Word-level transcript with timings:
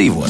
labāk 0.00 0.29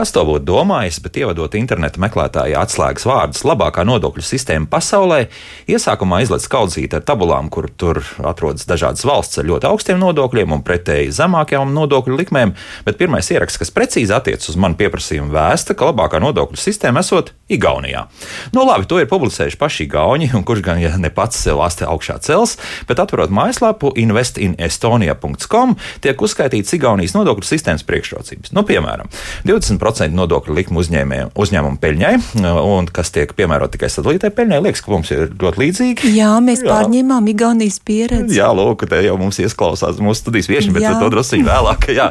Kas 0.00 0.14
to 0.16 0.22
būtu 0.24 0.46
domājis, 0.48 0.96
bet 1.04 1.18
ievadot 1.20 1.52
interneta 1.58 2.00
meklētāja 2.00 2.62
atslēgas 2.64 3.04
vārdus 3.04 3.42
labākā 3.44 3.82
nodokļu 3.84 4.22
sistēma 4.24 4.64
pasaulē, 4.72 5.26
iesākumā 5.68 6.22
izlaiž 6.24 6.46
skaudzīti 6.46 6.96
ar 6.96 7.02
tabulām, 7.04 7.50
kur 7.52 7.66
tur 7.68 8.00
atrodas 8.24 8.64
dažādas 8.64 9.04
valsts 9.04 9.42
ar 9.42 9.44
ļoti 9.50 9.68
augstiem 9.68 10.00
nodokļiem 10.00 10.54
un 10.56 10.62
pretēji 10.64 11.12
zemākajām 11.18 11.74
nodokļu 11.76 12.16
likmēm, 12.16 12.54
bet 12.86 12.96
pirmais 12.96 13.28
ieraksts, 13.28 13.60
kas 13.60 13.74
precīzi 13.76 14.16
attiecas 14.16 14.48
uz 14.48 14.56
manu 14.56 14.78
pieprasījumu, 14.80 15.34
vēsta, 15.36 15.76
ka 15.76 15.90
labākā 15.90 16.22
nodokļu 16.24 16.56
sistēma 16.64 17.04
esot 17.04 17.34
Igaunijā. 17.52 18.06
Nu, 18.54 18.64
labi, 18.64 18.88
to 18.88 19.02
ir 19.02 19.10
publicējuši 19.10 19.60
paši 19.60 19.84
Igauni, 19.84 20.30
un 20.32 20.48
kurš 20.48 20.64
gan 20.64 20.80
ja 20.80 20.94
ne 20.96 21.12
pats 21.12 21.44
sev 21.44 21.60
astē 21.60 21.90
augšā 21.90 22.16
cels, 22.24 22.56
bet 22.88 23.02
atverot 23.02 23.34
mājaslapu 23.34 23.92
investinestonia.com 24.00 25.76
tiek 26.00 26.24
uzskaitīts 26.24 26.78
Igaunijas 26.78 27.18
nodokļu 27.18 27.50
sistēmas 27.50 27.84
priekšrocības. 27.84 28.54
Nu, 28.56 28.62
piemēram, 28.64 29.10
20 29.50 29.82
10% 29.90 30.16
nodokļu 30.16 30.54
likmu 30.56 30.82
uzņēmumu 30.82 31.78
peļņai, 31.82 32.12
un 32.46 32.88
kas 32.94 33.12
tiek 33.14 33.32
piemērot 33.36 33.72
tikai 33.74 33.90
sadalītai 33.92 34.30
peļņai. 34.34 34.60
Liekas, 34.64 34.82
ka 34.84 34.92
mums 34.92 35.10
ir 35.14 35.32
ļoti 35.34 35.62
līdzīgi. 35.64 36.12
Jā, 36.16 36.32
mēs 36.44 36.62
jā. 36.64 36.70
pārņēmām 36.70 37.28
Igaunijas 37.32 37.80
pieredzi. 37.86 38.38
Jā, 38.38 38.50
lūk, 38.56 38.86
te 38.90 39.00
jau 39.04 39.16
mums 39.20 39.40
iesklausās 39.42 40.00
mūsu 40.02 40.22
studijas 40.22 40.50
viesi, 40.50 40.72
bet 40.74 40.86
to 41.00 41.10
druskuļi 41.12 41.46
vēlāk. 41.46 41.88
Jā. 41.90 42.10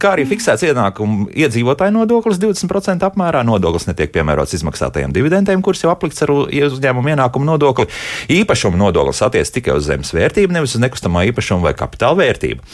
Kā 0.00 0.14
arī 0.14 0.26
fiksēts 0.28 0.66
ienākumu 0.68 1.28
iedzīvotāju 1.34 1.94
nodoklis 1.96 2.40
20% 2.42 3.06
apmērā. 3.08 3.42
Nodoklis 3.46 3.88
netiek 3.88 4.12
piemērots 4.14 4.54
izmaksātajiem 4.58 5.14
dividendiem, 5.14 5.62
kurus 5.64 5.84
jau 5.84 5.92
aplikts 5.92 6.22
ar 6.24 6.32
uzņēmumu 6.34 7.14
ienākumu 7.14 7.48
nodokli. 7.48 7.88
Īpašuma 8.32 8.78
nodoklis 8.80 9.22
attiecas 9.26 9.52
tikai 9.54 9.78
uz 9.78 9.88
zemes 9.88 10.12
vērtību, 10.14 10.54
nevis 10.54 10.76
uz 10.76 10.84
nekustamā 10.84 11.24
īpašuma 11.30 11.68
vai 11.68 11.74
kapitāla 11.78 12.20
vērtību. 12.22 12.64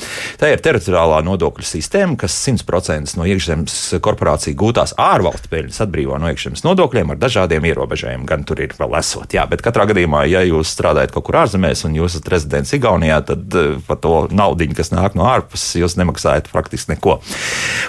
Tā 0.40 0.52
ir 0.52 0.62
teritoriālā 0.64 1.22
nodokļu 1.26 1.66
sistēma, 1.66 2.18
kas 2.20 2.36
100% 2.46 3.16
no 3.18 3.26
iekšzemes 3.28 3.78
korporācija 4.10 4.58
gūtās 4.58 4.94
ārvalstu 5.00 5.50
peļņas 5.52 5.80
atbrīvo 5.86 6.18
no 6.20 6.30
iekšzemes 6.30 6.64
nodokļiem 6.66 7.14
ar 7.14 7.20
dažādiem 7.20 7.66
ierobežojumiem. 7.70 8.26
Gan 8.28 8.44
tur 8.48 8.60
ir 8.62 8.74
vēl 8.76 8.96
esot, 8.98 9.30
jā, 9.34 9.46
bet 9.50 9.62
katrā 9.64 9.86
gadījumā, 9.90 10.24
ja 10.30 10.42
jūs 10.46 10.72
strādājat 10.74 11.14
kaut 11.14 11.28
kur 11.28 11.40
ārzemēs 11.44 11.84
un 11.88 11.96
jūs 11.98 12.16
esat 12.16 12.30
rezidents 12.34 12.74
Igaunijā, 12.76 13.20
tad 13.30 13.56
uh, 13.58 13.76
par 13.86 14.00
to 14.02 14.14
naudu, 14.34 14.68
kas 14.76 14.92
nāk 14.92 15.16
no 15.18 15.26
ārpuses, 15.30 15.78
jūs 15.80 15.96
nemaksājat 16.00 16.50
praktiski 16.52 16.94
neko. 16.94 17.18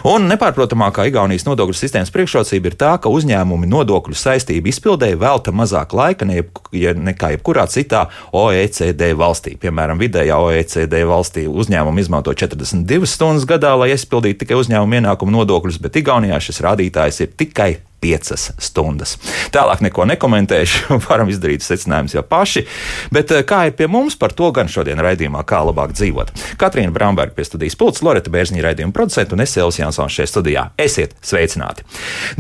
Un 0.10 0.28
nepārprotamākā 0.32 1.08
Igaunijas 1.10 1.46
nodokļu 1.48 1.78
sistēmas 1.78 2.14
priekšrocība 2.14 2.72
ir 2.72 2.78
tā, 2.80 2.94
ka 3.02 3.12
uzņēmumi 3.12 3.70
nodokļu 3.72 4.18
saistību 4.18 4.72
izpildēji 4.72 5.20
velta 5.22 5.54
mazāk 5.56 5.96
laika 5.98 6.28
ne, 6.28 6.42
ja, 6.76 6.94
nekā 6.98 7.34
jebkurā 7.36 7.68
citā 7.72 8.06
OECD 8.36 9.12
valstī. 9.18 9.56
Piemēram, 9.62 10.00
vidējā 10.02 10.38
OECD 10.42 11.04
valstī 11.08 11.48
uzņēmumi 11.50 12.06
izmanto 12.06 12.34
42 12.38 13.10
stundas 13.10 13.48
gadā, 13.50 13.74
lai 13.80 13.92
izpildītu 13.96 14.44
tikai 14.44 14.60
uzņēmumu 14.62 15.02
ienākumu 15.02 15.36
nodokļus, 15.40 15.82
bet 15.84 16.00
Igaunijā 16.02 16.11
šis 16.44 16.62
rādītājs 16.66 17.22
ir 17.26 17.34
tikai 17.40 17.72
piecas 18.02 18.50
stundas. 18.62 19.16
Tālāk 19.54 19.84
neko 19.86 20.08
nekomentēšu, 20.10 20.98
varam 21.08 21.30
izdarīt 21.32 21.66
secinājumus 21.66 22.18
jau 22.18 22.24
paši. 22.28 22.66
Bet 23.14 23.34
eh, 23.36 23.46
kā 23.48 23.64
ir 23.70 23.78
pie 23.78 23.88
mums, 23.92 24.18
par 24.20 24.34
to 24.38 24.50
gan 24.56 24.72
šodien 24.72 25.02
raidījumā, 25.02 25.44
kā 25.48 25.62
labāk 25.68 25.94
dzīvot. 25.98 26.34
Katrīna 26.62 26.94
Bramberga 26.96 27.36
pie 27.38 27.46
studijas 27.48 27.78
pults, 27.80 28.04
Loreta 28.06 28.34
Bērziņa 28.34 28.66
raidījuma 28.66 28.96
producenta 28.96 29.38
un 29.38 29.46
es 29.46 29.56
Elsijas 29.58 29.80
Jansons 29.82 30.18
šajā 30.18 30.32
studijā. 30.32 30.66
Esiet 30.82 31.14
sveicināti! 31.26 31.86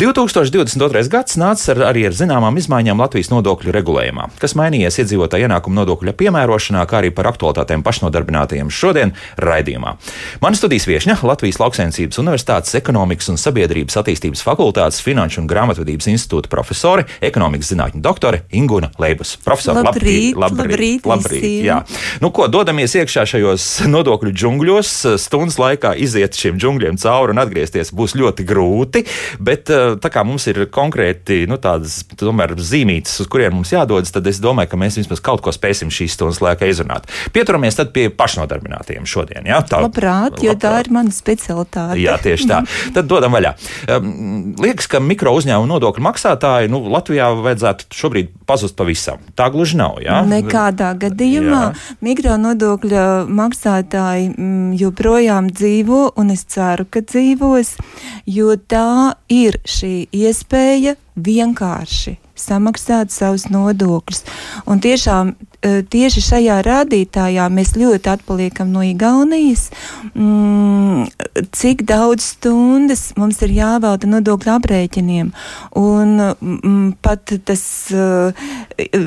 2022. 0.01 1.05
gads 1.11 1.37
nāca 1.41 1.75
ar, 1.75 1.83
arī 1.91 2.07
ar 2.09 2.17
zināmām 2.17 2.57
izmaiņām 2.61 3.01
Latvijas 3.01 3.31
nodokļu 3.33 3.73
regulējumā, 3.75 4.27
kas 4.41 4.55
mainījies 4.59 5.01
iedzīvotāju 5.03 5.47
ienākumu 5.47 5.81
nodokļa 5.81 6.15
piemērošanā, 6.17 6.83
kā 6.89 7.01
arī 7.01 7.11
par 7.15 7.29
aktualitātēm 7.31 7.85
pašnodarbinātajiem 7.85 8.71
šodien 8.73 9.13
raidījumā. 9.41 9.95
Mana 10.43 10.57
studijas 10.57 10.87
viesņa 10.89 11.19
Latvijas 11.27 11.61
Lauksainicības 11.61 12.21
Universitātes 12.21 12.77
ekonomikas 12.79 13.31
un 13.33 13.39
sabiedrības 13.41 13.99
attīstības 14.01 14.43
fakultātes 14.45 15.01
finanšu 15.03 15.43
un 15.43 15.50
grāmatvedības 15.51 16.09
institūta 16.13 16.51
profesore, 16.51 17.05
ekonomikas 17.23 17.71
zinātņu 17.73 18.01
doktore 18.03 18.43
Ingūna 18.55 18.91
Leibus. 19.01 19.35
Profesor, 19.45 19.77
labrīt, 19.77 20.37
labrīt, 20.39 21.05
labrīt, 21.05 21.09
labrīt, 21.11 21.47
jā. 21.67 21.81
Nu, 22.23 22.31
ko, 22.35 22.47
dodamies 22.51 22.95
iekšā 22.97 23.25
šajos 23.29 23.67
nodokļu 23.91 24.33
džungļos, 24.35 24.93
stundas 25.21 25.59
laikā 25.61 25.93
iziet 26.01 26.37
šiem 26.37 26.59
džungļiem 26.61 26.99
cauri 27.01 27.35
un 27.35 27.41
atgriezties 27.43 27.93
būs 27.95 28.15
ļoti 28.19 28.45
grūti, 28.47 29.03
bet 29.39 29.71
eh, 29.73 29.95
tā 30.01 30.11
kā 30.13 30.25
mums 30.27 30.47
ir 30.51 30.63
konkrēti 30.73 31.43
nu, 31.49 31.59
tādas 31.61 32.01
tomēr 32.19 32.55
zīmītes, 32.59 33.19
uz 33.23 33.29
kuriem 33.31 33.57
mums 33.59 33.73
jādodas, 33.73 34.13
tad 34.13 34.27
es 34.29 34.41
domāju, 34.43 34.73
ka 34.73 34.81
mēs 34.81 34.99
vismaz 35.01 35.23
kaut 35.23 35.43
ko 35.45 35.53
spēsim 35.55 35.91
šīs 35.93 36.17
stundas 36.17 36.41
laikā 36.43 36.69
izrunāt. 36.71 37.09
Pieturamies 37.35 37.77
tad 37.79 37.93
pie 37.95 38.07
pašnodarbinātiem 38.13 39.07
šodien. 39.09 39.47
Jā, 39.49 39.61
tā, 39.67 39.81
labprāt, 39.83 40.39
jo 40.43 40.53
labprāt. 40.53 40.63
tā 40.63 40.85
ir 40.85 40.91
mana 40.93 41.15
specialitāte. 41.15 41.99
Jā, 42.01 42.17
tieši 42.21 42.49
tā. 42.49 42.61
Tad 42.95 43.07
dodam 43.09 43.33
vaļā. 43.35 43.53
Um, 43.91 44.53
liekas, 44.61 44.87
ka 44.91 45.01
mikro 45.03 45.33
uzņēmumu 45.41 45.69
nodokļu 45.73 46.05
maksātāji 46.05 46.71
nu, 46.71 46.81
Latvijā 46.93 47.31
vajadzētu 47.41 47.89
šobrīd 47.97 48.31
pazust 48.49 48.77
pavisam. 48.79 49.21
Tā 49.35 49.49
gluži 49.53 49.79
nav. 49.81 49.99
Jā? 50.03 50.21
Nekādā 50.27 50.93
gadījumā 51.01 51.63
mikro 52.05 52.37
nodokļu 52.41 53.05
maksātāji 53.41 54.31
mm, 54.31 54.73
joprojām 54.81 55.51
dzīvo, 55.51 56.03
un 56.21 56.33
es 56.35 56.45
ceru, 56.51 56.87
ka 56.89 57.03
dzīvos, 57.05 57.75
jo 58.29 58.55
tā 58.71 59.15
ir 59.31 59.59
šī 59.67 59.95
iespēja 60.15 60.97
vienkārši 61.19 62.17
samaksāt 62.41 63.13
savus 63.13 63.47
nodokļus. 63.51 64.23
Un 64.69 64.81
tiešām 64.83 65.35
tieši 65.61 66.21
šajā 66.25 66.57
rādītājā 66.65 67.45
mēs 67.53 67.75
ļoti 67.77 68.09
atpaliekam 68.09 68.71
no 68.73 68.81
Igaunijas. 68.85 69.67
Mm, 70.17 71.05
cik 71.53 71.83
daudz 71.89 72.25
stundas 72.33 73.11
mums 73.19 73.41
ir 73.45 73.53
jāvelta 73.53 74.09
nodokļu 74.09 74.53
aprēķiniem? 74.55 75.29
Un 75.77 76.15
mm, 76.17 76.87
pat 77.05 77.33
tas, 77.45 77.63
eh, 77.93 78.33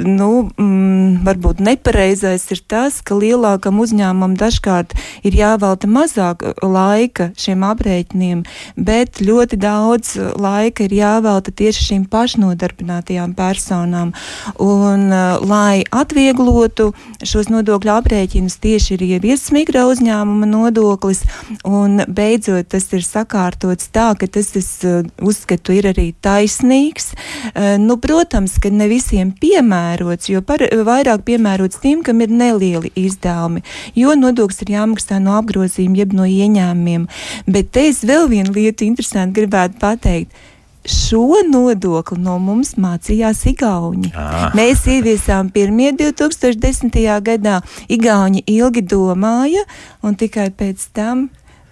nu, 0.06 0.30
mm, 0.46 1.24
varbūt 1.26 1.62
nepareizais 1.64 2.46
ir 2.54 2.62
tas, 2.70 3.00
ka 3.02 3.18
lielākam 3.18 3.82
uzņēmumam 3.82 4.38
dažkārt 4.38 4.94
ir 5.26 5.38
jāvelta 5.38 5.90
mazāk 5.90 6.46
laika 6.62 7.32
šiem 7.38 7.66
aprēķiniem, 7.66 8.44
bet 8.76 9.18
ļoti 9.24 9.58
daudz 9.58 10.14
laika 10.38 10.86
ir 10.86 10.96
jāvelta 11.00 11.50
tieši 11.50 11.88
šīm 11.90 12.06
pašnodarbinātajām 12.14 13.34
personām. 13.34 14.14
Un, 14.62 15.10
eh, 15.10 15.38
lai 15.42 15.82
atvieglotu 15.90 16.43
atvieglotu 16.44 16.92
šos 17.24 17.48
nodokļu 17.48 17.92
aprēķinus 17.94 18.58
tieši 18.60 18.94
ir 18.94 19.02
ieviesis 19.16 19.52
mikro 19.54 19.86
uzņēmuma 19.92 20.46
nodoklis, 20.46 21.22
un 21.64 22.04
beidzot 22.08 22.68
tas 22.68 22.86
ir 22.92 23.04
sakārtots 23.04 23.88
tā, 23.92 24.14
ka 24.18 24.26
tas, 24.26 24.54
es 24.56 24.84
uh, 24.84 25.04
uzskatu, 25.22 25.72
ir 25.72 25.88
arī 25.92 26.14
taisnīgs. 26.20 27.14
Uh, 27.54 27.76
nu, 27.80 27.96
protams, 27.96 28.58
ka 28.60 28.70
ne 28.70 28.88
visiem 28.88 29.32
piemērots, 29.32 30.28
jo 30.30 30.42
par, 30.42 30.60
vairāk 30.60 31.24
piemērots 31.24 31.80
tiem, 31.80 32.02
kam 32.04 32.20
ir 32.20 32.30
nelieli 32.30 32.92
izdevumi, 32.94 33.64
jo 33.94 34.14
nodoklis 34.14 34.64
ir 34.64 34.74
jāmaksā 34.76 35.20
no 35.22 35.38
apgrozījuma 35.40 36.02
jeb 36.02 36.16
no 36.16 36.28
ieņēmumiem. 36.28 37.08
Bet 37.46 37.72
te 37.74 37.88
es 37.90 38.04
vēl 38.04 38.28
vienu 38.32 38.54
lietu 38.54 38.86
interesanti 38.88 39.40
gribētu 39.40 39.80
pateikt 39.80 40.44
šo 40.84 41.40
nodokli 41.48 42.18
no 42.22 42.38
mums 42.42 42.74
mācījās 42.80 43.44
Igauni. 43.50 44.12
Ah. 44.14 44.50
Mēs 44.56 44.84
ieviesām 44.90 45.50
pirmie 45.54 45.92
2010. 45.96 46.98
gadā. 47.24 47.60
Igauni 47.88 48.44
ilgi 48.46 48.84
domāja, 48.84 49.64
un 50.02 50.18
tikai 50.18 50.50
pēc 50.54 50.90
tam 50.96 51.28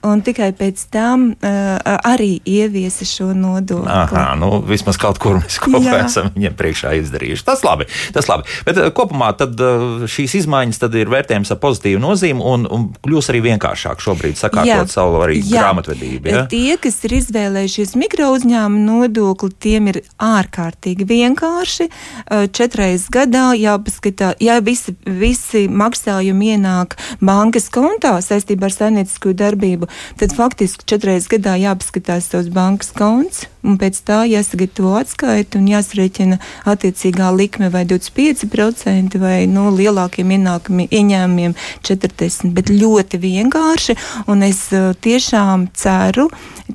un 0.06 0.22
tikai 0.24 0.50
pēc 0.56 0.84
tam 0.92 1.28
uh, 1.32 1.78
arī 2.08 2.36
ieviesa 2.48 3.06
šo 3.08 3.30
nodokli. 3.36 3.90
Aha, 3.92 4.32
nu, 4.38 4.60
vismaz 4.66 4.98
kaut 5.00 5.20
kur 5.22 5.38
mēs 5.40 5.58
kopā 5.62 5.82
Jā. 5.84 5.98
esam 6.06 6.30
viņiem 6.34 6.56
priekšā 6.58 6.94
izdarījuši. 7.00 7.46
Tas 7.46 7.62
labi, 7.66 7.86
tas 8.14 8.28
labi. 8.30 8.48
Bet 8.66 8.80
uh, 8.80 8.90
kopumā 8.94 9.32
tad, 9.38 9.58
uh, 9.62 10.04
šīs 10.10 10.36
izmaiņas 10.42 10.82
ir 10.98 11.12
vērtējums 11.12 11.54
ar 11.54 11.60
pozitīvu 11.62 12.02
nozīmi 12.02 12.42
un, 12.52 12.66
un 12.72 12.88
kļūs 13.04 13.30
arī 13.32 13.42
vienkāršāk 13.48 14.02
šobrīd 14.02 14.40
sakārtot 14.40 14.68
Jā. 14.68 14.88
savu 14.90 15.22
arī 15.24 15.38
Jā. 15.40 15.62
grāmatvedību. 15.62 16.32
Ja? 16.32 16.44
Tie, 16.50 16.76
kas 16.82 16.98
ir 17.06 17.16
izvēlējušies 17.20 17.94
mikro 18.00 18.32
uzņēmumu 18.36 18.82
nodokli, 18.86 19.52
tiem 19.62 19.92
ir 19.92 20.00
ārkārtīgi 20.22 21.06
vienkārši. 21.08 21.88
Četreiz 22.56 23.06
gadā 23.12 23.52
jāpaskatā, 23.58 24.32
ja 24.42 24.58
visi, 24.64 24.94
visi 25.06 25.66
maksājumi 25.70 26.54
ienāk 26.56 26.96
bankas 27.22 27.68
kontā 27.72 28.16
saistībā 28.24 28.68
ar 28.68 28.74
saimniecisko 28.74 29.34
darbību, 29.38 29.88
tad 30.20 30.34
faktiski 30.36 30.86
četreiz 30.88 31.28
gadā 31.30 31.56
jāpaskatās 31.60 32.30
savs 32.32 32.52
bankas 32.52 32.92
konts, 32.96 33.46
un 33.62 33.78
pēc 33.78 34.00
tā 34.06 34.22
jāsagatavo 34.28 34.94
atskaita 34.98 35.60
un 35.60 35.68
jāsrēķina 35.70 36.38
attiecīgā 36.72 37.30
likme 37.36 37.70
vai 37.72 37.84
25% 37.88 39.20
vai 39.22 39.46
no 39.46 39.68
nu, 39.70 39.76
lielākiem 39.78 40.32
ieņēmumiem 40.32 41.54
40%. 41.86 42.50
Bet 42.56 42.72
ļoti 42.72 43.20
vienkārši, 43.22 43.96
un 44.32 44.42
es 44.46 44.64
uh, 44.74 44.90
tiešām 44.98 45.68
ceru, 45.78 46.28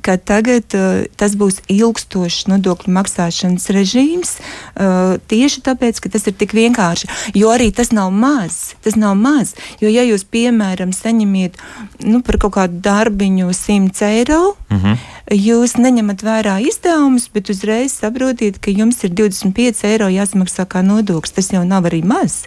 ka 0.04 0.16
tagad 0.16 0.76
uh, 0.78 1.04
tas 1.20 1.36
būs 1.38 1.60
ilgstošs 1.72 2.48
nodokļu 2.50 2.94
maksāšanas 2.96 3.68
režīms, 3.74 4.36
uh, 4.38 5.18
tieši 5.30 5.64
tāpēc, 5.68 6.00
ka 6.00 6.12
tas 6.14 6.28
ir 6.30 6.36
tik 6.40 6.56
vienkārši, 6.56 7.10
jo 7.38 7.52
arī 7.52 7.70
tas 7.74 7.92
nav 7.92 8.12
maz. 8.14 8.74
Tas 8.84 8.96
nav 8.98 9.16
maz. 9.18 9.54
Jo, 9.82 9.90
ja 9.92 10.04
jūs, 10.06 10.24
piemēram, 10.24 10.94
saņemiet 10.96 11.58
nu, 12.06 12.22
par 12.24 12.40
kaut 12.40 12.56
kādu 12.56 12.80
darbiņu 12.84 13.52
100 13.52 14.08
eiro, 14.08 14.56
mm 14.70 14.78
-hmm. 14.78 15.17
Jūs 15.32 15.76
neņemat 15.78 16.22
vērā 16.24 16.56
izdevumus, 16.64 17.28
bet 17.32 17.50
uzreiz 17.52 17.94
saprotiet, 17.98 18.58
ka 18.62 18.72
jums 18.72 19.02
ir 19.04 19.12
25 19.16 19.84
eiro 19.88 20.08
jāsamaksā 20.12 20.66
kā 20.70 20.82
nodoklis. 20.86 21.34
Tas 21.36 21.50
jau 21.52 21.64
nav 21.68 21.88
arī 21.90 22.00
maz. 22.06 22.44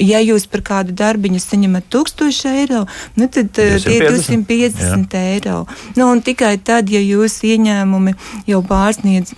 Ja 0.00 0.20
jūs 0.22 0.48
par 0.50 0.64
kādu 0.66 0.96
darbiņu 0.96 1.42
saņemat 1.42 1.90
1000 1.92 2.48
eiro, 2.52 2.86
nu, 3.16 3.28
tad 3.28 3.52
250, 3.54 3.86
tie 3.86 3.98
ir 3.98 4.08
250 4.10 5.18
jā. 5.18 5.26
eiro. 5.36 5.60
Nu, 5.98 6.10
un 6.10 6.24
tikai 6.24 6.56
tad, 6.58 6.90
ja 6.90 7.02
jūsu 7.02 7.52
ieņēmumi 7.54 8.16
jau 8.50 8.62
pārsniedz 8.66 9.36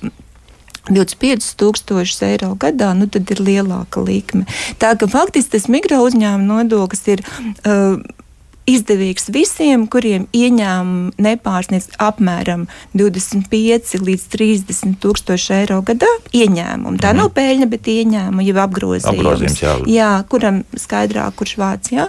25,000 0.88 2.30
eiro 2.30 2.54
gadā, 2.56 2.94
nu 2.96 3.08
tad 3.12 3.28
ir 3.34 3.42
lielāka 3.44 4.00
likme. 4.04 4.46
Tā 4.80 4.94
ka 4.98 5.10
faktiski 5.10 5.56
tas 5.56 5.68
mikro 5.68 6.00
uzņēmuma 6.06 6.62
nodoklis 6.62 7.04
ir. 7.12 7.26
Uh, 7.64 8.00
izdevīgs 8.68 9.28
visiem, 9.34 9.86
kuriem 9.90 10.26
ieņēmumi 10.36 11.16
nepārsniedz 11.24 11.96
apmēram 12.02 12.66
25 12.98 13.96
līdz 14.04 14.26
30 14.34 14.98
tūkstoši 15.02 15.54
eiro 15.62 15.80
gadā. 15.86 16.10
Ieņēmumi. 16.36 17.00
Tā 17.02 17.12
mm. 17.12 17.22
nav 17.22 17.32
peļņa, 17.36 17.70
bet 17.72 17.90
ieņēmumi 17.94 18.48
jau 18.50 18.60
apgrozījums. 18.64 19.10
apgrozījums 19.12 19.64
jā. 19.64 19.74
jā, 19.92 20.12
kuram 20.30 20.62
skaidrāk, 20.78 21.36
kurš 21.40 21.56
vāc. 21.60 21.92
Jā. 21.94 22.08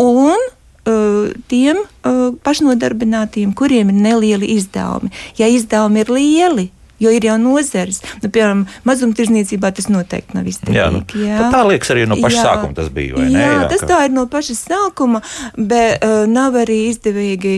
Un 0.00 0.36
uh, 0.38 1.30
tiem 1.50 1.82
uh, 1.82 2.26
pašnodarbinātiem, 2.46 3.54
kuriem 3.56 3.92
ir 3.92 4.04
nelieli 4.08 4.54
izdevumi. 4.56 5.12
Ja 5.40 5.50
izdevumi 5.50 6.04
ir 6.04 6.14
lieli, 6.16 6.68
jo 7.00 7.10
ir 7.10 7.24
jau 7.24 7.36
nozeres. 7.40 8.02
Nu, 8.22 8.30
piemēram, 8.32 8.64
mazumtirdzniecībā 8.88 9.72
tas 9.76 9.88
noteikti 9.90 10.36
nav 10.36 10.48
izdevīgi. 10.50 10.78
Jā, 10.78 10.88
nu, 10.94 11.02
jā. 11.16 11.50
Tā 11.52 11.62
liekas 11.68 11.92
arī 11.94 12.06
no 12.10 12.18
paša 12.20 12.36
jā. 12.36 12.44
sākuma 12.46 12.76
tas 12.76 12.90
bija. 12.94 13.16
Jā, 13.24 13.28
ne? 13.30 13.44
jā, 13.44 13.60
tas 13.72 13.84
ka... 13.84 13.88
tā 13.92 14.00
ir 14.06 14.14
no 14.14 14.26
paša 14.30 14.56
sākuma, 14.58 15.22
bet 15.56 16.04
uh, 16.04 16.24
nav 16.30 16.58
arī 16.60 16.78
izdevīgi, 16.90 17.54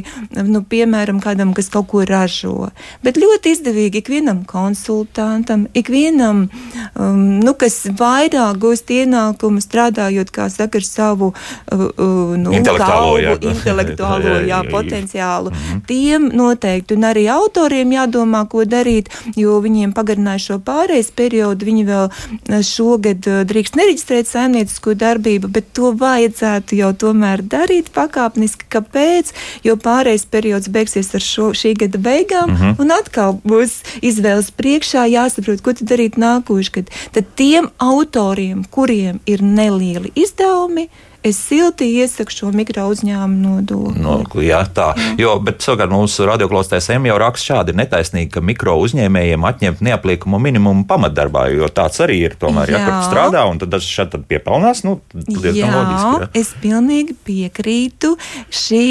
nu, 0.46 0.62
piemēram, 0.68 1.20
kādam, 1.22 1.54
kas 1.56 1.70
kaut 1.72 1.90
ko 1.92 2.04
ražo. 2.08 2.70
Bet 3.04 3.18
ļoti 3.20 3.56
izdevīgi 3.56 4.02
ikvienam 4.02 4.44
konsultantam, 4.48 5.66
ikvienam, 5.78 6.46
um, 6.94 7.22
nu, 7.42 7.56
kas 7.58 7.82
vairāk 7.98 8.60
gūst 8.62 8.92
ienākumu 8.94 9.62
strādājot, 9.64 10.30
kā 10.34 10.48
saka, 10.52 10.80
ar 10.80 10.86
savu 10.86 11.32
uh, 11.32 11.86
uh, 11.90 12.34
nu, 12.38 12.54
intelektuālo, 12.56 13.18
galvu, 13.18 13.24
jā. 13.24 13.56
intelektuālo 13.56 14.38
jā, 14.52 14.62
potenciālu. 14.70 15.50
Mm 15.50 15.56
-hmm. 15.56 15.84
Tiem 15.86 16.30
noteikti, 16.34 16.94
un 16.94 17.08
arī 17.10 17.26
autoriem 17.32 17.92
jādomā, 17.98 18.46
ko 18.48 18.64
darīt, 18.64 19.10
jo 19.36 19.58
viņiem 19.64 19.92
pagarināja 19.96 20.42
šo 20.46 20.58
pārejas 20.64 21.10
periodu. 21.14 21.66
Viņi 21.68 21.84
vēl 21.88 22.08
eh, 22.08 22.62
šogad 22.66 23.28
eh, 23.30 23.42
drīkst 23.48 23.78
nereģistrēt 23.78 24.30
saimniecisko 24.30 24.94
darbību, 24.98 25.50
bet 25.52 25.72
to 25.76 25.92
vajadzētu 25.98 26.78
jau 26.78 26.92
tomēr 27.04 27.44
darīt 27.44 27.92
pakāpeniski. 27.94 28.68
Kāpēc? 28.72 29.32
Jo 29.66 29.76
pārejas 29.80 30.26
periods 30.26 30.70
beigsies 30.72 31.12
ar 31.14 31.24
šo, 31.24 31.52
šī 31.56 31.74
gada 31.84 31.98
beigām, 31.98 32.50
mm 32.50 32.56
-hmm. 32.56 32.80
un 32.80 32.96
atkal 32.98 33.38
būs 33.44 33.80
izvēles 34.02 34.50
priekšā 34.50 35.06
jāsaprot, 35.10 35.62
ko 35.62 35.72
darīt 35.80 36.18
nākošais. 36.18 36.90
Tad 37.12 37.24
tiem 37.36 37.70
autoriem, 37.78 38.64
kuriem 38.70 39.20
ir 39.26 39.42
nelieli 39.42 40.12
izdevumi, 40.14 40.88
es 41.22 41.38
silti 41.38 41.86
iesaku 42.00 42.34
šo 42.34 42.50
mikro 42.54 42.88
uzņēmumu 42.92 43.40
nodokli. 43.42 44.02
No, 44.02 44.18
jā, 44.42 44.62
tā. 44.74 44.90
Jā. 44.98 45.14
Jo, 45.22 45.36
bet 45.44 45.62
savukārt 45.64 45.92
mūsu 45.94 46.26
radioklausītājs 46.28 46.90
M 46.96 47.08
jau 47.10 47.18
raksta 47.22 47.52
šādi 47.52 47.76
netaisnīgi, 47.78 48.30
ka 48.34 48.42
mikro 48.44 48.76
uzņēmējiem 48.82 49.46
atņemt 49.52 49.82
neapliekumu 49.86 50.40
minimumu 50.42 50.86
pamatdarbā, 50.90 51.46
jo 51.54 51.70
tāds 51.72 52.02
arī 52.04 52.20
ir 52.26 52.36
tomēr, 52.40 52.74
jā. 52.74 52.82
ja 52.82 52.88
kur 52.88 53.00
strādā 53.08 53.46
un 53.50 53.62
tad 53.62 53.78
tad 54.12 54.26
piepelnās, 54.28 54.84
nu, 54.86 54.98
diezgan 55.14 55.62
jā, 55.62 55.72
loģiski. 55.78 56.12
Jā, 56.22 56.30
es 56.42 56.54
pilnīgi 56.62 57.18
piekrītu. 57.26 58.16
Šī 58.52 58.84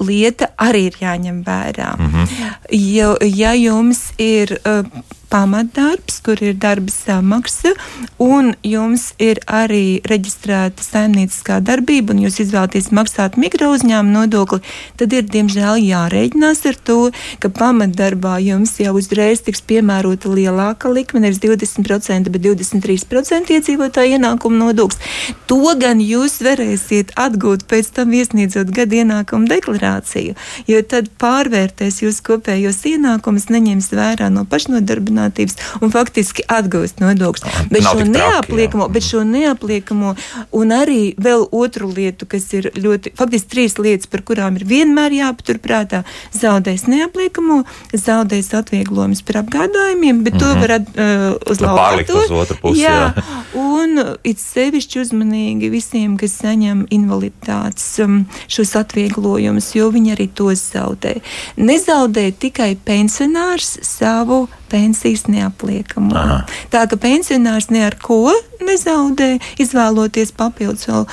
lieta 0.00 0.52
arī 0.58 0.86
ir 0.90 1.00
jāņem 1.00 1.42
vērā. 1.46 1.96
Mm 1.98 2.12
-hmm. 2.12 2.52
jo, 2.70 3.16
ja 3.20 3.54
jums 3.54 4.12
ir 4.18 4.58
uh, 4.64 4.86
pamatdarbs, 5.32 6.20
kur 6.20 6.42
ir 6.44 6.56
darba 6.60 6.92
samaksa, 6.92 7.72
un 8.20 8.52
jums 8.66 9.12
ir 9.22 9.40
arī 9.48 10.02
reģistrēta 10.08 10.84
saimnieciskā 10.84 11.56
darbība, 11.64 12.12
un 12.12 12.20
jūs 12.26 12.40
izvēlaties 12.44 12.90
maksāt 12.92 13.38
mikro 13.40 13.70
uzņēmumu 13.72 14.12
nodokli, 14.12 14.60
tad 15.00 15.14
ir 15.16 15.24
diemžēl 15.32 15.80
jārēķinās 15.86 16.60
ar 16.68 16.78
to, 16.88 16.98
ka 17.40 17.48
pamatdarbā 17.48 18.36
jums 18.44 18.74
jau 18.82 18.92
uzreiz 19.00 19.40
tiks 19.46 19.64
piemērota 19.64 20.32
lielāka 20.32 20.92
likme, 20.92 21.24
nevis 21.24 21.40
20%, 21.40 22.28
bet 22.28 22.44
23% 22.44 23.56
iedzīvotāju 23.56 24.18
ienākumu 24.18 24.60
nodoklis. 24.66 25.00
To 25.48 25.72
gan 25.80 26.04
jūs 26.04 26.42
varēsiet 26.44 27.16
atgūt 27.16 27.64
pēc 27.72 27.88
tam 27.96 28.12
iesniedzot 28.12 28.68
gadu 28.74 29.00
ienākumu 29.00 29.48
deklarāciju, 29.72 30.34
jo 30.68 30.82
tad 30.82 31.08
pārvērtēs 31.20 32.02
jūs 32.02 32.20
kopējos 32.24 32.82
ienākumus, 32.92 33.48
neņems 33.52 33.90
vērā 33.92 34.30
no 34.32 34.44
pašnodarbinātības 34.44 34.82
nodarbinātības 34.82 35.56
un 35.82 35.92
faktiski 35.92 36.44
atgūst 36.50 37.00
nodokļus. 37.02 37.68
Bet, 37.70 37.84
šo 37.86 38.06
neapliekamo, 38.06 38.88
bet 38.92 39.06
šo 39.06 39.22
neapliekamo 39.28 40.14
un 40.58 40.74
arī 40.74 41.14
vēl 41.20 41.46
otru 41.52 41.90
lietu, 41.92 42.26
kas 42.26 42.48
ir 42.56 42.70
ļoti, 42.76 43.14
faktiski 43.18 43.52
trīs 43.52 43.78
lietas, 43.78 44.10
par 44.10 44.24
kurām 44.26 44.58
ir 44.60 44.66
vienmēr 44.68 45.14
jāpaturprātā, 45.18 46.02
zaudēs 46.36 46.86
neapliekamo, 46.90 47.62
zaudēs 47.92 48.52
atvieglojumus 48.56 49.22
par 49.26 49.42
apgādājumiem, 49.42 50.22
bet 50.24 50.34
mm 50.34 50.38
-hmm. 50.38 50.42
to 50.42 50.60
var 50.60 50.70
uh, 50.80 51.50
uzlabot. 51.50 52.10
Uz 52.12 52.30
otru 52.30 52.56
pusi. 52.60 52.82
Jā, 52.82 53.12
jā. 53.16 53.22
un 53.54 54.16
it 54.24 54.38
sevišķi 54.40 55.00
uzmanīgi 55.00 55.70
visiem, 55.70 56.16
kas 56.16 56.38
saņem 56.42 56.86
invaliditātes 56.90 57.86
um, 58.04 58.24
šos 58.48 58.76
atvieglojumus, 58.76 59.61
jo 59.76 59.90
viņi 59.94 60.16
arī 60.16 60.28
tos 60.34 60.64
zaudē. 60.72 61.18
Nezaudē 61.60 62.30
tikai 62.42 62.74
pensionārs 62.86 63.78
savu 63.86 64.46
pensijas 64.72 65.26
neapliekamo. 65.28 66.14
Aha. 66.16 66.38
Tā 66.72 66.86
ka 66.88 66.96
pensionārs 67.00 67.68
ne 67.72 67.82
ar 67.84 67.96
ko 68.00 68.32
nezaudē, 68.64 69.34
izvēloties 69.60 70.32
papildus 70.38 70.88
vēl 70.88 71.04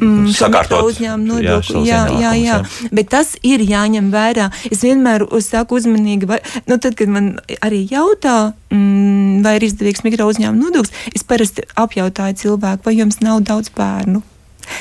mm, 0.00 0.30
uzņēmumu 0.30 1.26
nodokli. 1.28 1.82
Jā, 1.88 2.04
jā, 2.14 2.20
jā, 2.22 2.32
jā, 2.40 2.90
bet 2.96 3.10
tas 3.12 3.34
ir 3.44 3.64
jāņem 3.66 4.08
vērā. 4.14 4.48
Es 4.70 4.84
vienmēr 4.86 5.26
saku 5.44 5.80
uzmanīgi, 5.80 6.28
vai, 6.30 6.40
nu, 6.70 6.78
tad, 6.80 6.96
kad 6.98 7.12
man 7.12 7.34
arī 7.60 7.82
jautā, 7.90 8.54
mm, 8.72 9.42
vai 9.44 9.58
ir 9.58 9.68
izdevīgs 9.68 10.06
mikro 10.06 10.30
uzņēmumu 10.32 10.70
nodoklis, 10.70 10.94
es 11.12 11.26
parasti 11.26 11.66
apjautāju 11.76 12.40
cilvēku, 12.46 12.88
vai 12.88 12.96
jums 13.00 13.20
nav 13.24 13.44
daudz 13.44 13.74
bērnu. 13.76 14.24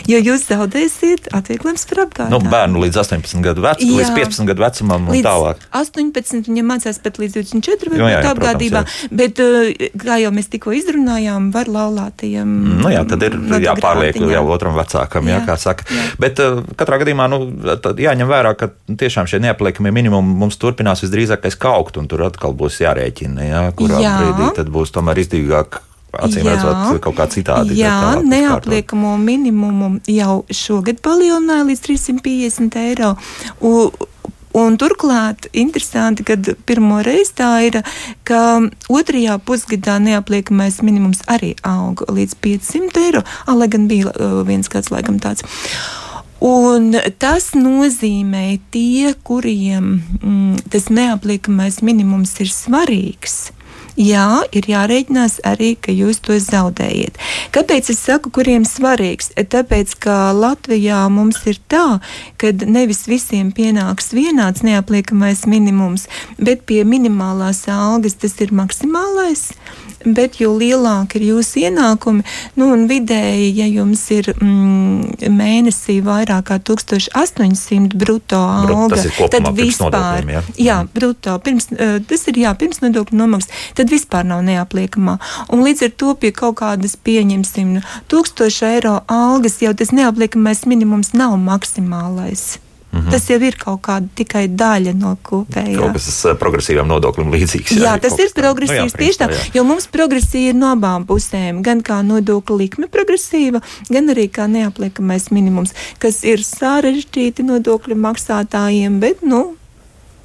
Jo 0.09 0.19
jūs 0.21 0.45
zaudēsiet 0.49 1.29
atvieglojums 1.35 1.85
par 1.89 2.01
apgādi. 2.05 2.31
Nu, 2.33 2.39
bērnu 2.51 2.81
līdz 2.85 2.99
18 3.01 3.43
gadu 3.45 3.63
vecumam, 3.65 3.99
līdz 3.99 4.11
15 4.17 4.49
gadu 4.49 4.65
vecumam 4.65 5.07
un 5.09 5.21
tālāk. 5.25 5.63
18 5.75 6.49
viņam 6.49 6.69
mācās 6.73 6.99
pat 7.03 7.19
līdz 7.21 7.37
24 7.39 7.93
gadu 7.93 8.05
vecumam 8.05 8.31
apgādībā, 8.31 8.83
protams, 8.85 9.15
bet, 9.21 9.41
uh, 9.43 9.87
kā 10.01 10.19
jau 10.21 10.33
mēs 10.35 10.51
tikko 10.53 10.75
izrunājām, 10.77 11.49
var 11.55 11.71
laulātajiem. 11.71 12.53
Nu 12.83 12.91
jā, 12.93 13.05
tad 13.09 13.25
ir 13.27 13.37
jāpārliek 13.65 14.19
jau 14.35 14.43
otram 14.53 14.77
vecākam, 14.77 15.31
jā, 15.31 15.39
jā 15.39 15.47
kā 15.47 15.57
saka. 15.61 15.87
Jā. 15.89 16.05
Bet 16.21 16.41
uh, 16.43 16.61
katrā 16.77 17.01
gadījumā 17.03 17.29
nu, 17.31 17.41
jāņem 18.05 18.31
vērā, 18.31 18.55
ka 18.59 18.71
tiešām 18.89 19.29
šie 19.29 19.41
neapliekamie 19.47 19.93
minimumi 19.95 20.37
mums 20.45 20.59
turpinās 20.61 21.03
visdrīzākais 21.05 21.59
kaukt, 21.61 21.99
un 22.01 22.09
tur 22.11 22.25
atkal 22.27 22.55
būs 22.57 22.81
jārēķina, 22.83 23.49
jā, 23.49 23.65
kurā 23.77 24.01
jā. 24.03 24.15
brīdī 24.21 24.53
tad 24.61 24.71
būs 24.73 24.93
tomēr 24.95 25.25
izdevīgāk 25.25 25.81
acīm 26.23 26.49
redzot, 26.49 26.99
kaut 27.03 27.17
kā 27.17 27.27
citādi. 27.31 27.77
Jā, 27.79 28.17
neapliekamo 28.23 29.15
minimumu 29.21 29.95
jau 30.09 30.43
šogad 30.49 31.01
palielināja 31.05 31.67
līdz 31.69 31.85
350 31.89 32.81
eiro. 32.85 33.15
U, 33.61 33.89
Un 34.55 34.77
turklāt 34.79 35.49
interesanti, 35.51 36.23
ka 36.23 36.37
pirmo 36.63 37.01
reizi 37.03 37.33
tā 37.35 37.49
ir, 37.67 37.81
ka 38.23 38.63
otrajā 38.87 39.35
pusgadā 39.43 39.97
neapliekamais 39.99 40.77
minimums 40.79 41.19
arī 41.27 41.51
auga 41.67 42.07
līdz 42.07 42.37
500 42.45 43.03
eiro, 43.03 43.23
lai 43.51 43.67
gan 43.67 43.89
bija 43.91 44.13
uh, 44.13 44.37
viens 44.47 44.71
kāds 44.71 44.93
laikam 44.95 45.19
tāds. 45.19 45.43
Un 46.39 46.95
tas 47.19 47.49
nozīmē 47.57 48.45
tie, 48.71 49.11
kuriem 49.27 49.91
mm, 50.21 50.63
tas 50.71 50.87
neapliekamais 50.87 51.81
minimums 51.83 52.37
ir 52.39 52.51
svarīgs 52.51 53.49
jā, 53.97 54.43
ir 54.55 54.67
jārēķinās 54.69 55.39
arī, 55.47 55.73
ka 55.79 55.93
jūs 55.95 56.21
to 56.25 56.37
zaudējiet. 56.41 57.17
Kāpēc 57.55 57.91
es 57.93 58.01
saku, 58.03 58.31
kuriem 58.35 58.67
svarīgs? 58.67 59.31
Tāpēc, 59.35 59.95
ka 60.03 60.33
Latvijā 60.35 61.05
mums 61.11 61.41
ir 61.49 61.59
tā, 61.71 61.99
ka 62.41 62.51
nevis 62.65 63.05
visiem 63.09 63.51
pienāks 63.55 64.13
vienāds 64.15 64.65
neapliekamais 64.65 65.45
minimums, 65.49 66.07
bet 66.37 66.65
pie 66.69 66.83
minimālās 66.87 67.65
algas 67.71 68.19
tas 68.19 68.37
ir 68.43 68.53
maksimālais. 68.55 69.51
Bet 70.05 70.39
jo 70.41 70.53
lielāki 70.57 71.19
ir 71.19 71.27
jūsu 71.31 71.65
ienākumi, 71.65 72.25
nu 72.59 72.69
un 72.73 72.85
vidēji, 72.89 73.51
ja 73.57 73.67
jums 73.69 74.03
ir 74.13 74.31
mm, 74.35 75.29
mēnesī 75.33 75.97
vairāk 76.05 76.49
kā 76.49 76.59
1800 76.61 77.95
bruto 77.97 78.39
alga, 78.39 78.99
Brut, 78.99 79.31
tad 79.33 79.47
vispār, 79.57 80.27
ja? 80.29 80.43
jā, 80.57 80.79
mhm. 80.83 80.91
bruto, 80.93 81.37
pirms, 81.45 81.69
uh, 81.73 81.97
tas 82.05 82.27
ir 82.31 82.41
jā, 82.43 82.53
pirms 82.59 82.83
nodokļu 82.83 83.19
nomaksas, 83.19 83.63
tad 83.77 83.93
vispār 83.93 84.27
nav 84.27 84.43
neapliekamā. 84.45 85.17
Un 85.53 85.65
līdz 85.65 85.87
ar 85.89 85.95
to 85.97 86.13
pie 86.19 86.33
kaut 86.35 86.59
kādas 86.61 86.97
pieņemsim 86.97 87.79
1000 88.11 88.61
eiro 88.69 88.99
algas 89.11 89.57
jau 89.63 89.73
tas 89.77 89.93
neapliekamais 89.95 90.65
minimums 90.69 91.15
nav 91.17 91.37
maksimālais. 91.41 92.55
Mm 92.95 93.01
-hmm. 93.01 93.11
Tas 93.11 93.29
jau 93.29 93.41
ir 93.43 93.55
kaut 93.59 93.81
kāda 93.81 94.07
tikai 94.15 94.47
daļa 94.47 94.93
no 94.95 95.17
kopējā. 95.23 95.79
Kaut 95.79 95.97
kas 95.97 96.05
tas 96.05 96.37
progresīvam 96.39 96.87
nodoklim 96.87 97.31
līdzīgs. 97.33 97.75
Jā, 97.75 97.81
jā 97.83 97.95
tas 97.99 98.15
ir 98.19 98.31
progresīvs 98.35 98.93
nu, 98.93 98.95
jā, 98.95 98.99
tieši 99.03 99.19
tā, 99.19 99.27
jo 99.53 99.63
mums 99.63 99.87
progresīva 99.91 100.53
ir 100.53 100.55
no 100.55 100.71
abām 100.71 101.03
pusēm. 101.05 101.61
Gan 101.61 101.83
kā 101.83 101.99
nodokļa 102.07 102.57
likme 102.57 102.87
progresīva, 102.87 103.61
gan 103.89 104.09
arī 104.15 104.29
kā 104.31 104.47
neapliekamais 104.47 105.27
minimums, 105.31 105.75
kas 105.99 106.23
ir 106.23 106.39
sarežģīti 106.39 107.43
nodokļu 107.43 107.95
maksātājiem, 107.99 108.99
bet, 108.99 109.21
nu, 109.21 109.55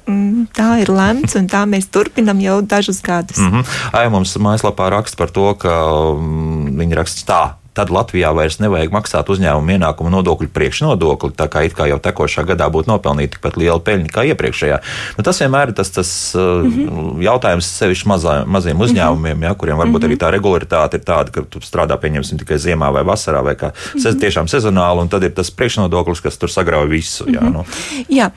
mm, 0.07 0.47
tā 0.55 0.81
ir 0.81 0.91
lemts, 0.95 1.35
un 1.35 1.47
tā 1.51 1.65
mēs 1.67 1.91
turpinam 1.91 2.39
jau 2.39 2.61
dažus 2.61 3.01
gadus. 3.01 3.37
Mm 3.37 3.51
-hmm. 3.51 3.63
Ai, 3.91 4.09
mums 4.09 4.37
mājaslapā 4.37 4.89
raksta 4.89 5.17
par 5.17 5.29
to, 5.29 5.53
ka 5.55 5.69
mm, 6.15 6.77
viņi 6.79 6.95
raksta 6.95 7.33
tā 7.33 7.60
tad 7.73 7.91
Latvijā 7.93 8.33
vairs 8.35 8.59
nevajag 8.59 8.91
maksāt 8.91 9.29
uzņēmumu 9.31 9.77
ienākumu 9.77 10.11
nodokļu 10.11 10.49
priekšnodokli, 10.51 11.31
tā 11.39 11.47
kā 11.51 11.63
kā 11.71 11.87
jau 11.87 11.99
tekošā 12.03 12.43
gadā 12.47 12.67
būtu 12.71 12.91
nopelnīta 12.91 13.37
tikpat 13.37 13.57
liela 13.59 13.79
peļņa 13.79 14.11
kā 14.11 14.25
iepriekšējā. 14.31 14.79
Nu, 15.17 15.23
tas 15.23 15.39
vienmēr 15.39 15.71
ir 15.71 15.75
tas, 15.77 15.91
tas 15.93 16.09
mm 16.35 16.71
-hmm. 16.71 17.21
jautājums 17.23 17.69
sevišķi 17.79 18.09
mazā, 18.11 18.35
maziem 18.45 18.75
mhm. 18.75 18.85
uzņēmumiem, 18.85 19.35
mm 19.35 19.41
-hmm. 19.41 19.47
ja, 19.47 19.53
kuriem 19.53 19.77
varbūt 19.77 20.01
mm 20.01 20.07
-hmm. 20.07 20.11
arī 20.11 20.17
tā 20.17 20.31
regularitāte 20.31 20.99
ir 20.99 21.03
tāda, 21.07 21.31
ka 21.31 21.41
tu 21.41 21.59
strādā 21.59 21.97
pieņemsim 21.97 22.37
tikai 22.39 22.57
ziemā 22.57 22.91
vai 22.93 23.03
vasarā 23.03 23.43
vai 23.43 23.55
kā 23.55 23.71
mm 23.71 23.99
-hmm. 23.99 24.19
tiešām 24.19 24.47
sezonāli, 24.47 25.01
un 25.01 25.09
tad 25.09 25.23
ir 25.23 25.31
tas 25.31 25.51
priekšnodoklis, 25.51 26.21
kas 26.21 26.37
tur 26.37 26.49
sagrauj 26.49 26.87
visu. 26.87 27.25
Jā, 27.25 27.41
mm 27.41 27.47
-hmm. 27.47 27.53
nu. 27.53 27.65
jā 28.09 28.31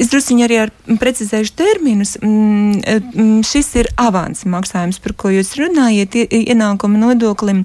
es 0.00 0.10
druskuņi 0.10 0.44
arī 0.44 0.60
ar 0.62 0.70
precizēšu 0.86 1.52
terminus. 1.54 2.16
Mm, 2.22 2.80
mm, 3.14 3.42
šis 3.42 3.74
ir 3.74 3.86
avans 3.96 4.44
maksājums, 4.44 4.98
par 5.02 5.12
ko 5.12 5.28
jūs 5.28 5.56
runājat, 5.56 6.14
ienākuma 6.30 6.98
nodoklim. 6.98 7.64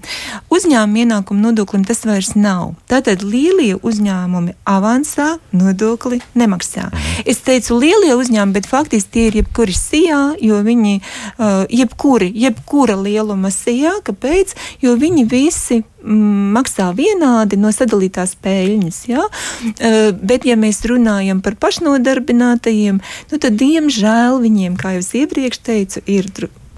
Uzņēmuma 0.50 0.98
ienākuma 1.12 1.42
nodoklim 1.50 1.84
tas 1.86 2.06
vairs 2.06 2.34
nav. 2.36 2.76
Tātad 2.90 3.24
lielie 3.24 3.76
uzņēmumi 3.76 4.56
avansā 4.66 5.38
nodokli 5.52 6.22
nemaksā. 6.36 6.88
Mhm. 6.88 7.26
Es 7.26 7.42
teicu 7.44 7.80
lielie 7.80 8.16
uzņēmumi, 8.16 8.54
bet 8.54 8.68
faktiski 8.68 9.12
tie 9.12 9.28
ir 9.28 9.40
jebkuri 9.42 9.76
sijā, 9.76 10.22
jo 10.42 10.62
viņi, 10.64 11.02
uh, 11.38 11.66
jebkuri, 11.70 12.32
jebkura 12.36 12.96
lieluma 12.96 13.52
sijā, 13.52 14.00
kāpēc? 14.04 14.56
Jo 14.82 14.96
viņi 14.96 15.28
visi 15.28 15.82
mm, 15.82 16.54
maksā 16.56 16.92
vienādi 16.96 17.60
no 17.60 17.72
sadalītās 17.72 18.36
peļņas. 18.42 19.02
Ja? 19.12 19.28
Uh, 19.28 20.12
bet, 20.16 20.46
ja 20.46 20.56
mēs 20.56 20.84
runājam 20.88 21.42
par 21.42 21.60
pašnodarbinātajiem, 21.60 23.02
nu, 23.32 23.38
tad, 23.38 23.60
diemžēl, 23.60 24.40
viņiem, 24.42 24.80
kā 24.80 24.96
jau 24.98 25.06
iepriekš 25.22 25.64
teicu, 25.66 26.04
ir 26.08 26.32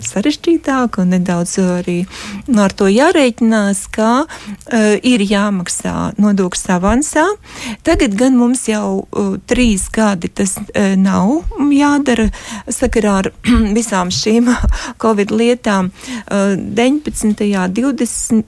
sarežģītāk 0.07 0.99
un 1.01 1.13
nedaudz 1.15 1.57
arī 1.63 1.97
nu, 2.47 2.59
ar 2.63 2.73
to 2.75 2.89
jārēķinās, 2.91 3.85
ka 3.93 4.09
uh, 4.23 4.95
ir 4.99 5.23
jāmaksā 5.25 6.13
nodoklis 6.21 6.65
avansā. 6.73 7.25
Tagad 7.87 8.17
gan 8.19 8.37
mums 8.39 8.65
jau 8.69 9.03
uh, 9.03 9.35
trīs 9.49 9.87
gadi 9.93 10.31
tas 10.31 10.55
uh, 10.61 10.93
nav 10.99 11.53
jādara 11.73 12.29
sakarā 12.71 13.19
ar 13.23 13.31
visām 13.77 14.11
šīm 14.13 14.51
Covid 15.03 15.33
lietām. 15.33 15.93
Uh, 16.27 16.53
19. 16.57 17.47
20. 17.73 18.43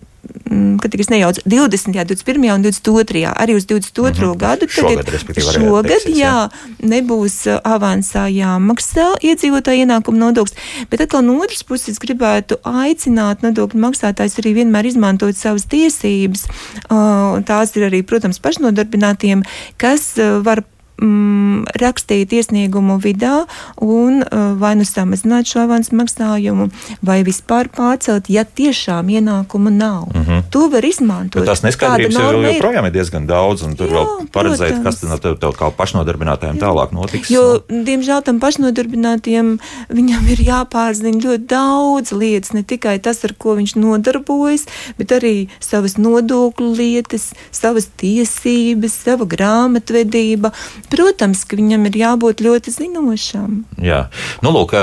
Mm, 0.45 0.77
kad 0.77 0.91
tiks 0.93 1.09
nejauc 1.09 1.39
20., 1.45 1.93
21. 2.05 2.53
un 2.53 2.61
22. 2.61 3.25
arī 3.33 3.55
uz 3.55 3.65
22. 3.65 4.09
Mm 4.09 4.31
-hmm. 4.31 4.37
gadu. 4.37 4.67
Šogad, 4.69 5.05
šogad 5.51 5.87
teiksies, 5.87 6.17
jā, 6.17 6.21
jā, 6.21 6.49
nebūs 6.79 7.35
uh, 7.49 7.59
avansā 7.63 8.29
jāmaksā 8.29 9.07
iedzīvotāja 9.21 9.85
ienākuma 9.85 10.17
nodoklis, 10.17 10.55
bet 10.89 11.01
atkal 11.01 11.25
no 11.25 11.37
otras 11.41 11.63
puses 11.63 11.99
gribētu 11.99 12.55
aicināt 12.63 13.41
nodokļu 13.41 13.79
maksātājs 13.79 14.39
arī 14.39 14.53
vienmēr 14.53 14.85
izmantot 14.85 15.35
savas 15.35 15.65
tiesības. 15.65 16.45
Uh, 16.89 17.41
tās 17.45 17.75
ir 17.75 17.89
arī, 17.89 18.03
protams, 18.03 18.39
pašnodarbinātiem, 18.39 19.43
kas 19.77 20.13
uh, 20.17 20.45
var 20.45 20.63
mm, 21.01 21.65
rakstīt 21.81 22.33
iesniegumu 22.35 22.97
vidā 23.01 23.45
un 23.81 24.21
uh, 24.23 24.53
vai 24.59 24.75
nu 24.79 24.85
samazināt 24.87 25.49
šo 25.49 25.65
avansu 25.65 25.95
maksājumu, 25.97 26.69
vai 27.05 27.21
vispār 27.27 27.69
pārcelt, 27.73 28.29
ja 28.31 28.45
tiešām 28.45 29.09
ienākuma 29.11 29.73
nav. 29.73 30.07
Mm 30.13 30.23
-hmm. 30.25 30.43
To 30.49 30.67
var 30.69 30.85
izmantot. 30.85 31.41
Bet 31.41 31.49
tas 31.49 31.63
neskaidrības 31.63 32.15
jau 32.15 32.41
joprojām 32.41 32.85
ir 32.85 32.91
diezgan 32.91 33.27
daudz, 33.27 33.63
un 33.63 33.75
tur 33.75 33.87
jā, 33.87 33.93
vēl 33.93 34.27
paredzēt, 34.31 34.73
protams. 34.73 34.83
kas 34.83 34.99
tad 34.99 35.21
tev, 35.21 35.37
tev 35.39 35.51
kā 35.59 35.71
pašnodarbinātājiem 35.71 36.59
tālāk 36.59 36.93
notiks. 36.93 37.29
Jo, 37.29 37.59
diemžēl 37.69 38.21
tam 38.23 38.39
pašnodarbinātiem 38.39 39.59
viņam 39.89 40.27
ir 40.31 40.39
jāpārzina 40.39 41.19
ļoti 41.25 41.47
daudz 41.47 42.11
lietas, 42.11 42.53
ne 42.53 42.63
tikai 42.63 42.99
tas, 42.99 43.23
ar 43.23 43.33
ko 43.37 43.55
viņš 43.55 43.75
nodarbojas, 43.75 44.65
bet 44.97 45.11
arī 45.11 45.47
savas 45.59 45.97
nodokļu 45.97 46.71
lietas, 46.75 47.33
savas 47.51 47.87
tiesības, 47.97 48.93
sava 49.05 49.25
grāmatvedība, 49.25 50.51
Protams, 50.91 51.43
ka 51.47 51.57
viņam 51.59 51.87
ir 51.89 51.97
jābūt 51.99 52.43
ļoti 52.45 52.73
zinošam. 52.75 53.63
Jā, 53.81 54.05
nu, 54.45 54.51
lūk, 54.55 54.75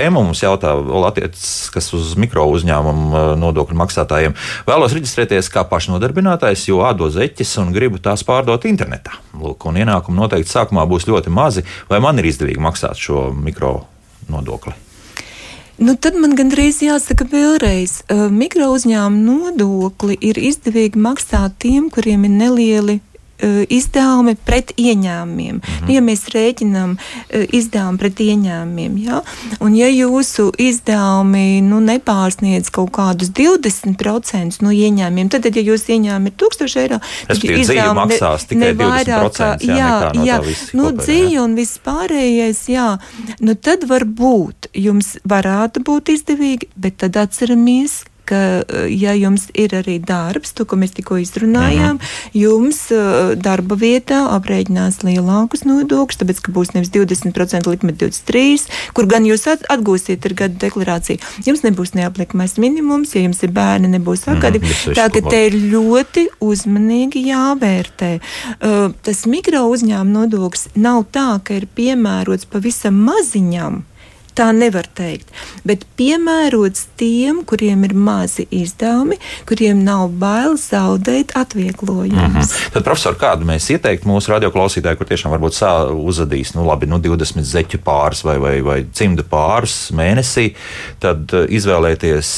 Ema 0.00 0.22
mums 0.22 0.42
jautā, 0.44 0.74
kas 1.74 1.90
uz 1.96 2.14
mikro 2.20 2.46
uzņēmumu 2.54 3.24
nodokļu 3.40 3.78
maksātājiem. 3.80 4.36
Vēlos 4.68 4.94
reģistrēties 4.96 5.50
kā 5.54 5.66
pašnodarbinātājs, 5.70 6.68
jo 6.70 6.82
ādo 6.86 7.10
zeķes 7.12 7.56
un 7.62 7.74
gribu 7.74 8.02
tās 8.02 8.26
pārdot 8.26 8.66
internetā. 8.68 9.18
Lūk, 9.38 9.68
un 9.70 9.80
ienākumi 9.82 10.20
noteikti 10.20 10.52
sākumā 10.52 10.86
būs 10.90 11.08
ļoti 11.10 11.32
mazi, 11.34 11.66
vai 11.90 12.02
man 12.04 12.18
ir 12.20 12.30
izdevīgi 12.30 12.62
maksāt 12.62 13.00
šo 13.00 13.28
mikro 13.34 13.76
nodokli? 14.30 14.74
Nu, 15.74 15.96
tad 15.98 16.14
man 16.14 16.36
gandrīz 16.38 16.78
jāsaka 16.84 17.26
vēlreiz, 17.26 18.04
mikro 18.30 18.68
uzņēmumu 18.76 19.48
nodokli 19.50 20.14
ir 20.22 20.38
izdevīgi 20.38 21.00
maksāt 21.02 21.56
tiem, 21.64 21.88
kuriem 21.90 22.28
ir 22.28 22.34
nelieli 22.36 23.00
izdevumi 23.68 24.36
pret 24.44 24.72
ieņēmumiem. 24.76 25.54
Mm 25.54 25.60
-hmm. 25.60 25.90
Ja 25.92 26.00
mēs 26.00 26.28
rēķinām 26.34 26.96
e, 26.96 27.46
izdevumu 27.52 27.98
pret 27.98 28.20
ieņēmumiem, 28.20 28.98
ja? 29.04 29.22
un 29.60 29.74
ja 29.76 29.88
jūsu 29.88 30.52
izdevumi 30.58 31.60
nu, 31.62 31.80
nepārsniedz 31.80 32.70
kaut 32.70 32.92
kādus 32.94 33.30
20% 33.30 34.62
no 34.62 34.70
ieņēmumiem, 34.70 35.28
tad, 35.28 35.44
ja 35.44 35.62
jūsu 35.62 35.92
ieņēmumi 35.98 36.30
ir 36.30 36.36
1000 36.38 36.80
eiro, 36.80 37.00
tad 37.26 37.44
izdevumi 37.44 38.00
maksās 38.00 38.46
tikai 38.46 38.72
ne 38.72 38.72
vairāk, 38.84 39.38
jā, 39.60 39.76
jā, 39.76 40.12
no 40.14 40.24
jā 40.24 40.40
nu, 40.72 40.90
dzīve 40.92 41.42
un 41.42 41.54
viss 41.54 41.78
pārējais, 41.84 42.64
jā, 42.68 42.98
nu, 43.40 43.54
tad 43.54 43.84
varbūt 43.90 44.70
jums 44.74 45.16
varētu 45.24 45.82
būt 45.84 46.14
izdevīgi, 46.14 46.70
bet 46.76 46.96
tad 47.02 47.16
atceramies, 47.16 48.04
ka, 48.28 48.40
eh, 48.62 48.88
ja 48.92 49.14
jums 49.16 49.48
ir 49.54 49.74
arī 49.76 49.98
darbs, 50.02 50.54
to, 50.56 50.66
ko 50.68 50.78
mēs 50.80 50.94
tikko 50.96 51.18
izrunājām, 51.22 51.98
mhm. 51.98 52.38
jums 52.38 52.80
eh, 52.94 53.34
darba 53.36 53.78
vietā 53.80 54.24
aprēķinās 54.34 55.02
lielākus 55.06 55.64
nodokļus, 55.68 56.20
tāpēc, 56.22 56.42
ka 56.44 56.54
būs 56.54 56.74
nevis 56.76 56.92
20% 56.94 57.70
likme 57.70 57.94
23, 57.96 58.68
kur 58.96 59.08
gan 59.10 59.28
jūs 59.28 59.46
atgūsiet 59.50 60.24
ar 60.28 60.36
gadu 60.38 60.60
deklarāciju. 60.62 61.22
Jums 61.46 61.64
nebūs 61.66 61.94
neapliekamais 61.98 62.56
minimums, 62.62 63.14
ja 63.16 63.24
jums 63.24 63.42
ir 63.44 63.54
bērni, 63.54 63.92
nebūs 63.96 64.26
akadi. 64.30 64.62
Mm, 64.62 64.96
tā 64.96 65.08
ka 65.12 65.24
te 65.28 65.42
ir 65.48 65.58
ļoti 65.72 66.26
uzmanīgi 66.44 67.26
jāvērtē. 67.28 68.12
Uh, 68.54 68.94
tas 69.04 69.24
mikro 69.30 69.66
uzņēmuma 69.72 70.24
nodoklis 70.24 70.68
nav 70.78 71.04
tā, 71.14 71.28
ka 71.44 71.58
ir 71.58 71.68
piemērots 71.76 72.48
pavisam 72.50 72.98
maziņam 73.06 73.82
Tā 74.34 74.48
nevar 74.50 74.86
teikt. 74.98 75.28
Bet 75.62 75.84
piemērots 75.94 76.88
tiem, 76.98 77.44
kuriem 77.46 77.84
ir 77.86 77.92
mazi 77.94 78.48
izdevumi, 78.50 79.20
kuriem 79.46 79.84
nav 79.86 80.08
bail 80.18 80.56
zaudēt 80.58 81.36
atvieglojumus. 81.38 82.18
Mm 82.18 82.40
-hmm. 82.40 82.72
Tad, 82.74 82.84
profesor, 82.84 83.14
kādu 83.14 83.46
mēs 83.46 83.70
ieteiktu 83.70 84.08
mūsu 84.08 84.34
radioklausītājiem, 84.34 84.98
kur 84.98 85.06
tiešām 85.06 85.34
varbūt 85.34 85.60
uzadīs 85.94 86.54
nu, 86.54 86.66
labi, 86.66 86.86
nu, 86.86 86.98
20 86.98 87.42
zeķu 87.42 87.78
pāris 87.84 88.24
vai, 88.24 88.38
vai, 88.38 88.60
vai 88.60 88.86
cimdu 88.92 89.22
pāris 89.22 89.92
mēnesī, 89.92 90.54
tad 90.98 91.30
uh, 91.32 91.46
izvēlēties 91.48 92.28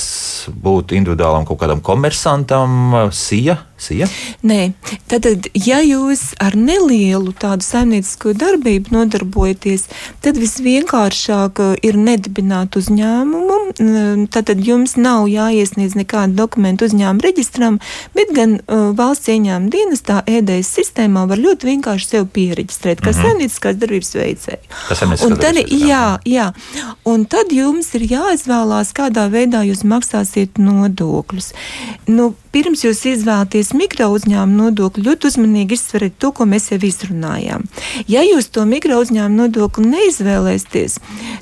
būt 0.53 0.93
individuālam 0.93 1.47
kaut 1.47 1.61
kādam 1.61 1.81
komersantam, 1.81 2.95
uh, 2.95 3.11
sija 3.13 3.57
Sija? 3.77 4.07
Nē, 4.47 4.73
tad, 5.11 5.27
ja 5.53 5.83
jūs 5.85 6.31
ar 6.41 6.55
nelielu 6.57 7.35
tādu 7.37 7.65
saimniecisko 7.65 8.33
darbību 8.41 8.95
nodarbojaties, 8.95 9.85
tad 10.25 10.41
visvienkāršāk 10.41 11.61
uh, 11.61 11.75
ir 11.87 11.99
nedibināta 12.01 12.81
uzņēmumu, 12.81 14.27
tad 14.35 14.53
jums 14.65 14.97
nav 15.01 15.27
jāiesniedz 15.31 15.97
nekāda 15.99 16.35
dokumenta 16.37 16.87
uzņēmuma 16.89 17.25
reģistram, 17.25 17.79
bet 18.17 18.33
gan 18.37 18.59
uh, 18.59 18.91
valsts 18.97 19.31
ieņēmuma 19.33 19.73
dienestā 19.73 20.21
ēdējas 20.27 20.73
sistēmā 20.79 21.27
var 21.31 21.41
ļoti 21.43 21.71
vienkārši 21.71 22.11
sev 22.13 22.29
pieregistrēt, 22.35 23.01
kā 23.01 23.11
mm 23.11 23.17
-hmm. 23.17 23.23
saimnieciskās 23.23 23.79
darbības 23.83 24.15
veicēju. 24.15 24.63
Tas 24.89 25.03
ir. 25.03 25.37
Tad, 25.41 25.61
jā, 25.71 26.07
jā. 26.25 26.47
Un 27.05 27.25
tad 27.25 27.53
jums 27.53 27.93
ir 27.95 28.07
jāizvēlās, 28.11 28.93
kādā 28.97 29.29
veidā 29.33 29.63
jūs 29.67 29.85
maksāsiet 29.85 30.59
nodokļus. 30.59 31.53
Nu, 32.07 32.35
pirms 32.55 32.85
jūs 32.85 33.03
izvēlaties 33.13 33.73
mikro 33.77 34.09
uzņēmumu 34.15 34.57
nodokli, 34.67 35.05
ļoti 35.07 35.31
uzmanīgi 35.31 35.77
izsveriet 35.77 36.17
to, 36.23 36.33
ko 36.33 36.47
mēs 36.49 36.71
jau 36.73 36.81
izrunājām. 36.89 37.67
Ja 38.09 38.25
jūs 38.25 38.49
to 38.55 38.65
mikro 38.69 39.01
uzņēmumu 39.05 39.43
nodokli 39.43 39.91
neizvēlēsieties, 39.93 40.99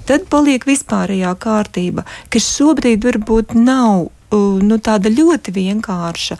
tad 0.08 0.26
paliek 0.34 0.66
vispārējā 0.66 1.30
kārtība, 1.38 2.04
kas 2.32 2.50
šobrīd 2.56 3.06
varbūt 3.06 3.54
nav 3.54 4.08
nu, 4.34 4.78
tāda 4.82 5.12
ļoti 5.14 5.54
vienkārša, 5.54 6.38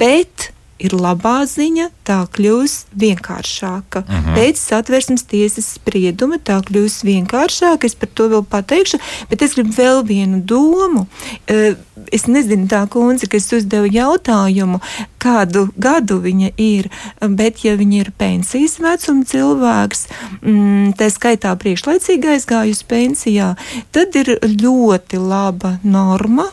bet 0.00 0.50
ir 0.78 0.92
labā 0.96 1.40
ziņa, 1.48 1.88
tā 2.06 2.18
kļūs 2.32 2.74
vienkāršāka. 2.98 4.02
Uh 4.04 4.10
mhm. 4.10 4.28
-huh. 4.28 4.36
Pēc 4.36 4.60
satversmes 4.60 5.22
tiesas 5.22 5.72
sprieduma 5.78 6.38
tā 6.38 6.60
kļūs 6.62 7.02
vienkāršāka. 7.06 7.86
Es 7.86 7.94
par 7.94 8.08
to 8.14 8.28
vēl 8.28 8.44
pateikšu, 8.44 8.98
bet 9.30 9.42
es 9.42 9.54
gribu 9.54 9.72
vēl 9.72 10.04
vienu 10.06 10.40
domu. 10.40 11.06
Eh, 11.46 11.74
es 12.12 12.26
nezinu, 12.26 12.66
tā 12.66 12.86
kundze, 12.88 13.26
kas 13.26 13.52
uzdeva 13.52 13.86
jautājumu, 13.86 14.80
kādu 15.18 15.68
gadu 15.76 16.20
viņa 16.20 16.50
ir, 16.56 16.90
bet 17.28 17.64
ja 17.64 17.76
viņa 17.76 17.96
ir 18.00 18.12
pensijas 18.18 18.78
vecuma 18.78 19.24
cilvēks, 19.24 20.06
mm, 20.42 20.92
tā 20.98 21.10
skaitā 21.10 21.56
priekšlaicīgi 21.56 22.36
aizgājusi 22.36 22.84
pensijā, 22.88 23.56
tad 23.92 24.16
ir 24.16 24.38
ļoti 24.42 25.18
laba 25.18 25.78
norma 25.82 26.46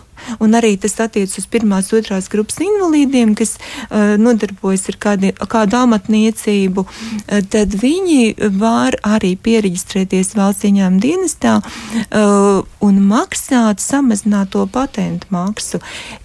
Un 0.44 0.58
arī 0.58 0.76
tas 0.82 0.96
attiecas 1.04 1.38
uz 1.42 1.48
pirmās, 1.50 1.92
otrās 1.96 2.30
grupas 2.32 2.60
invalīdiem, 2.64 3.36
kas 3.38 3.56
uh, 3.58 4.16
nodarbojas 4.22 4.88
ar 4.92 5.00
kādi, 5.08 5.34
kādu 5.52 5.80
amatniecību. 5.84 6.86
Uh, 6.86 7.44
tad 7.54 7.78
viņi 7.80 8.50
var 8.60 8.98
arī 9.04 9.36
pieregistrēties 9.36 10.34
valsts 10.40 10.68
ieņēmuma 10.70 11.04
dienestā 11.04 11.60
uh, 11.60 12.64
un 12.84 13.00
maksāt 13.10 13.84
samazināto 13.84 14.66
patentu 14.72 15.30
maksu, 15.34 15.82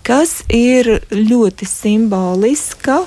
kas 0.06 0.40
ir 0.48 0.98
ļoti 1.12 1.68
simboliska 1.68 3.02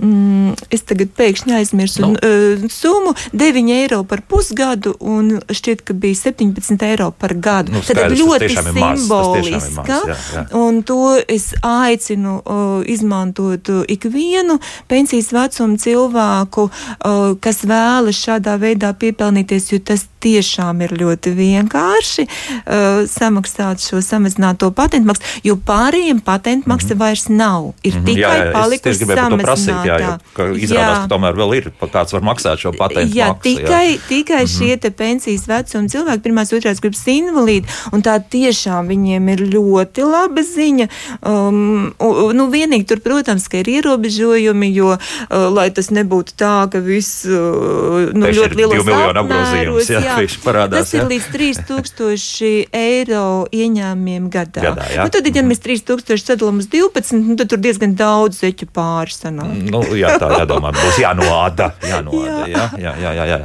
Mm, 0.00 0.54
es 0.72 0.80
tagad 0.88 1.10
pēkšņi 1.12 1.52
aizmirsu 1.58 2.00
nu. 2.00 2.14
uh, 2.16 2.62
summu- 2.72 3.12
9 3.42 3.68
eiro 3.74 4.00
par 4.08 4.22
pusgadu, 4.24 4.94
un 5.00 5.42
šķiet, 5.44 5.82
ka 5.84 5.92
bija 5.92 6.14
17 6.14 6.82
eiro 6.86 7.10
par 7.10 7.34
gadu. 7.34 7.72
Nu, 7.72 7.82
Tad 7.84 8.14
ļoti 8.16 8.48
simboliska, 8.48 9.84
jā, 10.08 10.16
jā. 10.34 10.44
un 10.56 10.82
to 10.82 11.18
es 11.28 11.52
aicinu 11.60 12.40
uh, 12.40 12.80
izmantot 12.86 13.68
ikvienu 13.88 14.56
pensijas 14.88 15.32
vecumu 15.36 15.76
cilvēku, 15.76 16.70
uh, 16.70 17.36
kas 17.40 17.60
vēlas 17.68 18.16
šādā 18.16 18.56
veidā 18.56 18.94
piepelnīties, 18.96 19.68
jo 19.72 19.82
tas 19.84 20.06
tiešām 20.20 20.80
ir 20.84 20.96
ļoti 21.00 21.32
vienkārši 21.36 22.24
uh, 22.24 23.04
samaksāt 23.08 23.84
šo 23.84 24.00
samazināto 24.04 24.70
patentu 24.76 25.12
maksu, 25.12 25.22
jo 25.44 25.56
pārējiem 25.56 26.20
patentu 26.24 26.68
maksa 26.72 26.86
mm 26.86 26.92
-hmm. 26.92 27.00
vairs 27.04 27.28
nav. 27.28 27.72
Ir 27.82 27.94
mm 27.94 28.00
-hmm. 28.00 28.06
tikai 28.06 28.38
jā, 28.40 28.46
jā, 28.46 28.52
palikusi 28.52 29.04
samazināta 29.04 29.89
jā, 29.90 29.98
jā, 30.04 30.12
ka 30.36 30.48
izrādās, 30.54 30.96
jā. 30.96 31.02
ka 31.04 31.10
tomēr 31.14 31.38
vēl 31.38 31.54
ir 31.58 31.70
kāds 31.80 32.14
var 32.14 32.24
maksāt 32.26 32.62
šo 32.62 32.72
patentu 32.76 33.16
jā, 33.16 33.30
maksu. 33.32 33.42
Tikai, 33.48 33.86
jā. 33.94 34.00
tikai 34.08 34.42
mm 34.44 34.46
-hmm. 34.46 34.80
šie 34.80 34.90
pensijas 35.00 35.46
vecuma 35.48 35.88
cilvēki, 35.88 36.22
pirmās, 36.24 36.52
otrās 36.52 36.80
grupas 36.80 37.06
invalīdi, 37.06 37.66
un 37.92 38.02
tā 38.02 38.18
tiešām 38.20 38.88
viņiem 38.90 39.28
ir 39.34 39.40
ļoti 39.54 40.06
laba 40.06 40.42
ziņa. 40.42 40.88
Um, 41.26 41.92
nu, 42.34 42.48
vienīgi 42.52 42.86
tur, 42.86 43.00
protams, 43.00 43.48
ka 43.48 43.58
ir 43.58 43.68
ierobežojumi, 43.68 44.72
jo, 44.74 44.96
uh, 44.96 45.48
lai 45.52 45.70
tas 45.70 45.90
nebūtu 45.90 46.36
tā, 46.36 46.68
ka 46.72 46.80
viss 46.84 47.24
uh, 47.24 48.10
nu, 48.14 48.26
ļoti 48.26 48.56
lielos 48.56 48.86
apmēros, 48.86 49.90
jā, 49.90 50.00
jā, 50.00 50.16
parādās, 50.44 50.90
tas 50.90 50.94
jā. 50.94 51.02
ir 51.02 51.10
līdz 51.14 51.26
3000 51.34 52.68
eiro 52.72 53.46
ieņēmumiem 53.52 54.30
gadā. 54.30 54.62
gadā 54.70 54.88
nu, 55.02 55.08
tad, 55.12 55.28
ja 55.36 55.44
mēs 55.46 55.62
3000 55.64 56.24
sadalām 56.24 56.60
uz 56.62 56.68
12, 56.70 57.16
nu, 57.24 57.36
tad 57.40 57.50
tur 57.52 57.60
diezgan 57.62 57.94
daudz 57.98 58.40
zeķu 58.44 58.68
pāri 58.74 59.14
sanāk. 59.14 59.54
Nu, 59.70 59.79
jā, 59.98 60.14
tā 60.20 60.30
jādomā, 60.40 60.72
būs 60.76 61.00
jānoāda. 61.02 61.70
jānoāda 61.84 62.46
jā. 62.50 62.64
Jā, 62.80 62.94
jā, 63.00 63.12
jā, 63.16 63.24
jā. 63.30 63.38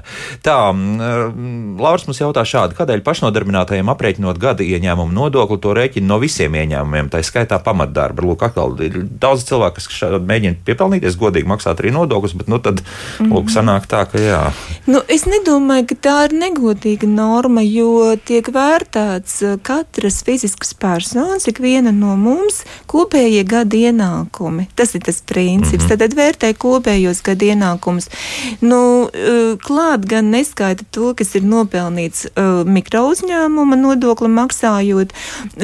Tā, 0.45 0.57
mm, 0.71 1.77
Lauris 1.81 2.07
mums 2.07 2.21
jautā 2.21 2.45
šādi, 2.47 2.77
kādēļ 2.77 3.03
pašnodarbinātajiem 3.05 3.89
aprēķinot 3.93 4.39
gada 4.41 4.65
ieņēmumu 4.65 5.15
nodokli 5.15 5.59
to 5.61 5.73
rēķina 5.77 6.09
no 6.09 6.19
visiem 6.21 6.55
ieņēmumiem, 6.55 7.11
tā 7.13 7.21
skaitā 7.25 7.59
pamatdarba. 7.63 8.25
Lūk, 8.25 8.45
atkal 8.47 8.75
ir 8.85 9.01
daudz 9.05 9.45
cilvēku, 9.49 9.81
kas 9.81 10.19
mēģina 10.25 10.61
piepelnīties, 10.67 11.17
godīgi 11.19 11.49
maksāt 11.49 11.81
arī 11.83 11.93
nodokļus, 11.95 12.37
bet 12.41 12.51
nu 12.51 12.61
tad, 12.63 12.83
mm 13.19 13.33
lūk, 13.35 13.51
sanāk 13.51 13.87
tā, 13.89 14.05
ka 14.09 14.21
jā. 14.21 14.41
Nu, 14.87 15.01
es 15.11 15.25
nedomāju, 15.29 15.89
ka 15.91 15.97
tā 16.07 16.15
ir 16.27 16.35
negodīga 16.39 17.07
norma, 17.09 17.63
jo 17.65 18.15
tiek 18.27 18.47
vērtēts 18.53 19.37
uh, 19.43 19.55
katras 19.65 20.21
fiziskas 20.25 20.73
personas, 20.77 21.47
ik 21.49 21.59
viena 21.63 21.93
no 21.95 22.15
mums 22.19 22.63
kopējie 22.91 23.43
gada 23.47 23.79
ienākumi. 23.89 24.69
Tas 24.77 24.95
ir 24.95 25.03
tas 25.05 25.21
princips. 25.21 25.83
Mm 25.83 25.89
-hmm. 25.89 25.99
Tad 25.99 26.15
vērtē 26.25 26.51
kopējos 26.57 27.21
gadu 27.25 27.49
ienākumus. 27.51 28.09
Nu, 28.65 28.81
eh, 29.13 29.55
klāt 29.61 30.07
gan 30.09 30.31
neskaita 30.33 30.85
to, 30.91 31.13
kas 31.17 31.35
ir 31.37 31.45
nopelnīts 31.45 32.25
uh, 32.31 32.63
mikro 32.65 33.05
uzņēmuma 33.11 33.77
nodokli 33.79 34.29
maksājot, 34.31 35.13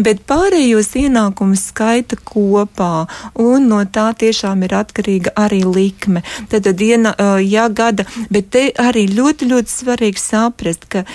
bet 0.05 0.23
pārējos 0.29 0.91
ienākumus 0.99 1.67
skaita 1.71 2.17
kopā, 2.27 3.07
un 3.41 3.67
no 3.71 3.81
tā 3.85 4.11
tiešām 4.23 4.65
ir 4.67 4.75
atkarīga 4.81 5.33
arī 5.39 5.63
likme. 5.65 6.23
Tad, 6.51 6.65
tad 6.67 6.81
iena, 6.81 7.13
uh, 7.15 7.39
ja 7.41 7.67
gada, 7.69 8.05
bet 8.33 8.51
te 8.53 8.67
arī 8.77 9.07
ļoti, 9.11 9.49
ļoti 9.51 9.75
svarīgi 9.75 10.21
saprast, 10.21 10.87
ka 10.91 11.05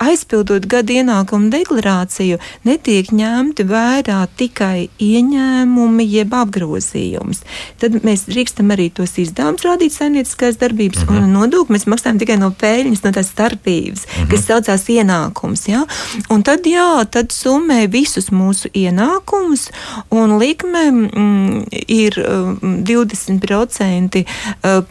aizpildot 0.00 0.66
gada 0.70 0.92
ienākumu 0.94 1.50
deklarāciju, 1.52 2.38
netiek 2.66 3.10
ņemti 3.14 3.66
vērā 3.68 4.20
tikai 4.38 4.88
ieņēmumi 5.02 6.06
jeb 6.08 6.34
apgrozījums. 6.36 7.42
Tad 7.82 7.98
mēs 8.06 8.26
drīkstam 8.30 8.72
arī 8.74 8.90
tos 8.94 9.16
izdevumus 9.20 9.66
rādīt 9.66 9.94
saimnieciskās 9.94 10.58
darbības 10.60 11.04
mm 11.04 11.08
-hmm. 11.08 11.22
un 11.24 11.32
nodokli 11.38 11.76
mēs 11.76 11.86
maksājam 11.90 12.18
tikai 12.18 12.38
no 12.40 12.50
peļņas, 12.50 13.04
no 13.04 13.12
tās 13.12 13.30
starpības, 13.34 14.06
mm 14.06 14.22
-hmm. 14.22 14.30
kas 14.30 14.46
saucās 14.46 14.88
ienākums. 14.88 15.68
Ja? 15.68 15.84
Un 16.30 16.42
tad, 16.42 16.66
jā, 16.66 17.04
tad 17.10 17.32
summē 17.32 17.86
visus 17.90 18.30
mūsu 18.30 18.68
ienākumus 18.74 19.70
un 20.10 20.38
likme 20.38 20.90
mm, 20.90 21.64
ir 21.88 22.18
mm, 22.18 22.84
20% 22.84 24.24
uh, 24.24 24.84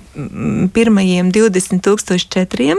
pirmajiem 0.74 1.32
20 1.32 1.82
tūkstoši 1.82 2.30
četriem 2.30 2.78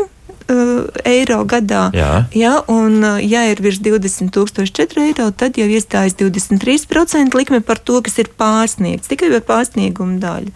uh, 0.52 0.86
eiro 1.06 1.40
gadā. 1.48 1.88
Jā. 1.96 2.10
Jā, 2.36 2.52
un, 2.72 2.98
uh, 3.04 3.18
ja 3.22 3.44
ir 3.50 3.60
virs 3.64 3.80
20,004 3.84 5.04
eiro, 5.04 5.28
tad 5.36 5.58
jau 5.60 5.66
iestājas 5.68 6.16
23% 6.20 7.38
likme 7.38 7.60
par 7.64 7.80
to, 7.80 8.00
kas 8.04 8.18
ir 8.22 8.30
pārsniegts, 8.38 9.10
tikai 9.10 9.30
par 9.36 9.44
pārsniegumu 9.50 10.18
daļu. 10.22 10.54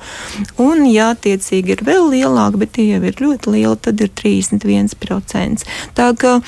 Un, 0.63 0.85
ja 0.91 1.13
attiecīgi 1.15 1.77
ir 1.77 1.85
vēl 1.87 2.11
lielāka, 2.15 2.61
bet 2.61 2.75
tie 2.79 2.89
jau 2.93 3.03
ir 3.05 3.23
ļoti 3.23 3.55
lieli, 3.55 3.77
tad 3.85 4.03
ir 4.05 4.13
31%. 4.13 5.69
Tā 5.99 6.09
kā 6.19 6.39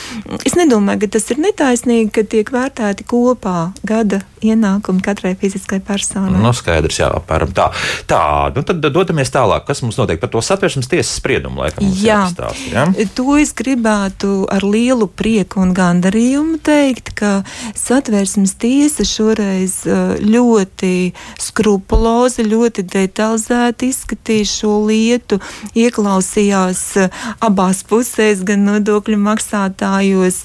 es 0.44 0.57
nedomāju, 0.59 1.05
ka 1.05 1.14
tas 1.16 1.31
ir 1.33 1.42
netaisnīgi, 1.42 2.11
ka 2.14 2.26
tiek 2.29 2.53
vērtēti 2.55 3.07
kopā 3.11 3.70
gada 3.87 4.22
ienākumi 4.44 5.03
katrai 5.05 5.35
fiziskai 5.38 5.81
personai. 5.85 6.33
No 6.38 6.48
nu, 6.48 6.53
skaidrs, 6.57 7.00
jā, 7.03 7.11
apmēram 7.20 7.53
tā. 7.57 7.68
Tā, 8.09 8.22
nu 8.57 8.64
tad 8.66 8.81
dodamies 8.92 9.33
tālāk. 9.33 9.66
Kas 9.68 9.83
mums 9.85 9.98
notiek 10.00 10.20
par 10.22 10.33
to 10.33 10.40
satversmes 10.44 10.88
tiesas 10.90 11.12
spriedumu? 11.20 11.61
Laikam, 11.61 11.90
jā, 12.00 12.22
jāstāst, 12.24 12.64
ja? 12.72 12.87
to 13.16 13.30
to 13.31 13.37
es 13.38 13.53
gribētu 13.55 14.49
ar 14.51 14.64
lielu 14.66 15.07
prieku 15.07 15.61
un 15.62 15.71
gandarījumu 15.77 16.57
teikt, 16.66 17.12
ka 17.14 17.29
satversmes 17.79 18.57
tiesa 18.59 19.05
šoreiz 19.07 19.77
ļoti 20.19 21.12
skrupulozi, 21.38 22.43
ļoti 22.51 22.83
detalizēti 22.90 23.90
izskatīja 23.93 24.49
šo 24.51 24.73
lietu, 24.88 25.38
ieklausījās 25.79 26.83
abās 27.47 27.85
pusēs, 27.87 28.43
gan 28.49 28.66
nodokļu 28.66 29.21
maksātājos, 29.23 30.40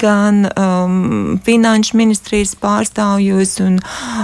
gan 0.00 0.46
um, 0.48 1.36
finanšu 1.44 2.00
ministrijas 2.00 2.54
pārstāvjos, 2.62 3.58
un, 3.66 3.76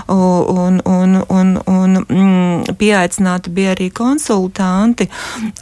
un, 0.09 0.81
un, 0.89 1.21
un, 1.37 1.53
un 1.67 2.01
mm, 2.01 2.79
pieaicināti 2.81 3.53
bija 3.53 3.77
arī 3.77 3.91
konsultanti. 3.93 5.11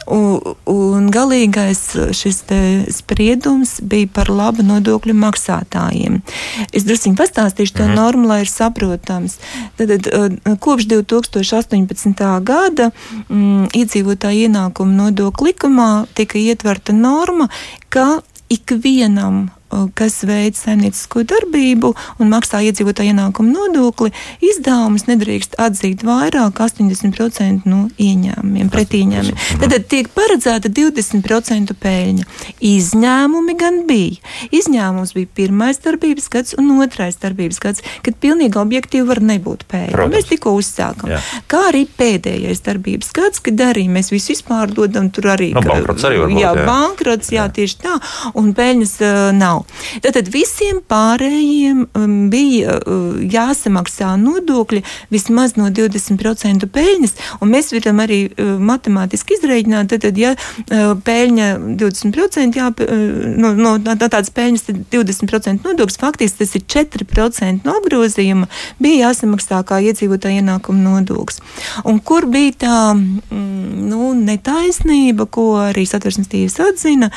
Un, 0.07 0.55
un 0.71 1.11
galīgais 1.11 1.85
šis 2.15 2.44
spriedums 2.93 3.79
bija 3.81 4.09
par 4.13 4.29
labu 4.29 4.65
nodokļu 4.65 5.15
maksātājiem. 5.17 6.19
Es 6.71 6.85
druskuļi 6.87 7.17
pastāstīšu 7.19 7.77
to 7.79 7.87
mhm. 7.87 7.95
normu, 7.99 8.29
lai 8.31 8.41
ir 8.43 8.51
saprotams. 8.51 9.39
Tad, 9.79 9.95
tad, 10.07 10.39
kopš 10.63 10.89
2018. 10.91 12.23
gada 12.45 12.91
mm, 12.91 13.71
iedzīvotāju 13.75 14.49
ienākumu 14.49 14.95
nodokļu 15.01 15.51
likumā 15.51 15.89
tika 16.17 16.39
ietverta 16.41 16.95
norma, 16.95 17.49
ka 17.89 18.21
ikvienam 18.49 19.47
kas 19.97 20.21
veic 20.27 20.57
saimniecisko 20.59 21.23
darbību 21.27 21.91
un 22.19 22.31
maksā 22.31 22.61
iedzīvotāju 22.67 23.13
ienākumu 23.13 23.53
nodokli, 23.53 24.11
izdevumus 24.43 25.07
nedrīkst 25.09 25.57
atzīt 25.61 26.03
vairāk 26.05 26.61
80% 26.65 27.69
no 27.69 27.85
ieņēmumiem, 28.01 28.71
pret 28.73 28.95
ieņēmumiem. 28.97 29.61
Tad 29.61 29.87
tiek 29.91 30.09
paredzēta 30.15 30.71
20% 30.71 31.75
peļņa. 31.81 32.27
Izņēmumi 32.65 33.57
gan 33.59 33.81
bija. 33.89 34.19
Izņēmums 34.55 35.15
bija 35.15 35.31
pirmais 35.41 35.81
darbības 35.83 36.29
gads 36.33 36.57
un 36.59 36.75
otrais 36.83 37.19
darbības 37.21 37.61
gads, 37.63 37.85
kad 38.05 38.17
pilnīgi 38.21 38.59
objektīvi 38.61 39.07
var 39.07 39.21
nebūt 39.25 39.65
peļņa. 39.71 39.93
Protams. 39.95 40.15
Mēs 40.15 40.29
tikko 40.31 40.55
uzsākam. 40.59 41.13
Jā. 41.15 41.21
Kā 41.51 41.65
arī 41.71 41.85
pēdējais 41.97 42.63
darbības 42.65 43.11
gads, 43.15 43.41
kad 43.45 43.65
arī 43.67 43.87
mēs 43.91 44.11
visu 44.13 44.33
izpārdodam, 44.35 45.09
tur 45.13 45.31
arī, 45.35 45.51
no, 45.55 45.63
nu, 45.63 45.71
bankrots 45.73 46.07
arī 46.07 46.21
būt. 46.23 46.37
Jā, 46.41 46.53
jā. 46.55 46.65
bankrots, 46.67 47.31
jā, 47.33 47.45
jā, 47.45 47.47
tieši 47.59 47.79
tā, 47.83 47.95
un 48.39 48.51
peļņas 48.57 48.95
uh, 49.03 49.19
nav. 49.35 49.64
Tātad 50.03 50.29
visiem 50.33 50.81
pārējiem 50.89 51.85
um, 51.85 52.15
bija 52.31 52.77
uh, 52.79 53.17
jāsamaksā 53.21 54.13
nodokļi 54.21 54.83
vismaz 55.13 55.55
no 55.59 55.69
20% 55.73 56.67
peļņas, 56.75 57.15
un 57.41 57.53
mēs 57.53 57.71
varam 57.75 58.01
arī 58.03 58.19
uh, 58.29 58.55
matemātiski 58.59 59.37
izreikināt, 59.37 59.93
tad, 59.93 60.19
ja 60.19 60.35
uh, 60.35 60.93
peļņa 61.05 61.49
20%, 61.79 62.59
jā, 62.59 62.71
no, 63.41 63.53
no, 63.53 63.75
no 63.77 63.95
tādas 64.01 64.31
peļņas, 64.35 64.67
tad 64.69 64.81
20% 64.93 65.67
nodoklis, 65.67 65.99
faktiski 66.01 66.43
tas 66.43 66.55
ir 66.57 66.65
4% 66.75 67.65
no 67.65 67.77
apgrozījuma, 67.79 68.49
bija 68.81 69.09
jāsamaksā 69.09 69.61
kā 69.67 69.81
iedzīvotāja 69.89 70.41
ienākuma 70.41 70.95
nodoklis. 70.95 71.41
Un 71.87 71.99
kur 72.03 72.27
bija 72.31 72.55
tā 72.65 72.77
mm, 72.95 73.85
nu, 73.89 74.13
netaisnība, 74.17 75.27
ko 75.31 75.47
arī 75.67 75.85
satversmes 75.89 76.29
tiesa 76.31 76.69
atzina, 76.71 77.11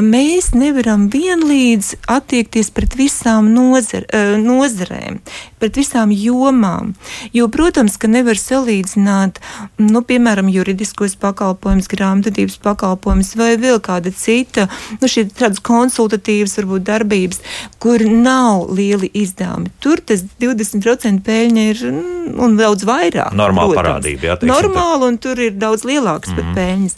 mēs 0.00 0.52
nevaram 0.56 1.08
vienlīdz 1.12 1.93
attiekties 2.10 2.70
pret 2.74 2.94
visām 2.98 3.50
nozer, 3.54 4.06
eh, 4.08 4.36
nozarēm, 4.40 5.20
pret 5.58 5.78
visām 5.78 6.12
jomām. 6.12 6.94
Jo, 7.32 7.48
protams, 7.48 7.96
ka 7.96 8.08
nevar 8.08 8.38
salīdzināt, 8.40 9.40
nu, 9.78 10.02
piemēram, 10.02 10.50
juridiskos 10.52 11.16
pakalpojumus, 11.16 11.88
grāmatvedības 11.88 12.58
pakalpojumus 12.64 13.34
vai 13.36 13.56
vēl 13.56 13.80
kāda 13.80 14.12
cita, 14.14 14.68
nu, 15.00 15.08
šī 15.08 15.26
tādas 15.32 15.62
konsultatīvas, 15.64 16.56
varbūt 16.60 16.84
darbības, 16.84 17.40
kur 17.78 18.00
nav 18.00 18.68
lieli 18.74 19.10
izdevumi. 19.14 19.72
Tur 19.80 20.00
tas 20.00 20.24
20% 20.40 21.24
peļņa 21.24 21.66
ir 21.70 21.82
mm, 21.90 22.38
un 22.44 22.56
daudz 22.60 22.84
vairāk. 22.88 23.32
Normāla 23.32 23.74
protams. 23.74 23.80
parādība, 23.80 24.30
jā. 24.30 24.38
Normāli, 24.48 25.08
un 25.08 25.18
tur 25.18 25.40
ir 25.40 25.52
daudz 25.56 25.84
lielāks 25.84 26.30
mm 26.30 26.34
-hmm. 26.34 26.36
pat 26.36 26.44
mhm. 26.44 26.54
peļņas. 26.58 26.96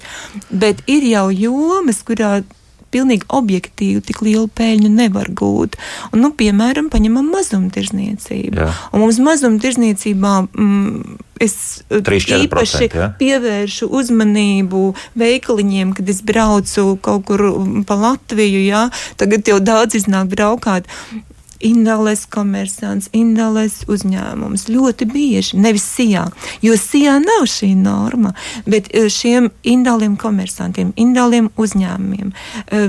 Bet 0.50 0.82
ir 0.86 1.02
jau 1.02 1.30
jomas, 1.30 2.02
kurā 2.02 2.42
pilnīgi 2.94 3.28
objektīvi 3.32 4.02
tik 4.06 4.22
lielu 4.24 4.48
peļņu 4.56 4.90
nevar 4.92 5.30
gūt. 5.36 5.76
Un, 6.12 6.22
nu, 6.24 6.32
piemēram, 6.36 6.90
paņemam 6.92 7.28
mazumtirdzniecību. 7.34 8.58
Jā. 8.62 8.72
Mums 8.96 9.20
mazumtirdzniecībā. 9.26 10.34
Mm, 10.56 11.16
es 11.42 11.56
3, 11.92 12.20
īpaši 12.46 12.90
ja? 12.94 13.10
pievēršu 13.18 13.90
uzmanību 13.92 14.88
veikaliņiem, 15.20 15.92
kad 15.98 16.12
es 16.12 16.22
braucu 16.24 16.96
kaut 17.04 17.26
kur 17.28 17.44
pa 17.88 17.98
Latviju. 18.00 18.62
Ja? 18.64 18.86
Tagad 19.20 19.48
jau 19.48 19.60
daudz 19.60 19.98
iznāk 20.00 20.30
braukāt. 20.32 20.88
Indālais 21.64 22.26
komersants, 22.28 23.08
indālais 23.16 23.80
uzņēmums 23.88 24.66
ļoti 24.68 25.06
bieži, 25.08 25.56
nevis 25.60 25.86
sijā, 25.88 26.26
jo 26.64 26.76
sijā 26.76 27.16
nav 27.22 27.46
šī 27.48 27.70
norma, 27.78 28.34
bet 28.68 28.90
e, 28.92 29.06
šiem 29.12 29.48
indāliem 29.64 30.18
komersantiem, 30.20 30.92
indāliem 31.00 31.48
uzņēmumiem, 31.56 32.32
e, 32.32 32.82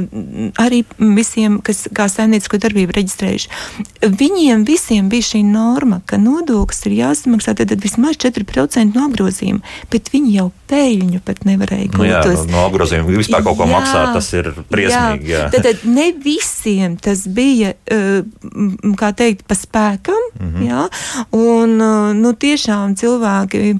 arī 0.59 0.83
visiem, 0.99 1.59
kas 1.63 1.85
kā 1.95 2.09
saimniecisko 2.11 2.59
darbību 2.63 2.97
reģistrējuši, 2.97 3.51
viņiem 4.19 4.65
visiem 4.67 5.07
bija 5.11 5.29
šī 5.31 5.43
norma, 5.47 6.01
ka 6.05 6.19
nodoklis 6.21 6.83
ir 6.89 6.97
jāsamaksā 6.99 7.55
tad 7.57 7.71
vismaz 7.83 8.19
4% 8.19 8.91
no 8.91 9.07
apgrozījuma, 9.07 9.63
bet 9.93 10.11
viņi 10.13 10.35
jau 10.37 10.49
peļņu 10.67 11.23
pat 11.23 11.45
nevarēja 11.47 11.91
gūt. 11.93 12.03
Nu 12.03 12.09
jā, 12.09 12.21
no, 12.27 12.43
no 12.51 12.65
apgrozījuma 12.67 13.15
vispār 13.15 13.45
kaut 13.45 13.59
ko 13.61 13.67
jā, 13.69 13.71
maksā, 13.71 14.03
tas 14.17 14.31
ir 14.35 14.51
briesmīgi. 14.67 15.31
Jā. 15.31 15.45
Jā. 15.47 15.49
Tad, 15.55 15.69
tad 15.69 15.87
ne 15.87 16.09
visiem 16.23 16.99
tas 16.99 17.23
bija. 17.31 17.73
Uh, 17.87 18.56
kā 18.97 19.11
teikt, 19.17 19.45
pa 19.47 19.55
spēkam. 19.55 20.23
Mm 20.39 20.53
-hmm. 20.53 20.67
ja? 20.67 20.87
Un 21.31 21.77
nu, 22.21 22.33
tiešām 22.33 22.95
cilvēki, 22.95 23.79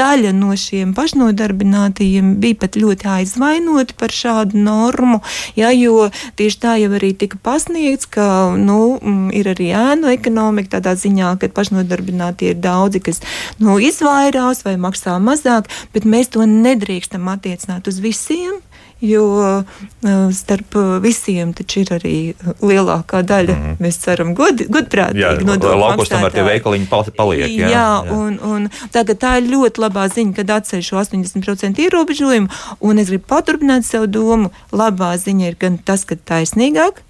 daļa 0.00 0.32
no 0.32 0.56
šiem 0.56 0.94
pašnodarbinātajiem 0.94 2.34
bija 2.40 2.54
pat 2.60 2.76
ļoti 2.76 3.08
aizvainoti 3.08 3.94
par 3.98 4.08
šādu 4.08 4.56
normu, 4.56 5.20
ja? 5.56 5.70
jo 5.70 6.10
tieši 6.36 6.58
tā 6.60 6.76
jau 6.82 6.90
arī 6.90 7.12
tika 7.16 7.38
pasniegts, 7.42 8.06
ka 8.06 8.54
nu, 8.56 8.98
ir 9.32 9.48
arī 9.48 9.70
ēnu 9.74 10.12
ekonomika 10.12 10.80
tādā 10.80 10.94
ziņā, 10.94 11.38
ka 11.38 11.48
pašnodarbinātie 11.48 12.50
ir 12.50 12.60
daudzi, 12.60 13.00
kas 13.00 13.20
nu, 13.58 13.78
izvairās 13.78 14.64
vai 14.64 14.76
maksā 14.76 15.18
mazāk, 15.18 15.68
bet 15.92 16.04
mēs 16.04 16.28
to 16.28 16.46
nedrīkstam 16.46 17.28
attiecināt 17.28 17.88
uz 17.88 17.98
visiem 17.98 18.60
jo 19.04 19.24
uh, 19.36 20.10
starp 20.34 20.76
visiem 21.04 21.52
taču 21.56 21.82
ir 21.84 21.92
arī 21.98 22.16
lielākā 22.62 23.22
daļa, 23.22 23.54
mm 23.54 23.64
-hmm. 23.64 23.84
mēs 23.84 24.00
ceram, 24.02 24.34
god, 24.34 24.64
godprātīgi 24.68 25.46
nodokļu 25.46 25.80
laukos 25.80 26.12
tomēr 26.12 26.34
tie 26.34 26.46
veikaliņi 26.48 26.90
paliek. 27.16 27.46
Jā, 27.50 27.68
jā, 27.68 27.86
jā. 28.08 28.12
Un, 28.12 28.38
un 28.42 28.68
tagad 28.92 29.20
tā 29.22 29.36
ir 29.40 29.50
ļoti 29.52 29.84
labā 29.86 30.08
ziņa, 30.08 30.36
kad 30.40 30.54
atceļ 30.58 30.82
šo 30.82 31.00
80% 31.02 31.82
ierobežojumu, 31.86 32.48
un 32.80 32.98
es 32.98 33.08
gribu 33.12 33.28
paturpināt 33.28 33.86
savu 33.86 34.06
domu. 34.06 34.50
Labā 34.72 35.14
ziņa 35.18 35.48
ir 35.48 35.56
gan 35.60 35.78
tas, 35.78 36.04
ka 36.04 36.16
taisnīgāk 36.16 37.02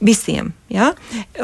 visiem 0.00 0.52
Ja? 0.72 0.94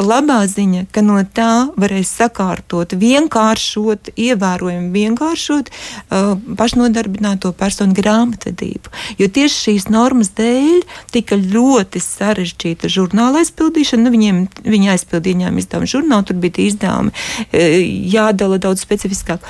Labā 0.00 0.40
ziņa, 0.48 0.86
ka 0.94 1.02
no 1.04 1.18
tā 1.36 1.68
varēs 1.78 2.08
sakārtot, 2.16 2.94
vienkāršot, 2.96 4.14
ievērojami 4.16 4.88
vienkāršot 4.94 5.68
uh, 5.68 6.30
pašnodarbināto 6.56 7.52
personu 7.58 7.92
grāmatvedību. 7.98 8.92
Jo 9.20 9.28
tieši 9.28 9.58
šīs 9.66 9.90
normas 9.92 10.32
dēļ 10.38 10.80
tika 11.12 11.36
ļoti 11.36 12.00
sarežģīta 12.00 12.88
žurnāla 12.88 13.42
aizpildīšana. 13.44 14.06
Nu, 14.06 14.14
viņiem, 14.14 14.40
viņi 14.64 14.90
aizpildīja 14.94 15.42
ņēmumu 15.42 15.62
izdevumu 15.66 15.92
žurnālu, 15.92 16.26
tur 16.30 16.40
bija 16.40 16.64
izdevumi 16.70 17.12
uh, 17.12 17.76
jādala 18.14 18.56
daudz 18.62 18.86
specifiskāk. 18.86 19.44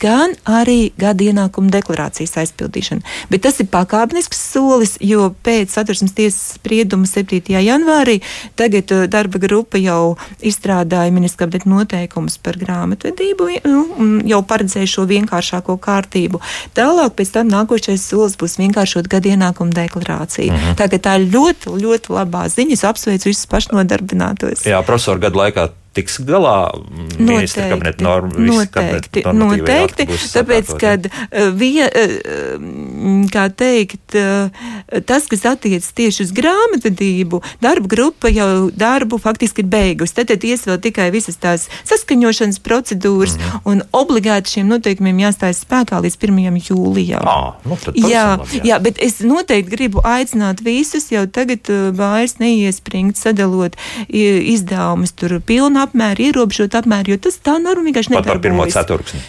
Gan 0.00 0.32
arī 0.48 0.94
gada 0.96 1.28
ienākuma 1.28 1.68
deklarācijas 1.76 2.38
aizpildīšana. 2.46 3.04
Bet 3.28 3.44
tas 3.44 3.60
ir 3.60 3.68
pakāpenisks 3.68 4.40
solis, 4.54 4.96
jo 5.04 5.28
pēc 5.44 5.76
satversmes 5.76 6.16
tiesas 6.16 6.56
sprieduma 6.56 7.04
7. 7.04 7.52
janvārī 7.60 8.22
tagad 8.56 8.96
uh, 8.96 9.06
darba 9.20 9.40
grupa 9.42 9.80
jau 9.80 10.16
izstrādāja 10.40 11.12
ministra 11.14 11.46
kabineta 11.46 11.70
noteikumus 11.70 12.38
par 12.42 12.58
grāmatvedību 12.60 13.48
nu, 13.68 13.82
un 14.00 14.12
jau 14.28 14.40
paredzēja 14.46 14.88
šo 14.94 15.06
vienkāršāko 15.10 15.76
kārtību. 15.82 16.40
Tālāk 16.76 17.16
pēc 17.18 17.34
tam 17.36 17.50
nākošais 17.52 18.04
solis 18.12 18.38
būs 18.40 18.58
vienkāršot 18.60 19.10
gadu 19.10 19.34
ienākumu 19.34 19.76
deklarāciju. 19.76 20.54
Mhm. 20.54 20.78
Tagad 20.80 21.04
tā 21.06 21.18
ir 21.20 21.28
ļoti, 21.34 21.74
ļoti 21.84 22.16
labā 22.16 22.46
ziņa. 22.52 22.78
Es 22.78 22.86
apsveicu 22.86 23.30
visus 23.30 23.48
pašnodarbinātos. 23.50 24.66
Jā, 24.68 24.82
profesori, 24.86 25.26
gadu 25.26 25.42
laikā 25.44 25.68
tiks 25.96 26.20
galā 26.22 26.70
ministra 27.18 27.66
kabineta 27.72 28.04
norma. 28.04 28.30
Noteikti, 28.38 29.24
noteikti 29.26 30.06
tāpēc, 30.30 30.70
kad 30.78 31.08
uh, 31.10 31.48
vien, 31.56 31.88
uh, 31.90 33.26
kā 33.32 33.48
teikt, 33.50 34.14
uh, 34.14 35.02
tas, 35.08 35.26
kas 35.30 35.42
attiec 35.50 35.86
tieši 35.96 36.28
uz 36.28 36.34
grāmatvedību, 36.36 37.42
darba 37.62 37.90
grupa 37.90 38.30
jau 38.30 38.68
darbu 38.70 39.18
faktiski 39.22 39.64
ir 39.64 39.70
beigusi. 39.72 40.14
Tad, 40.20 40.30
tad 40.30 40.46
ies 40.46 40.62
vēl 40.68 40.78
tikai 40.84 41.08
visas 41.14 41.40
tās 41.42 41.66
saskaņošanas 41.88 42.62
procedūras 42.62 43.34
mm 43.36 43.42
-hmm. 43.42 43.60
un 43.72 43.82
obligāti 43.90 44.54
šiem 44.56 44.70
noteikumiem 44.70 45.24
jāstājas 45.26 45.64
spēkā 45.66 45.98
līdz 46.04 46.18
1. 46.22 46.60
jūlijam. 46.70 47.26
À, 47.26 47.58
nu 47.64 47.78
jā, 47.94 48.38
jā. 48.54 48.62
jā, 48.64 48.78
bet 48.78 49.02
es 49.02 49.20
noteikti 49.20 49.74
gribu 49.74 50.00
aicināt 50.04 50.62
visus 50.62 51.10
jau 51.10 51.26
tagad 51.26 51.66
vairs 51.96 52.38
neiespringt 52.38 53.16
sadalot 53.16 53.76
izdevumus 54.08 55.12
tur 55.12 55.40
pilnā 55.40 55.79
apmēru, 55.86 56.30
ierobežot 56.30 56.78
apmēru, 56.80 57.14
jo 57.14 57.20
tas 57.28 57.38
tā 57.42 57.58
norma 57.62 57.88
vienkārši 57.90 58.14
nedarbojas. 58.14 58.32
Pat 58.32 58.40
par 58.40 58.46
pirmo 58.48 58.66
ceturksni. 58.70 59.20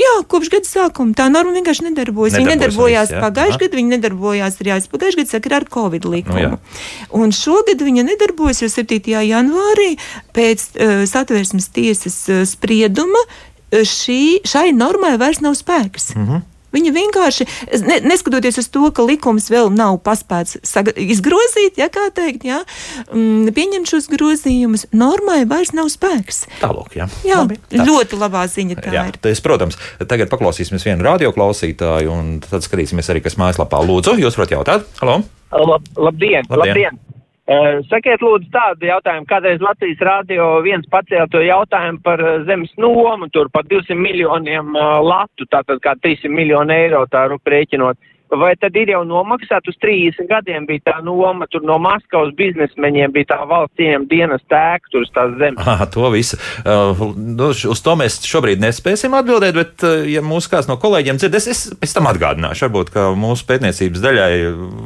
Jā, 0.00 0.12
kopš 0.30 0.48
gada 0.52 0.68
sākuma 0.68 1.16
tā 1.16 1.26
norma 1.32 1.52
vienkārši 1.56 1.88
nedarbojas. 1.88 2.36
Viņa 2.38 2.54
nedarbojās 2.54 3.10
pagājušajā 3.12 3.60
gadā, 3.66 3.78
viņa 3.80 3.96
nedarbojās 3.96 4.58
arī 4.62 4.76
pagājušajā 4.92 5.24
gadā 5.24 5.32
sakarā 5.34 5.58
ar 5.60 5.66
Covid 5.74 6.06
likumu. 6.08 6.44
Nu, 6.54 6.60
un 7.20 7.34
šogad 7.36 7.82
viņa 7.84 8.06
nedarbojas, 8.08 8.62
jo 8.62 8.70
7. 8.72 9.10
janvārī 9.26 9.90
pēc 10.36 10.64
uh, 10.70 10.94
satversmes 11.10 11.68
tiesas 11.74 12.16
uh, 12.30 12.44
sprieduma 12.48 13.20
uh, 13.26 13.82
šī, 13.84 14.40
šai 14.46 14.70
normai 14.76 15.16
vairs 15.20 15.42
nav 15.44 15.58
spēks. 15.58 16.14
Mm 16.16 16.26
-hmm. 16.26 16.46
Viņa 16.74 16.92
vienkārši, 16.94 17.46
ne, 17.86 17.98
neskatoties 18.06 18.60
uz 18.62 18.68
to, 18.72 18.86
ka 18.94 19.04
likums 19.06 19.50
vēl 19.52 19.72
nav 19.74 19.98
paspēts 20.06 20.60
izgrozīt, 20.94 21.80
ja 21.80 21.90
kā 21.92 22.08
teikt, 22.14 22.46
ja, 22.46 22.62
mm, 23.10 23.50
pieņemt 23.56 23.90
šos 23.90 24.06
grozījumus, 24.12 24.86
normai 24.94 25.42
vairs 25.50 25.74
nav 25.76 25.90
spēks. 25.92 26.44
Tālāk, 26.62 26.96
jā. 27.00 27.10
jā 27.26 27.42
Labi, 27.42 27.58
tā. 27.70 27.84
ļoti 27.88 28.20
labā 28.20 28.46
ziņa 28.50 28.78
tā 28.80 28.94
jā, 28.94 29.06
ir. 29.10 29.20
Tas, 29.22 29.42
protams, 29.44 29.78
tagad 30.06 30.30
paklausīsimies 30.32 30.86
vienu 30.86 31.06
radioklausītāju, 31.10 32.14
un 32.14 32.32
tad 32.44 32.66
skatīsimies 32.66 33.10
arī, 33.12 33.24
kas 33.24 33.38
mājaslapā 33.40 33.82
lūdzu. 33.86 34.18
Jūs 34.22 34.38
varat 34.38 34.58
jautāt? 34.58 34.90
Halo! 35.02 35.22
Lab, 35.50 35.86
labdien! 35.98 36.46
labdien. 36.46 36.94
labdien. 36.94 37.19
Sakiet, 37.90 38.22
lūdzu, 38.22 38.46
tādu 38.54 38.86
jautājumu. 38.86 39.26
Kādreiz 39.26 39.62
Latvijas 39.64 40.02
rādio 40.06 40.44
viens 40.62 40.86
pacēla 40.92 41.26
to 41.32 41.40
jautājumu 41.42 41.98
par 42.04 42.22
zemes 42.46 42.70
nomu, 42.78 43.26
tur 43.34 43.50
par 43.50 43.66
200 43.66 43.98
miljoniem 43.98 44.76
latu, 45.02 45.48
tātad 45.50 45.82
kā 45.82 45.96
300 45.98 46.30
miljonu 46.30 46.76
eiro 46.76 47.02
tā 47.10 47.26
rēķinot. 47.26 47.98
Vai 48.30 48.52
tad 48.54 48.76
ir 48.78 48.92
jau 48.92 49.00
nomaksāt 49.02 49.66
uz 49.66 49.74
30 49.82 50.28
gadiem 50.30 50.66
bija 50.68 50.84
tā 50.92 50.92
noma, 51.02 51.48
tur 51.50 51.64
no 51.66 51.80
Maskavas 51.82 52.30
biznesmeņiem 52.38 53.10
bija 53.16 53.32
tā 53.32 53.38
valsts 53.50 53.82
ieņem 53.82 54.04
dienas 54.06 54.44
tēka 54.46 54.92
tur 54.92 55.02
uz 55.02 55.10
tās 55.10 55.34
zemes? 55.40 55.58
Aha, 55.66 55.88
to 55.90 56.06
visu. 56.14 56.38
Uh, 56.62 57.02
nu, 57.18 57.50
uz 57.50 57.82
to 57.82 57.96
mēs 57.98 58.20
šobrīd 58.30 58.62
nespēsim 58.62 59.18
atbildēt, 59.18 59.58
bet, 59.58 59.74
uh, 59.82 60.06
ja 60.06 60.22
mūsu 60.22 60.52
kāds 60.54 60.70
no 60.70 60.78
kolēģiem 60.78 61.18
dzirdēs, 61.18 61.50
es 61.50 61.66
pēc 61.82 61.96
tam 61.98 62.06
atgādināšu, 62.12 62.68
varbūt, 62.68 62.94
ka 62.94 63.08
mūsu 63.18 63.48
pētniecības 63.50 64.06
daļai 64.06 64.32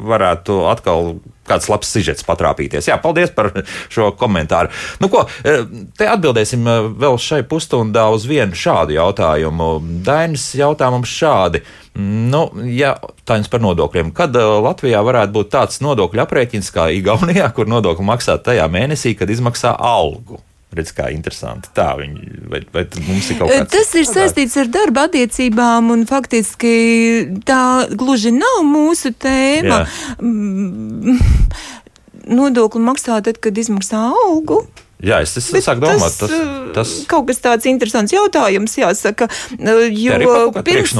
varētu 0.08 0.62
atkal 0.72 1.12
kāds 1.48 1.68
labs 1.72 1.90
sižets 1.94 2.26
patrāpīties. 2.26 2.88
Jā, 2.90 2.98
paldies 3.02 3.32
par 3.34 3.50
šo 3.92 4.10
komentāru. 4.18 4.72
Nu, 5.02 5.10
ko, 5.12 5.24
uh, 5.26 5.64
te 5.98 6.08
atbildēsim 6.10 6.64
uh, 6.68 6.88
vēl 7.00 7.18
šai 7.20 7.42
pusstundā 7.48 8.06
uz 8.14 8.26
vienu 8.28 8.56
šādu 8.58 8.96
jautājumu. 8.98 9.70
Dainis 10.06 10.50
jautā 10.58 10.90
mums 10.94 11.12
šādi. 11.12 11.64
Nu, 11.94 12.48
ja 12.74 12.96
tā 13.22 13.38
jums 13.38 13.52
par 13.52 13.62
nodokļiem, 13.62 14.10
kad 14.16 14.34
uh, 14.38 14.56
Latvijā 14.64 15.02
varētu 15.06 15.36
būt 15.36 15.52
tāds 15.54 15.78
nodokļu 15.84 16.24
aprēķins 16.24 16.72
kā 16.74 16.88
Igaunijā, 16.96 17.50
kur 17.54 17.70
nodokli 17.70 18.06
maksā 18.08 18.40
tajā 18.42 18.66
mēnesī, 18.72 19.14
kad 19.18 19.30
izmaksā 19.30 19.76
algu? 19.78 20.42
Redz, 20.74 20.90
kā 20.96 21.08
interesanti. 21.14 21.70
Tā 21.76 21.92
viņi, 22.00 22.24
vai, 22.50 22.60
vai 22.74 22.84
mums 23.06 23.30
ir 23.30 23.38
kaut 23.38 23.52
kas 23.52 23.60
tāds? 23.62 23.74
Tas 23.76 23.92
ir 24.00 24.08
saistīts 24.10 24.56
ar 24.58 24.70
darba 24.74 25.06
attiecībām, 25.08 25.92
un 25.94 26.04
faktiski 26.10 26.74
tā 27.46 27.62
gluži 27.94 28.34
nav 28.34 28.62
mūsu 28.66 29.14
tēma. 29.14 29.84
Jā. 29.84 30.24
Nodokli 32.24 32.80
maksā 32.82 33.20
tad, 33.24 33.38
kad 33.44 33.58
izmaksā 33.60 34.00
algu. 34.10 34.64
Jā, 35.04 35.20
es, 35.24 35.34
es 35.36 35.48
sāku 35.66 35.82
domāt, 35.84 36.14
tas, 36.16 36.32
tas 36.72 36.92
kaut 37.10 37.26
kas 37.28 37.40
tāds 37.44 37.68
interesants 37.68 38.12
jautājums, 38.14 38.72
jāsaka, 38.78 39.28
jo 39.92 40.16
pirms, 40.64 40.94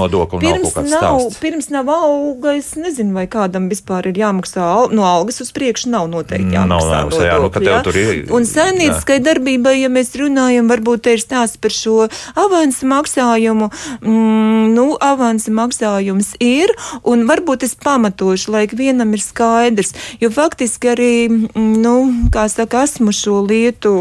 pirms, 0.44 0.74
nav, 0.90 0.90
nav 0.92 1.38
pirms 1.40 1.70
nav 1.72 1.88
alga, 1.92 2.52
es 2.58 2.74
nezinu, 2.76 3.14
vai 3.16 3.24
kādam 3.30 3.70
vispār 3.72 4.10
ir 4.10 4.20
jāmaksā 4.20 4.64
al, 4.64 4.90
no 4.94 5.06
algas 5.08 5.40
uz 5.44 5.52
priekšu, 5.56 5.88
nav 5.94 6.10
noteikti 6.12 6.52
jāmaksā. 6.52 6.90
Nav, 6.90 7.14
nav, 7.14 7.24
jā, 7.24 7.38
nu, 7.40 7.64
jā. 7.64 7.78
Tur 7.86 7.98
ir. 8.00 8.20
Un 8.34 8.48
saimnieciskai 8.48 9.18
darbībai, 9.24 9.76
ja 9.80 9.90
mēs 9.92 10.12
runājam, 10.20 10.68
varbūt 10.68 11.06
te 11.06 11.16
ir 11.16 11.24
stāsts 11.24 11.60
par 11.60 11.72
šo 11.74 12.08
avansu 12.40 12.88
maksājumu, 12.90 13.70
mm, 14.02 14.68
nu, 14.76 14.86
avansu 15.00 15.54
maksājums 15.56 16.34
ir, 16.44 16.74
un 17.08 17.24
varbūt 17.30 17.64
es 17.64 17.76
pamatošu, 17.80 18.52
lai 18.52 18.66
vienam 18.68 19.16
ir 19.16 19.24
skaidrs, 19.24 19.94
jo 20.20 20.32
faktiski 20.34 20.92
arī, 20.92 21.14
mm, 21.30 21.72
nu, 21.80 21.96
kā 22.34 22.46
saka, 22.52 22.84
esmu 22.84 23.14
šo 23.16 23.40
lietu 23.48 23.93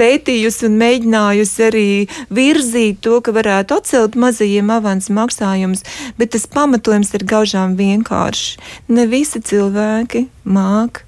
pētījusi 0.00 0.66
un 0.68 0.78
mēģinājusi 0.80 1.66
arī 1.66 1.90
virzīt 2.40 3.02
to, 3.04 3.18
ka 3.24 3.34
varētu 3.36 3.80
atcelt 3.80 4.18
mazajiem 4.20 4.72
avans 4.74 5.10
maksājumus, 5.12 5.84
bet 6.20 6.34
tas 6.36 6.48
pamatojums 6.50 7.14
ir 7.18 7.26
gaužām 7.34 7.76
vienkārši. 7.80 8.58
Ne 8.94 9.06
visi 9.10 9.42
cilvēki 9.44 10.28
māk 10.44 11.04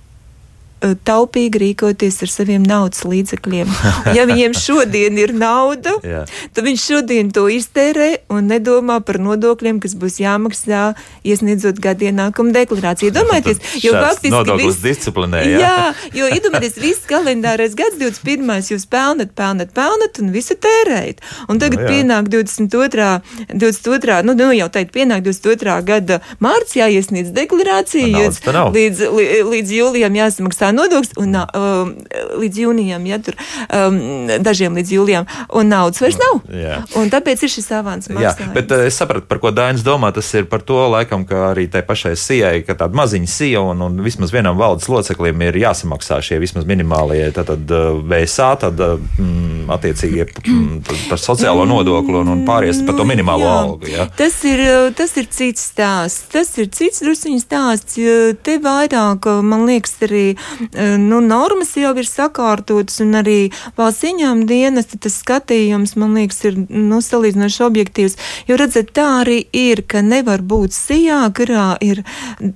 taupīgi 0.82 1.60
rīkoties 1.62 2.18
ar 2.24 2.30
saviem 2.32 2.66
naudas 2.66 3.04
līdzekļiem. 3.06 3.70
Ja 4.16 4.24
viņiem 4.28 4.52
šodien 4.56 5.16
ir 5.20 5.32
nauda, 5.36 5.94
tad 6.02 6.64
viņš 6.66 6.82
šodien 6.84 7.30
to 7.34 7.46
iztērē 7.50 8.08
un 8.32 8.48
nedomā 8.50 8.98
par 9.06 9.18
nodokļiem, 9.22 9.78
kas 9.82 9.94
būs 9.98 10.18
jāmaksā, 10.20 10.82
iesniedzot 11.26 11.78
gadu 11.82 12.08
ienākumu 12.10 12.52
deklarāciju. 12.54 13.12
Domājieties, 13.18 13.62
jo 13.84 13.94
faktiski 13.94 14.32
nodoklis 14.34 14.74
viss, 14.74 14.82
disciplinē. 14.84 15.42
Jā, 15.48 15.60
jā 15.62 16.18
jo 16.18 16.28
iedomājieties, 16.34 16.80
viss 16.82 17.08
kalendārais 17.08 17.76
gads 17.78 17.98
21. 18.00 18.52
jūs 18.74 18.86
pelnat, 18.90 19.32
pelnat, 19.38 19.72
pelnat 19.76 20.20
un 20.22 20.32
visu 20.34 20.58
tērējat. 20.60 21.22
Un 21.48 21.62
tagad 21.62 21.80
no, 21.80 21.86
jā. 21.86 21.94
pienāk 21.94 22.30
22. 22.32 23.08
22. 23.54 24.18
Nu, 24.26 24.36
nu 24.38 24.50
jau 24.56 24.68
teikt, 24.74 24.92
pienāk 24.96 25.24
22. 25.26 25.78
gada 25.88 26.20
mārts 26.42 26.76
jāiesniedz 26.78 27.32
deklarācija, 27.36 28.28
līdz, 28.74 29.06
līdz 29.52 29.74
jūlijam 29.78 30.20
jāsamaksā 30.20 30.71
nodoklis 30.76 31.12
un 31.20 31.36
um, 31.36 31.92
līdz 32.40 32.60
jūnijam, 32.64 33.04
ja 33.08 33.18
tur 33.22 33.36
um, 33.68 33.98
dažiem 34.42 34.76
līdz 34.78 34.92
jūlijam, 34.96 35.28
un 35.58 35.70
naudas 35.72 36.02
vairs 36.02 36.18
nav. 36.20 36.40
Jā. 36.52 36.80
Un 36.98 37.12
tāpēc 37.12 37.44
ir 37.44 37.52
šis 37.52 37.68
avans 37.76 38.10
maksājums. 38.10 38.40
Jā, 38.40 38.54
bet 38.56 38.72
uh, 38.74 38.84
es 38.88 38.98
sapratu, 38.98 39.26
par 39.30 39.40
ko 39.42 39.52
Dainis 39.54 39.84
domā. 39.86 40.12
Tas 40.12 40.28
ir 40.36 40.46
par 40.50 40.64
to, 40.66 40.78
laikam, 40.92 41.26
ka 41.28 41.48
arī 41.50 41.68
tai 41.72 41.84
pašai 41.86 42.14
sijai, 42.18 42.54
ka 42.66 42.76
tāda 42.78 42.96
maziņa 42.98 43.30
sija 43.30 43.62
un, 43.64 43.82
un 43.86 44.00
vismaz 44.04 44.32
vienam 44.34 44.58
valdes 44.60 44.88
loceklim 44.92 45.44
ir 45.48 45.60
jāsamaksā 45.62 46.20
šie 46.24 46.40
vismaz 46.42 46.66
minimālie 46.68 47.30
tātad 47.34 47.70
uh, 47.72 48.00
VSA, 48.08 48.50
tad 48.66 48.82
uh, 48.82 48.96
mm, 49.18 49.70
attiecīgi 49.72 50.26
mm, 50.42 50.82
par 51.10 51.20
sociālo 51.22 51.66
nodokli 51.68 52.18
un, 52.20 52.32
un 52.34 52.44
pāries 52.48 52.82
par 52.86 52.98
to 52.98 53.06
minimālo 53.08 53.46
jā. 53.46 53.54
algu. 53.62 53.92
Jā. 53.92 54.08
Tas 54.18 54.38
ir, 54.48 54.64
tas 54.98 55.16
ir 55.20 55.30
cits 55.32 55.70
stāsts. 55.72 56.28
Tas 56.32 56.52
ir 56.60 56.70
cits 56.74 57.02
drusciņš 57.04 57.46
stāsts. 57.46 58.00
Te 58.42 58.58
vairāk, 58.62 59.28
man 59.46 59.66
liekas, 59.68 59.96
arī 60.06 60.22
Eh, 60.32 60.61
nu, 61.00 61.20
normas 61.24 61.74
jau 61.78 61.92
ir 61.98 62.08
sakārtotas, 62.08 63.00
un 63.04 63.16
arī 63.20 63.38
valsts 63.78 64.06
ieņēmuma 64.10 64.48
dienesta 64.48 64.98
tas 65.02 65.18
skatījums, 65.22 65.94
man 66.00 66.16
liekas, 66.18 66.42
ir 66.48 66.58
nu, 66.68 67.00
salīdzinoši 67.04 67.62
objektīvs. 67.66 68.18
Jo 68.50 68.58
redzat, 68.60 68.92
tā 68.96 69.06
arī 69.22 69.40
ir, 69.56 69.84
ka 69.88 70.02
nevar 70.04 70.42
būt 70.44 70.76
sijā, 70.76 71.20
kurā 71.36 71.76
ir 71.84 72.02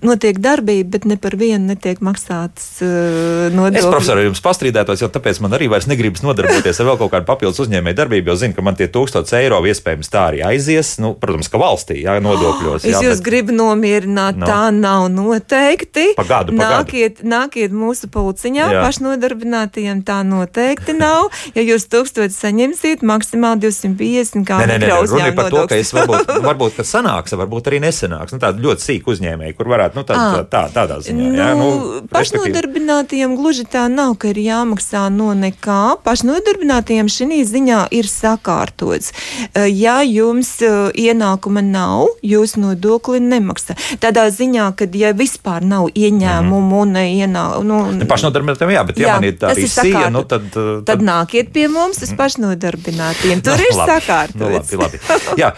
notiek 0.05 0.39
darbība, 0.43 0.97
bet 0.97 1.09
ne 1.09 1.19
par 1.21 1.37
vienu 1.39 1.73
netiek 1.73 2.03
maksāts 2.05 2.83
uh, 2.85 3.49
nodokļi. 3.55 3.83
Es, 3.83 3.89
profesor, 3.91 4.21
jums 4.25 4.43
pastrīdētos, 4.45 5.03
jo 5.05 5.11
tāpēc 5.13 5.41
man 5.45 5.57
arī 5.57 5.71
vairs 5.73 5.89
negribas 5.91 6.25
nodarboties 6.27 6.81
ar 6.83 6.91
vēl 6.91 7.01
kaut 7.01 7.15
kādu 7.15 7.29
papildus 7.29 7.63
uzņēmēju 7.67 8.01
darbību, 8.01 8.33
jo 8.33 8.39
zinu, 8.41 8.57
ka 8.57 8.65
man 8.67 8.79
tie 8.79 8.91
tūkstoši 8.93 9.39
eiro 9.41 9.63
iespējams 9.67 10.13
tā 10.13 10.27
arī 10.31 10.43
aizies. 10.47 10.97
Nu, 11.03 11.15
protams, 11.21 11.51
ka 11.53 11.61
valstī, 11.61 12.01
jā, 12.05 12.19
nodokļos. 12.23 12.87
Jā, 12.87 12.99
es 12.99 13.07
jūs 13.07 13.21
bet... 13.21 13.25
gribu 13.27 13.57
nomierināt, 13.57 14.39
no. 14.41 14.49
tā 14.49 14.69
nav 14.75 15.09
noteikti. 15.13 16.13
Pagādu, 16.19 16.55
pagādu. 16.57 16.61
Nākiet, 16.61 17.23
nākiet 17.27 17.75
mūsu 17.75 17.96
mūsu 17.97 18.11
pulciņā 18.13 18.67
Jā. 18.73 18.83
pašnodarbinātajiem 18.85 20.03
tā 20.05 20.21
noteikti 20.27 20.93
nav. 20.97 21.31
Ja 21.57 21.63
jūs 21.65 21.87
tūkstoši 21.89 22.35
saņemsiet, 22.35 23.03
maksimāli 23.03 23.65
250 23.65 24.45
kā 24.47 24.61
nē, 24.61 24.77
nē, 24.77 24.79
nē, 24.85 24.99
runa 25.09 25.29
ir 25.31 25.37
par 25.37 25.51
to, 25.51 25.65
ka 25.71 25.79
es 25.81 25.93
varbūt, 25.97 26.29
varbūt 26.45 26.77
ka 26.77 26.85
sanāks, 26.85 27.33
varbūt 27.33 27.71
arī 27.71 27.81
nesanāks. 27.81 28.35
Nu, 28.35 28.41
tāda 28.43 28.61
ļoti 28.61 28.85
sīka 28.85 29.13
uzņēmēja, 29.15 29.57
kur 29.57 29.71
varētu, 29.73 29.97
nu, 29.97 30.05
tā, 30.05 30.17
tā, 30.19 30.43
tā, 30.53 30.63
tādā 30.75 30.99
ziņā. 31.07 31.17
Nu, 31.17 31.41
jā, 31.41 31.49
nu, 31.57 31.71
pašnodarbinātajiem 32.13 33.37
gluži 33.39 33.67
tā 33.71 33.87
nav, 33.93 34.17
ka 34.21 34.31
ir 34.35 34.43
jāmaksā 34.45 35.07
no 35.15 35.33
nekā. 35.37 35.97
Pašnodarbinātajiem 36.05 37.09
šī 37.13 37.41
ziņā 37.47 37.87
ir 37.97 38.11
sakārtots. 38.11 39.13
Ja 39.57 39.99
jums 40.05 40.57
ienākuma 40.61 41.65
nav, 41.65 42.13
jūs 42.23 42.57
nodokli 42.61 43.23
nemaksā. 43.25 43.77
Tādā 44.03 44.29
ziņā, 44.35 44.69
ka 44.77 44.89
ja 44.97 45.15
vispār 45.17 45.65
nav 45.65 45.89
ieņēmumu 45.95 46.61
mm 46.61 46.71
-hmm. 46.71 46.81
un 46.83 46.97
ienākumu, 47.07 47.76
nu, 47.77 47.97
nu, 48.01 48.09
pašnodarbinātiem, 48.11 48.75
jā, 48.75 48.85
bet 48.89 49.01
ja 49.01 49.09
jā, 49.09 49.17
man 49.17 49.27
ir 49.29 49.41
tā 49.41 49.51
arī 49.55 49.67
sija, 49.71 50.07
nu 50.13 50.23
tad, 50.29 50.47
tad. 50.55 50.85
Tad 50.89 51.03
nākiet 51.05 51.51
pie 51.55 51.67
mums 51.73 52.01
uz 52.05 52.13
pašnodarbinātiem. 52.19 53.43
Tur 53.45 53.59
nu, 53.61 53.67
ir 53.67 53.77
sakārtots. 53.77 54.39
Nu, 54.41 54.53
labi, 54.57 55.03
labi. 55.03 55.41
Jā. 55.43 55.53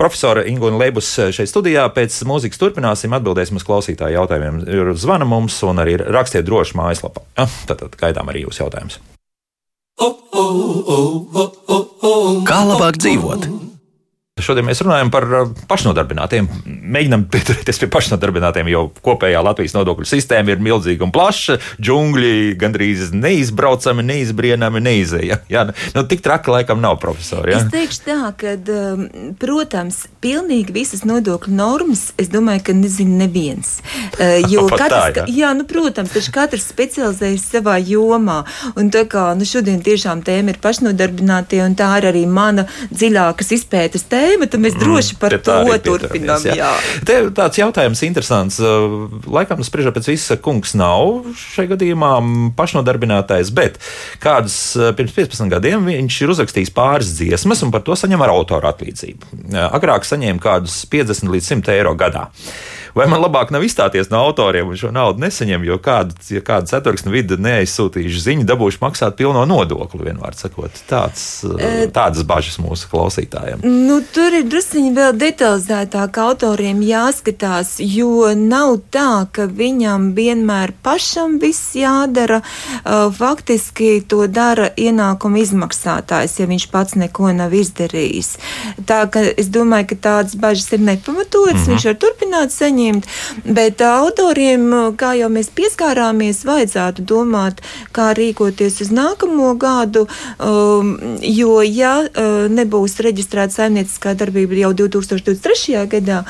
Profesora 0.00 0.46
Ingūna 0.48 0.78
Leibus 0.80 1.10
šeit 1.12 1.50
studijā. 1.50 1.84
Pēc 1.92 2.14
mūzikas 2.24 2.60
turpināsim, 2.62 3.12
atbildēsim 3.12 3.60
uz 3.60 3.66
klausītāju 3.68 4.16
jautājumiem. 4.16 4.62
Ir 4.64 4.92
zvana 4.96 5.28
mums 5.28 5.58
un 5.68 5.82
arī 5.82 5.98
rakstiet 6.00 6.46
droši 6.48 6.78
mājaslapā. 6.80 7.26
Ja? 7.36 7.44
Tad, 7.68 7.84
tad 7.84 7.98
gaidām 8.00 8.32
arī 8.32 8.46
jūsu 8.46 8.64
jautājumus. 8.64 8.96
Kā 12.48 12.62
labāk 12.64 12.96
dzīvot? 12.96 13.59
Šodien 14.38 14.66
mēs 14.66 14.80
runājam 14.84 15.10
par 15.12 15.26
uh, 15.28 15.50
pašnodarbinātiem. 15.68 16.48
Mēģinām 16.64 17.26
pieturēties 17.32 17.80
pie 17.82 17.88
pašnodarbinātiem, 17.92 18.70
jo 18.72 18.86
kopējā 19.04 19.42
Latvijas 19.44 19.74
nodokļu 19.76 20.06
sistēma 20.08 20.54
ir 20.54 20.62
milzīga 20.64 21.04
un 21.04 21.12
plaša. 21.14 21.58
Džungļi 21.82 22.54
gandrīz 22.60 23.10
neizbraucami, 23.12 24.04
neizbrienami, 24.06 24.82
neizēja. 24.86 25.40
Jā, 25.50 25.66
nu, 25.96 26.04
tik 26.08 26.22
traki 26.24 26.54
laikam 26.54 26.80
nav 26.82 26.96
profesori. 27.02 27.52
Ja? 27.54 27.60
Es 27.60 27.72
teikšu 27.72 28.06
tā, 28.06 28.18
ka, 28.40 28.54
um, 28.72 29.04
protams, 29.40 30.04
pilnīgi 30.24 30.74
visas 30.78 31.04
nodokļu 31.08 31.54
normas, 31.58 32.08
es 32.20 32.32
domāju, 32.32 32.64
ka 32.70 32.76
nezina 32.78 33.24
neviens. 33.26 33.76
Uh, 34.16 34.40
jo 34.52 34.66
katrs, 34.70 34.94
tā, 34.94 35.02
jā. 35.20 35.26
jā, 35.42 35.52
nu, 35.58 35.66
protams, 35.68 36.14
taču 36.16 36.34
katrs 36.38 36.70
specializējas 36.70 37.48
savā 37.58 37.76
jomā. 37.82 38.40
Un 38.78 38.94
tā 38.94 39.04
kā 39.10 39.28
nu, 39.36 39.48
šodien 39.48 39.82
tiešām 39.84 40.24
tēma 40.26 40.54
ir 40.54 40.62
pašnodarbinātie, 40.62 41.60
un 41.66 41.76
tā 41.78 41.92
ir 42.00 42.10
arī 42.14 42.24
mana 42.30 42.66
dziļākas 42.94 43.56
izpētes 43.60 44.08
tēma 44.08 44.29
tēma, 44.30 44.48
tad 44.50 44.62
mēs 44.62 44.76
droši 44.78 45.18
par 45.20 45.36
mm, 45.36 45.44
to 45.44 45.76
turpinām. 45.86 46.46
Jā. 46.46 46.56
Jā. 46.60 46.70
Te 47.06 47.18
tāds 47.36 47.60
jautājums 47.60 48.02
interesants. 48.06 48.60
Laikam, 49.30 49.62
spriežot 49.66 49.96
pēc 49.98 50.10
visa, 50.12 50.38
kungs 50.40 50.74
nav 50.78 51.30
šai 51.40 51.66
gadījumā 51.74 52.12
pašnodarbinātais, 52.58 53.52
bet 53.56 53.80
kādus 54.22 54.58
pirms 54.98 55.16
15 55.16 55.52
gadiem 55.52 55.86
viņš 55.90 56.20
ir 56.24 56.34
uzrakstījis 56.34 56.74
pāris 56.76 57.14
dziesmas 57.18 57.64
un 57.66 57.74
par 57.74 57.84
to 57.86 57.96
saņem 57.98 58.24
ar 58.24 58.34
autora 58.34 58.74
atlīdzību. 58.74 59.40
Agrāk 59.70 60.06
saņēma 60.08 60.42
kādus 60.42 60.82
50 60.90 61.32
līdz 61.34 61.54
100 61.56 61.74
eiro 61.78 61.96
gadā. 61.98 62.28
Vai 62.94 63.06
man 63.10 63.22
labāk 63.22 63.52
nav 63.54 63.64
izstāties 63.66 64.10
no 64.10 64.22
autoriem 64.26 64.70
un 64.70 64.78
šo 64.78 64.90
naudu 64.94 65.22
nesaņem, 65.24 65.64
jo 65.68 65.78
kāda, 65.82 66.16
ja 66.30 66.42
kāda 66.44 66.70
ceturksni 66.70 67.12
vidi 67.14 67.38
neaizsūtījuši 67.40 68.24
ziņu, 68.26 68.46
dabūšu 68.48 68.82
maksāt 68.82 69.16
pilno 69.18 69.44
nodokli, 69.48 70.04
vienmēr 70.08 70.36
sakot. 70.38 70.74
Tāds, 70.90 71.24
e, 71.44 71.88
tādas 71.94 72.26
bažas 72.26 72.58
mūsu 72.62 72.90
klausītājiem. 72.90 73.64
Nu, 73.64 74.00
tur 74.14 74.34
ir 74.40 74.48
drusciņi 74.50 74.92
vēl 74.96 75.14
detalizētāk 75.20 76.20
autoriem 76.22 76.82
jāskatās, 76.86 77.76
jo 77.84 78.30
nav 78.36 78.80
tā, 78.94 79.26
ka 79.32 79.46
viņam 79.46 80.10
vienmēr 80.18 80.74
pašam 80.84 81.38
viss 81.42 81.74
jādara. 81.78 82.40
Faktiski 83.20 84.00
to 84.08 84.24
dara 84.30 84.70
ienākuma 84.78 85.40
izmaksātājs, 85.42 86.38
ja 86.40 86.48
viņš 86.50 86.68
pats 86.72 86.96
neko 86.98 87.32
nav 87.36 87.54
izdarījis. 87.56 88.34
Tā 88.88 89.02
ka 89.12 89.22
es 89.38 89.50
domāju, 89.52 89.92
ka 89.92 90.00
tādas 90.08 90.36
bažas 90.40 90.72
ir 90.74 90.82
nepamatotas, 90.84 91.54
mm 91.54 91.64
-hmm. 91.64 91.70
viņš 91.74 91.84
var 91.90 91.98
turpināt 92.04 92.54
saņemt, 92.54 92.79
bet 93.44 93.82
autoriem, 93.84 94.66
kā 95.00 95.12
jau 95.18 95.30
mēs 95.32 95.50
pieskārāmies, 95.56 96.44
vajadzētu 96.48 97.04
domāt, 97.06 97.60
kā 97.96 98.10
rīkoties 98.16 98.80
uz 98.84 98.92
nākamo 98.94 99.52
gadu, 99.60 100.06
um, 100.38 100.94
jo 101.24 101.60
ja 101.66 101.94
uh, 102.04 102.46
nebūs 102.50 102.98
reģistrēta 103.04 103.60
saimnieciskā 103.60 104.14
darbība 104.18 104.58
jau 104.64 104.72
2023. 104.84 105.84
gadā, 105.90 106.22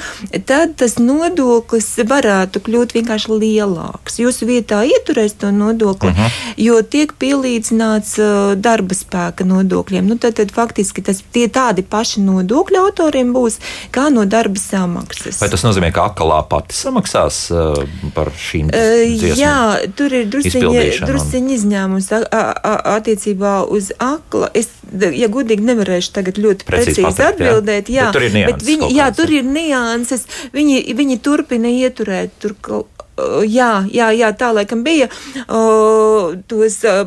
tad 0.48 0.76
tas 0.80 0.98
nodoklis 1.00 1.92
varētu 2.08 2.62
kļūt 2.66 2.94
vienkārši 2.98 3.40
lielāks. 3.40 4.20
Jūsu 4.22 4.48
vietā 4.48 4.82
ieturēs 4.88 5.36
to 5.40 5.52
nodokli, 5.54 6.10
uh 6.10 6.16
mhm. 6.16 6.22
-huh. 6.26 6.54
jo 6.56 6.82
tiek 6.82 7.12
pielīdzināts 7.18 8.16
uh, 8.18 8.54
darba 8.56 8.94
spēka 8.94 9.44
nodokļiem. 9.44 10.06
Nu, 10.06 10.18
tad, 10.18 10.34
tad 10.40 10.52
faktiski 10.54 11.02
tas 11.02 11.22
tie 11.32 11.48
tādi 11.48 11.82
paši 11.82 12.20
nodokļi 12.24 12.80
autoriem 12.80 13.32
būs 13.34 13.58
kā 13.94 14.08
no 14.12 14.24
darba 14.24 14.58
samaksas. 14.60 15.40
Vai 15.40 15.50
tas 15.52 15.64
nozīmē, 15.66 15.92
ka 15.94 16.08
akalā 16.10 16.39
pati 16.48 16.76
samaksās 16.76 17.38
uh, 17.54 17.80
par 18.16 18.32
šīm 18.36 18.70
uh, 18.74 19.34
Jā, 19.38 19.56
tur 19.96 20.14
ir 20.16 20.28
drusciņi 20.32 21.56
izņēmums 21.56 22.10
attiecībā 22.10 23.54
uz 23.70 23.90
akla. 24.00 24.50
Es, 24.56 24.70
ja 24.92 25.30
godīgi 25.32 25.66
nevarēšu 25.70 26.14
tagad 26.16 26.40
ļoti 26.40 26.68
precīzi, 26.68 27.00
precīzi 27.00 27.08
pateikt, 27.08 27.42
atbildēt, 27.42 27.92
jā, 27.92 28.08
bet, 28.16 28.38
bet 28.52 28.64
viņi, 28.66 28.92
jā, 28.96 29.10
tur 29.16 29.34
ir 29.34 29.46
nianses. 29.46 30.26
Viņi, 30.56 30.82
viņi 30.96 31.20
turpina 31.24 31.70
ieturēt 31.70 32.36
tur 32.42 32.56
kaut 32.64 33.00
jā, 33.48 33.84
jā, 33.92 34.10
jā, 34.16 34.32
tā 34.36 34.52
laikam 34.54 34.84
bija 34.86 35.08
uh, 35.46 36.34
tos 36.50 36.84
uh, 36.88 37.06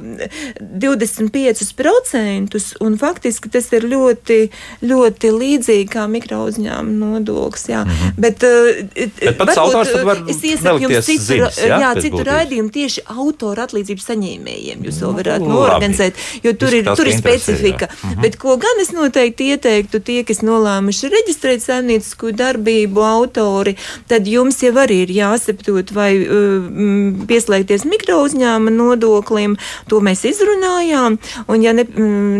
25%, 0.59 2.57
un 2.83 2.97
faktiski 3.01 3.49
tas 3.53 3.67
ir 3.73 3.83
ļoti, 3.91 4.39
ļoti 4.83 5.27
līdzīgi 5.37 5.89
kā 5.93 6.07
mikrouzņēmuma 6.11 7.19
nodoklis. 7.19 7.65
Jā. 7.69 7.83
Mm 7.83 7.89
-hmm. 7.89 8.11
Bet, 8.17 8.37
Bet 9.19 9.37
pats 9.37 9.57
autors 9.57 9.93
var 10.03 10.17
es 10.29 10.43
iesaku 10.43 10.83
jums 10.85 11.05
citu, 11.05 11.23
ziņas, 11.23 11.57
jā, 11.67 11.77
jā, 11.83 11.91
citu 12.01 12.23
raidījumu 12.27 12.71
tieši 12.73 13.01
autora 13.07 13.67
atlīdzības 13.67 14.05
saņēmējiem. 14.11 14.83
Jūs 14.87 14.99
to 14.99 15.11
nu, 15.11 15.17
varētu 15.19 15.49
norganizēt, 15.49 16.13
jo 16.43 16.53
tur 16.59 16.75
ir, 16.77 16.89
tur 16.97 17.07
ir 17.07 17.17
specifika. 17.17 17.87
Mm 17.91 18.09
-hmm. 18.09 18.21
Bet 18.21 18.37
ko 18.41 18.57
gan 18.57 18.81
es 18.81 18.91
noteikti 18.95 19.49
ieteiktu 19.53 19.99
tie, 19.99 20.23
kas 20.27 20.41
nolēmuši 20.45 21.11
reģistrēt 21.15 21.65
saimniecisku 21.65 22.31
darbību 22.31 23.05
autori, 23.07 23.75
tad 24.07 24.27
jums 24.27 24.61
jau 24.63 24.73
arī 24.83 25.03
ir 25.07 25.13
jāsaprot, 25.19 25.93
vai 25.95 26.02
vai 26.03 26.11
uh, 26.21 27.23
pieslēgties 27.29 27.87
mikro 27.89 28.19
uzņēmuma 28.27 28.73
nodoklim. 28.73 29.57
To 29.91 30.01
mēs 30.03 30.23
izrunājām. 30.29 31.17
Un, 31.47 31.63
ja 31.63 31.73
ne, 31.75 31.85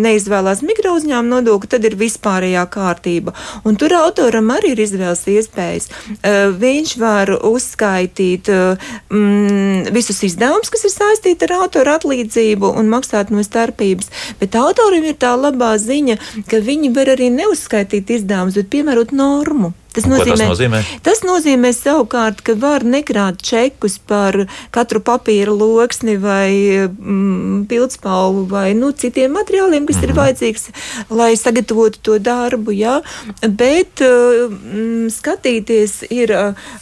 neizvēlās 0.04 0.64
mikro 0.66 0.96
uzņēmuma 1.00 1.40
nodokli, 1.40 1.72
tad 1.74 1.88
ir 1.88 1.98
vispārējā 2.00 2.66
kārtība. 2.74 3.36
Un 3.68 3.78
tur 3.80 3.96
autoram 3.98 4.52
arī 4.54 4.74
ir 4.76 4.84
izvēles 4.86 5.26
iespējas. 5.34 5.90
Uh, 5.90 6.54
viņš 6.60 6.96
var 7.02 7.34
uzskaitīt 7.40 8.52
uh, 8.54 8.90
mm, 9.14 9.94
visus 9.96 10.24
izdevumus, 10.28 10.72
kas 10.74 10.88
ir 10.88 10.96
saistīti 10.96 11.48
ar 11.48 11.58
autora 11.64 11.98
atlīdzību 12.00 12.74
un 12.80 12.92
maksāt 12.92 13.34
no 13.34 13.44
starpības. 13.46 14.12
Bet 14.42 14.58
autoram 14.60 15.06
ir 15.08 15.20
tā 15.20 15.36
labā 15.40 15.76
ziņa, 15.82 16.20
ka 16.50 16.64
viņi 16.64 16.94
var 16.96 17.14
arī 17.16 17.32
neuzskaitīt 17.34 18.18
izdevumus, 18.18 18.60
bet 18.60 18.72
piemērot 18.74 19.16
normu. 19.16 19.74
Tas 19.94 20.08
nozīmē, 20.10 20.34
tas 20.34 20.50
nozīmē? 20.50 20.80
tas 21.06 21.20
nozīmē 21.22 21.70
savukārt, 21.76 22.42
ka 22.42 22.56
var 22.58 22.82
nekrāt 22.82 23.44
čekus 23.46 24.00
par 24.02 24.40
katru 24.74 25.04
papīra 25.06 25.54
loksni 25.54 26.16
vai 26.18 26.50
mm, 26.88 27.68
pildspalvu 27.70 28.48
vai 28.50 28.72
nu, 28.74 28.90
citiem 28.90 29.36
materiāliem, 29.38 29.86
kas 29.86 29.98
mm 29.98 30.02
-hmm. 30.02 30.04
ir 30.04 30.10
mhm. 30.10 30.20
vajadzīgs, 30.20 30.64
lai 31.10 31.36
sagatavotu 31.38 32.00
to 32.02 32.18
darbu. 32.20 32.72
Ja? 32.72 33.02
Bet 33.48 34.02
mm, 34.02 35.14
skatīties 35.14 36.04
ir 36.10 36.34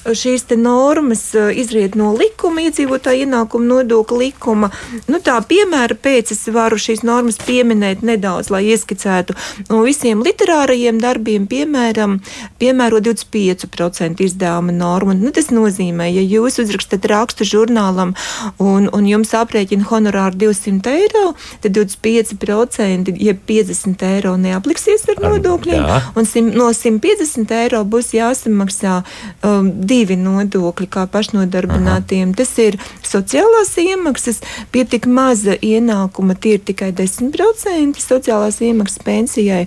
šīs 0.06 0.48
normas 0.56 1.36
izriet 1.56 1.96
no 1.96 2.14
likuma, 2.16 2.62
iedzīvotāja 2.62 3.26
ienākuma 3.26 3.66
nodokļa 3.66 4.18
likuma. 4.18 4.72
Nu, 5.08 5.20
tā 5.20 5.36
piemēra 5.44 5.96
pēc 5.96 6.32
es 6.32 6.48
varu 6.48 6.80
šīs 6.80 7.04
normas 7.04 7.38
pieminēt 7.38 8.02
nedaudz, 8.02 8.50
lai 8.50 8.64
ieskicētu 8.72 9.36
no 9.70 9.84
visiem 9.84 10.24
literārajiem 10.24 11.02
darbiem, 11.02 11.48
piemēram, 11.48 12.20
piemērot 12.60 13.01
25% 13.04 14.24
izdevuma 14.26 14.74
normu. 14.76 15.16
Nu, 15.18 15.32
tas 15.36 15.50
nozīmē, 15.54 16.10
ja 16.14 16.24
jūs 16.24 16.60
uzrakstat 16.64 17.06
rakstu 17.12 17.48
žurnālam 17.48 18.14
un, 18.62 18.88
un 18.94 19.08
jums 19.10 19.34
aprēķina 19.38 19.88
honorāru 19.90 20.40
200 20.46 20.94
eiro, 20.96 21.26
tad 21.64 21.76
25% 21.78 23.16
jeb 23.18 23.42
50 23.50 24.06
eiro 24.08 24.36
neapliksies 24.42 25.08
ar 25.12 25.22
nodokļiem, 25.26 25.86
Jā. 25.88 26.00
un 26.16 26.28
sim, 26.30 26.52
no 26.56 26.70
150 26.76 27.56
eiro 27.58 27.84
būs 27.88 28.14
jāsamaksā 28.16 29.02
um, 29.48 29.72
divi 29.88 30.18
nodokļi 30.20 30.90
kā 30.92 31.08
pašnodarbinātiem. 31.12 32.32
Aha. 32.32 32.40
Tas 32.42 32.54
ir 32.62 32.78
sociālās 33.06 33.74
iemaksas, 33.82 34.42
pie 34.72 34.86
tik 34.90 35.08
maza 35.10 35.56
ienākuma 35.58 36.36
tie 36.40 36.58
ir 36.58 36.66
tikai 36.68 36.92
10% 36.98 38.02
sociālās 38.02 38.62
iemaksas 38.64 39.02
pensijai, 39.06 39.66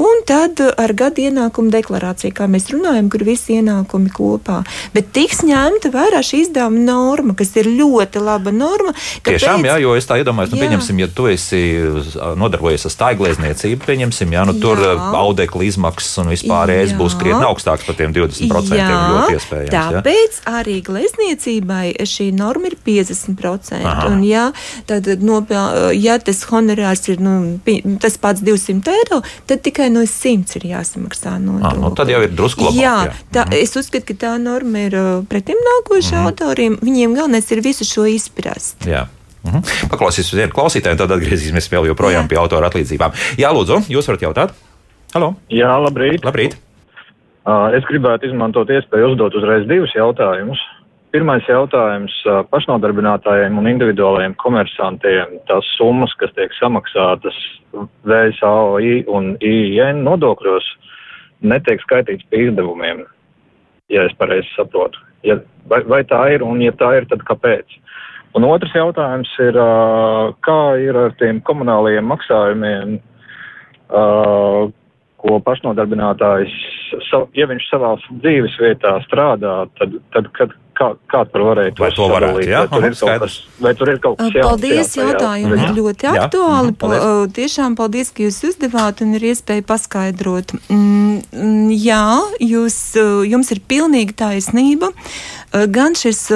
un 0.00 0.24
tad 0.28 0.60
ar 0.62 0.94
gadu 0.96 1.26
ienākumu 1.28 1.72
deklarāciju, 1.72 2.34
kā 2.36 2.48
mēs 2.50 2.71
runājam, 2.74 3.08
kur 3.12 3.24
visi 3.26 3.58
ienākumi 3.58 4.12
kopā. 4.14 4.62
Bet 4.94 5.12
tiks 5.16 5.42
ņemta 5.46 5.92
vērā 5.94 6.22
šī 6.24 6.44
izdevuma 6.46 6.84
norma, 6.86 7.36
kas 7.38 7.54
ir 7.60 7.70
ļoti 7.70 8.22
laba 8.22 8.52
norma. 8.54 8.94
Tiešām, 9.26 9.66
jā, 9.68 9.78
jo 9.82 9.94
es 9.98 10.08
tā 10.08 10.18
iedomājos, 10.22 10.52
nu, 10.54 10.60
pieņemsim, 10.62 11.02
ja 11.02 11.08
tu 11.12 11.28
esi 11.30 11.62
nodarbojies 12.38 12.86
ar 12.88 12.94
stāglēzniecību, 12.96 13.82
pieņemsim, 13.86 14.34
jā, 14.36 14.44
nu 14.48 14.56
tur 14.62 14.80
jā. 14.82 14.94
audekli 15.22 15.68
izmaksas 15.70 16.22
un 16.22 16.32
vispārējais 16.32 16.94
būs 16.98 17.16
krietni 17.20 17.46
augstāks 17.48 17.86
par 17.88 17.98
tiem 17.98 18.14
20%. 18.16 18.78
Jā, 18.78 18.88
ļoti 19.12 19.36
iespējams. 19.38 19.72
Tāpēc 19.72 20.38
jā. 20.40 20.54
arī 20.60 20.78
glezniecībai 20.86 21.84
šī 22.08 22.30
norma 22.36 22.70
ir 22.70 22.78
50%. 22.86 23.80
Aha. 23.82 24.08
Un, 24.10 24.22
jā, 24.26 24.48
tad, 24.88 25.08
nopēl, 25.22 25.92
ja 25.98 26.18
tas 26.22 26.42
honorārs 26.50 27.06
ir 27.12 27.22
nu, 27.22 27.36
tas 28.02 28.18
pats 28.20 28.44
200 28.44 28.94
eiro, 28.96 29.22
tad 29.48 29.62
tikai 29.64 29.88
no 29.92 30.04
100 30.08 30.58
ir 30.60 30.68
jāsamaksā 30.72 31.36
nodokļi. 31.42 31.82
Nu, 31.82 31.92
tad 31.96 32.12
jau 32.12 32.22
ir 32.24 32.34
drusku 32.36 32.61
labāk. 32.66 32.80
Jā. 32.82 32.96
Tā, 33.34 33.46
mm. 33.46 33.58
es 33.62 33.76
uzskatu, 33.78 34.06
ka 34.12 34.18
tā 34.26 34.32
norma 34.42 34.86
ir 34.86 34.96
uh, 34.98 35.10
pretim 35.28 35.60
nākoša 35.66 36.16
mm. 36.18 36.28
autoriem. 36.30 36.78
Viņiem 36.82 37.16
galvenais 37.18 37.50
ir 37.54 37.62
visu 37.64 37.86
šo 37.88 38.06
izprast. 38.10 38.86
Jā. 38.88 39.06
Mm 39.42 39.50
-hmm. 39.50 39.62
Paklausīsimies 39.90 40.38
vienu 40.38 40.54
klausītāju, 40.54 40.98
tad 40.98 41.10
atgriezīsimies 41.10 41.70
vēl 41.72 41.88
joprojām 41.90 42.24
Jā. 42.24 42.28
pie 42.28 42.38
autora 42.38 42.68
atlīdzībām. 42.70 43.10
Jā, 43.38 43.50
lūdzu, 43.50 43.80
jūs 43.90 44.06
varat 44.08 44.22
jautāt? 44.22 44.54
Halo! 45.14 45.34
Jā, 45.50 45.72
labrīt! 45.82 46.24
labrīt. 46.24 46.54
Uh, 47.42 47.74
es 47.74 47.82
gribētu 47.90 48.26
izmantot 48.26 48.70
iespēju 48.70 49.08
uzdot 49.12 49.34
uzreiz 49.34 49.66
divus 49.66 49.90
jautājumus. 49.94 50.58
Pirmais 51.10 51.42
jautājums 51.48 52.14
uh, 52.26 52.46
pašnodarbinātājiem 52.50 53.58
un 53.58 53.66
individuālajiem 53.66 54.34
komersantiem. 54.34 55.26
Tās 55.50 55.66
summas, 55.76 56.14
kas 56.20 56.30
tiek 56.38 56.54
samaksātas 56.60 57.34
VSAOI 58.06 59.04
un 59.08 59.36
IIN 59.40 60.04
nodokļos, 60.06 60.64
uh, 60.70 60.92
netiek 61.42 61.82
skaitīts 61.84 62.26
pie 62.30 62.46
izdevumiem, 62.48 63.04
ja 63.92 64.06
es 64.08 64.14
pareizi 64.18 64.50
saprotu. 64.56 65.00
Ja, 65.26 65.38
vai, 65.70 65.82
vai 65.86 66.02
tā 66.08 66.20
ir, 66.34 66.42
un 66.42 66.62
ja 66.62 66.74
tā 66.74 66.94
ir, 66.98 67.06
tad 67.10 67.22
kāpēc? 67.28 67.78
Un 68.38 68.46
otrs 68.48 68.72
jautājums 68.74 69.30
ir, 69.44 69.58
kā 70.46 70.60
ir 70.80 70.96
ar 70.96 71.12
tiem 71.20 71.42
komunālajiem 71.44 72.06
maksājumiem, 72.08 72.94
ko 75.22 75.38
pašnodarbinātājs, 75.46 76.54
ja 77.36 77.46
viņš 77.50 77.68
savā 77.68 77.92
dzīves 78.22 78.56
vietā 78.62 78.96
strādā, 79.04 79.56
tad, 79.78 79.98
tad 80.16 80.30
kad, 80.38 80.56
kā, 80.76 80.88
kā 81.10 81.22
tur 81.30 81.44
varētu 81.50 81.82
vai 81.82 81.90
to 81.94 82.06
varētu, 82.10 82.44
jā? 82.48 82.62
Vai 82.70 82.80
tur, 82.80 82.86
ir 82.88 82.96
kaut 83.00 83.24
kas, 83.24 83.36
vai 83.64 83.72
tur 83.78 83.92
ir 83.92 84.00
kaut 84.02 84.18
kas 84.20 84.30
jauns? 84.36 84.48
Paldies, 84.48 84.94
jautājumi 84.98 85.58
ir 85.58 85.74
ļoti 85.78 86.08
jā. 86.08 86.14
aktuāli. 86.24 86.72
Jā. 86.72 86.78
Paldies. 86.82 87.34
Tiešām 87.38 87.76
paldies, 87.78 88.12
ka 88.14 88.26
jūs 88.26 88.40
uzdevāt 88.50 89.04
un 89.04 89.14
ir 89.18 89.28
iespēja 89.32 89.66
paskaidrot. 89.68 90.56
Mm, 90.72 91.70
jā, 91.76 92.06
jūs, 92.40 92.80
jums 93.28 93.54
ir 93.54 93.62
pilnīgi 93.68 94.16
taisnība. 94.22 94.92
Gan 95.52 95.96
šis 95.98 96.26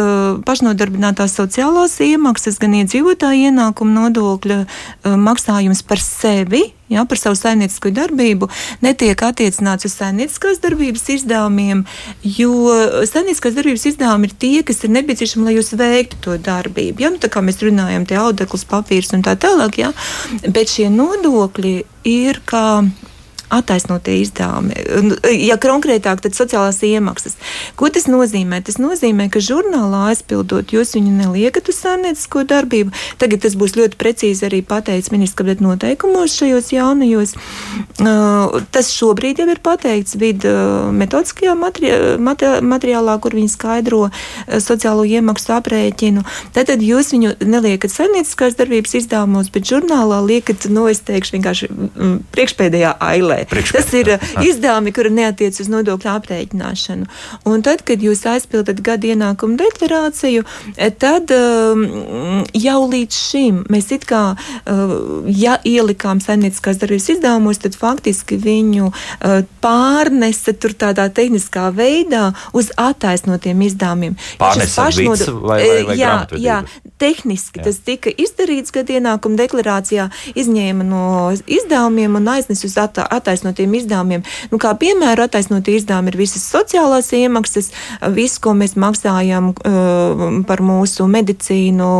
pašnodarbinātās 0.46 1.36
sociālās 1.38 1.98
iemaksas, 2.04 2.60
gan 2.62 2.76
iedzīvotāja 2.82 3.50
ienākuma 3.50 4.06
nodokļa 4.06 4.62
maksājums 5.16 5.84
par 5.86 6.02
sevi 6.02 6.66
jā, 6.92 7.04
par 7.08 7.20
savu 7.20 7.38
saimniecisko 7.38 7.90
darbību 7.94 8.48
netiek 8.84 9.22
attiecināts 9.28 9.88
uz 9.88 9.96
saimnieciskās 9.98 10.60
darbības 10.62 11.06
izdevumiem, 11.16 11.84
jo 12.22 12.52
saimnieciskās 13.08 13.56
darbības 13.56 13.88
izdevumi 13.92 14.30
ir 14.30 14.36
tie, 14.44 14.54
kas 14.66 14.84
ir 14.84 14.94
nepieciešami, 14.96 15.48
lai 15.48 15.56
jūs 15.58 15.74
veiktu 15.78 16.20
to 16.26 16.38
darbību. 16.42 17.02
Jā, 17.02 17.12
nu, 17.14 17.22
tā 17.22 17.30
kā 17.32 17.42
mēs 17.44 17.60
runājam, 17.64 18.06
tie 18.08 18.20
audekls, 18.22 18.66
papīrs 18.68 19.12
un 19.16 19.26
tā 19.26 19.36
tālāk, 19.40 19.80
jā, 19.82 19.92
bet 20.46 20.72
šie 20.72 20.90
nodokļi 20.92 21.76
ir 22.12 22.42
kā 22.46 22.66
attaisnotie 23.52 24.18
izdevumi. 24.22 24.74
Ja 25.46 25.56
konkrētāk, 25.60 26.22
tad 26.24 26.34
sociālās 26.36 26.80
iemaksas. 26.86 27.36
Ko 27.78 27.88
tas 27.92 28.08
nozīmē? 28.10 28.58
Tas 28.66 28.80
nozīmē, 28.82 29.28
ka 29.32 29.42
žurnālā 29.44 30.06
aizpildot, 30.10 30.74
jūs 30.74 30.96
viņu 30.96 31.12
neliekat 31.20 31.70
uz 31.70 31.78
saimniecisko 31.84 32.42
darbību. 32.50 32.94
Tagad 33.20 33.44
tas 33.46 33.54
būs 33.58 33.76
ļoti 33.78 33.98
precīzi 34.00 34.48
arī 34.48 34.62
pateicis 34.66 35.12
ministrs 35.14 35.38
kabineta 35.38 35.66
noteikumos 35.66 36.34
šajos 36.34 36.72
jaunajos. 36.74 37.36
Uh, 38.00 38.58
tas 38.74 38.90
šobrīd 38.94 39.42
jau 39.42 39.48
ir 39.52 39.62
pateikts 39.64 40.18
vidu 40.18 40.50
uh, 40.50 40.90
metodiskajā 40.96 41.54
materi 41.54 41.94
materiālā, 42.66 43.16
kur 43.22 43.36
viņi 43.36 43.52
skaidro 43.52 44.02
uh, 44.08 44.12
sociālo 44.62 45.06
iemaksu 45.06 45.54
aprēķinu. 45.56 46.26
Tad 46.56 46.74
jūs 46.82 47.12
viņu 47.14 47.36
neliekat 47.46 47.94
saimnieciskās 47.94 48.58
darbības 48.58 48.98
izdevumos, 48.98 49.52
bet 49.54 49.70
žurnālā 49.70 50.18
liekat, 50.26 50.66
no 50.70 50.86
nu, 50.86 50.90
es 50.90 51.02
teikšu, 51.06 51.36
vienkārši 51.36 51.70
mm, 51.70 52.16
priekšpēdējā 52.34 52.96
ailē 53.06 53.35
meklē. 53.36 53.64
Tas 53.76 53.92
ir 53.96 54.12
uh, 54.14 54.26
izdevumi, 54.44 54.92
kuri 54.96 55.12
neatiec 55.16 55.58
uz 55.62 55.70
nodokļu 55.72 56.10
aprēķināšanu. 56.12 57.08
Un 57.48 57.64
tad, 57.66 57.82
kad 57.86 58.02
jūs 58.02 58.24
aizpildat 58.30 58.80
gada 58.84 59.10
ienākumu 59.12 59.58
deklarāciju, 59.60 60.44
eh, 60.76 60.90
tad 60.90 61.32
um, 61.34 62.44
jau 62.56 62.80
līdz 62.90 63.20
šim 63.30 63.62
mēs 63.72 63.90
it 63.96 64.06
kā, 64.08 64.22
uh, 64.36 64.96
ja 65.30 65.58
ielikām 65.66 66.22
saimnieciskās 66.24 66.80
darbības 66.82 67.10
izdevumos, 67.16 67.60
tad 67.62 67.78
faktiski 67.78 68.38
viņu 68.40 68.90
uh, 68.90 69.42
pārnesa 69.64 70.56
tur 70.56 70.76
tādā 70.76 71.08
tehniskā 71.12 71.68
veidā 71.76 72.30
uz 72.56 72.72
attaisnotiem 72.80 73.66
izdevumiem. 73.68 74.16
Pārnesa 74.40 74.86
pašnod... 74.86 75.26
vai, 75.42 75.60
vai, 75.62 75.82
vai 75.90 75.98
jā, 76.00 76.14
jā, 76.40 76.60
tehniski 76.98 77.60
jā. 77.60 77.68
tas 77.68 77.80
tika 77.84 78.10
izdarīts 78.10 78.72
gada 78.74 78.96
ienākuma 78.96 79.36
deklarācijā, 79.42 80.08
izņēma 80.34 80.86
no 80.86 81.04
izdevumiem 81.46 82.16
un 82.16 82.28
aiznes 82.36 82.64
uz 82.64 82.76
attaisnotiem 82.80 83.36
attaisnotiem 83.36 83.74
izdevumiem. 83.74 84.22
Nu, 84.50 84.58
kā 84.58 84.72
piemēram, 84.78 85.26
attaisnotie 85.26 85.76
izdevumi 85.80 86.12
ir 86.12 86.18
visas 86.20 86.44
sociālās 86.46 87.10
iemaksas, 87.16 87.70
viss, 88.14 88.40
ko 88.42 88.54
mēs 88.56 88.76
maksājam 88.76 89.52
uh, 89.52 90.24
par 90.46 90.62
mūsu 90.64 91.06
medicīnu, 91.10 91.90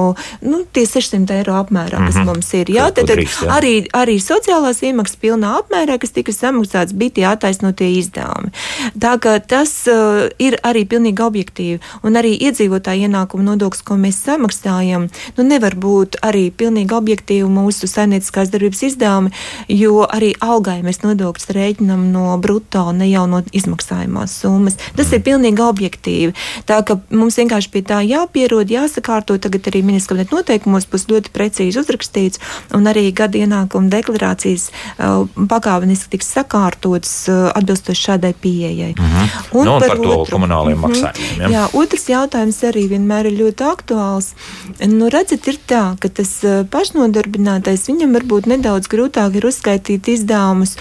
nu, 0.46 0.62
tie 0.72 0.86
600 0.86 1.40
eiro 1.40 1.56
apmērā, 1.60 1.98
kas 2.06 2.14
mm 2.14 2.20
-hmm. 2.20 2.26
mums 2.26 2.52
ir. 2.54 2.70
Jā, 2.70 2.90
tad, 2.92 3.06
tad 3.06 3.18
arī, 3.58 3.86
arī 3.92 4.16
sociālās 4.20 4.82
iemaksas 4.82 5.16
pilnā 5.16 5.56
apmērā, 5.60 5.98
kas 5.98 6.10
tika 6.10 6.32
samaksāts, 6.32 6.92
bija 6.92 7.10
tie 7.10 7.26
attaisnotie 7.26 7.90
izdevumi. 7.98 8.50
Tā 8.98 9.18
kā 9.18 9.40
tas 9.40 9.86
uh, 9.86 10.28
ir 10.38 10.58
arī 10.62 10.86
pilnīgi 10.86 11.22
objektīvi, 11.22 11.80
un 12.02 12.16
arī 12.16 12.36
iedzīvotāju 12.38 13.08
ienākumu 13.08 13.42
nodoklis, 13.42 13.82
ko 13.82 13.94
mēs 13.94 14.22
samaksājam, 14.24 14.85
nu, 15.36 15.44
nevar 15.44 15.74
būt 15.74 16.20
arī 16.26 16.50
pilnīgi 16.50 16.94
objektīvi 16.96 17.48
mūsu 17.50 17.88
saimnieciskās 17.90 18.50
darbības 18.52 18.82
izdevumi, 18.90 19.32
jo 19.68 20.06
arī 20.06 20.32
algai 20.40 20.80
mēs 20.86 21.02
nodokļus 21.04 21.52
rēķinam 21.56 22.08
no 22.12 22.36
brutto, 22.42 22.92
ne 22.92 23.08
jau 23.10 23.26
no 23.30 23.42
izmaksājumās 23.52 24.36
summas. 24.42 24.78
Tas 24.96 25.12
ir 25.12 25.24
pilnīgi 25.26 25.62
objektīvi. 25.62 26.34
Tā 26.68 26.80
ka 26.86 26.98
mums 27.10 27.38
vienkārši 27.40 27.72
pie 27.72 27.82
tā 27.86 28.00
jāpierod, 28.06 28.70
jāsakārto. 28.70 29.38
Tagad 29.42 29.68
arī 29.70 29.82
ministrs 29.86 30.10
kabineta 30.10 30.36
noteikumos 30.36 30.86
būs 30.90 31.06
ļoti 31.10 31.32
precīzi 31.34 31.80
uzrakstīts, 31.80 32.40
un 32.76 32.88
arī 32.90 33.08
gada 33.16 33.38
ienākuma 33.38 33.90
deklarācijas 33.92 34.68
uh, 34.70 35.26
pakāpeniski 35.50 36.16
tiks 36.16 36.30
sakārtotas 36.36 37.14
uh, 37.30 37.50
atbilstoši 37.56 38.06
šādai 38.08 38.32
pieejai. 38.40 38.94
Mm 38.96 39.04
-hmm. 39.04 39.34
Un, 39.52 39.64
nu, 39.64 39.74
un 39.74 39.80
par, 39.80 39.88
par 39.88 39.96
to 39.96 40.18
otru, 40.20 40.36
komunāliem 40.36 40.78
mm 40.78 40.84
-hmm, 40.84 40.88
maksājumiem. 40.88 41.40
Ja? 41.40 41.48
Jā, 41.48 41.68
otrs 41.72 42.08
jautājums 42.08 42.62
arī 42.62 42.88
vienmēr 42.88 43.26
ir 43.26 43.38
ļoti 43.42 43.62
aktuāls. 43.74 44.34
Nu, 44.80 45.08
redzat, 45.12 45.46
ir 45.48 45.58
tā, 45.68 45.84
ka 46.00 46.10
tas 46.12 46.32
pašnodarbinātais 46.72 47.86
viņam 47.88 48.16
varbūt 48.18 48.50
nedaudz 48.50 48.90
grūtāk 48.92 49.38
ir 49.38 49.48
uzskaitīt 49.48 50.10
izdevumus 50.12 50.76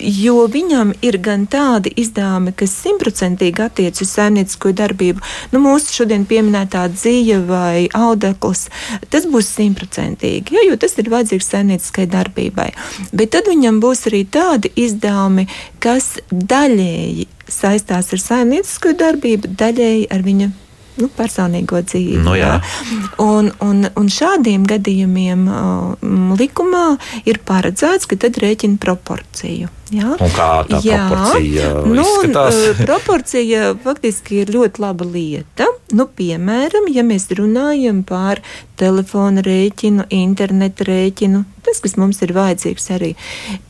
jo 0.00 0.46
viņam 0.48 0.92
ir 1.04 1.18
gan 1.22 1.44
tādi 1.50 1.92
izdevumi, 2.00 2.52
kas 2.56 2.74
simtprocentīgi 2.82 3.62
attiecas 3.64 4.04
uz 4.04 4.12
saimniecisko 4.16 4.72
darbību. 4.76 5.22
Nu, 5.52 5.60
mūsu 5.62 5.92
šodien 5.98 6.24
pieminētā 6.28 6.86
dzīve 6.94 7.42
vai 7.48 7.88
audekls, 7.96 8.68
tas 9.12 9.28
būs 9.28 9.50
simtprocentīgi, 9.56 10.56
ja, 10.56 10.64
jo 10.68 10.78
tas 10.80 10.96
ir 10.98 11.12
vajadzīgs 11.12 11.52
saimnieciskai 11.52 12.08
darbībai. 12.12 12.70
Bet 13.12 13.34
tad 13.36 13.50
viņam 13.50 13.82
būs 13.82 14.06
arī 14.10 14.24
tādi 14.24 14.72
izdevumi, 14.76 15.48
kas 15.82 16.16
daļēji 16.32 17.28
saistās 17.52 18.12
ar 18.14 18.26
saimniecisko 18.26 18.96
darbību, 18.98 19.54
daļēji 19.60 20.10
ar 20.12 20.24
viņa 20.24 20.52
nu, 21.00 21.08
personīgo 21.16 21.80
dzīvi. 21.84 22.20
Nu, 22.24 22.34
jā. 22.38 22.56
Jā. 22.58 23.02
Un, 23.24 23.52
un, 23.64 23.86
un 23.98 24.10
šādiem 24.12 24.66
gadījumiem 24.68 25.46
uh, 25.48 26.34
likumā 26.38 26.86
ir 27.28 27.42
paredzēts, 27.48 28.08
ka 28.10 28.18
tad 28.26 28.40
rēķina 28.42 28.80
proporciju. 28.82 29.70
Jā. 29.92 30.14
Un 30.16 30.32
kā 30.32 30.48
tā 30.70 30.80
jā. 30.86 31.02
proporcija 31.10 31.70
nu, 31.84 32.00
izskatās? 32.00 32.56
Uh, 32.56 32.82
proporcija 32.88 33.72
faktiski 33.84 34.42
ir 34.42 34.52
ļoti 34.54 34.80
laba 34.80 35.04
lieta. 35.04 35.68
Nu, 35.92 36.06
piemēram, 36.08 36.88
ja 36.88 37.04
mēs 37.04 37.28
runājam 37.36 38.00
par 38.08 38.40
telefona 38.80 39.42
rēķinu, 39.44 40.06
interneta 40.16 40.86
rēķinu, 40.88 41.42
tas, 41.62 41.78
kas 41.84 41.94
mums 42.00 42.18
ir 42.24 42.32
vajadzīgs 42.34 42.88
arī, 42.96 43.10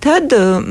tad 0.00 0.32
um, 0.36 0.68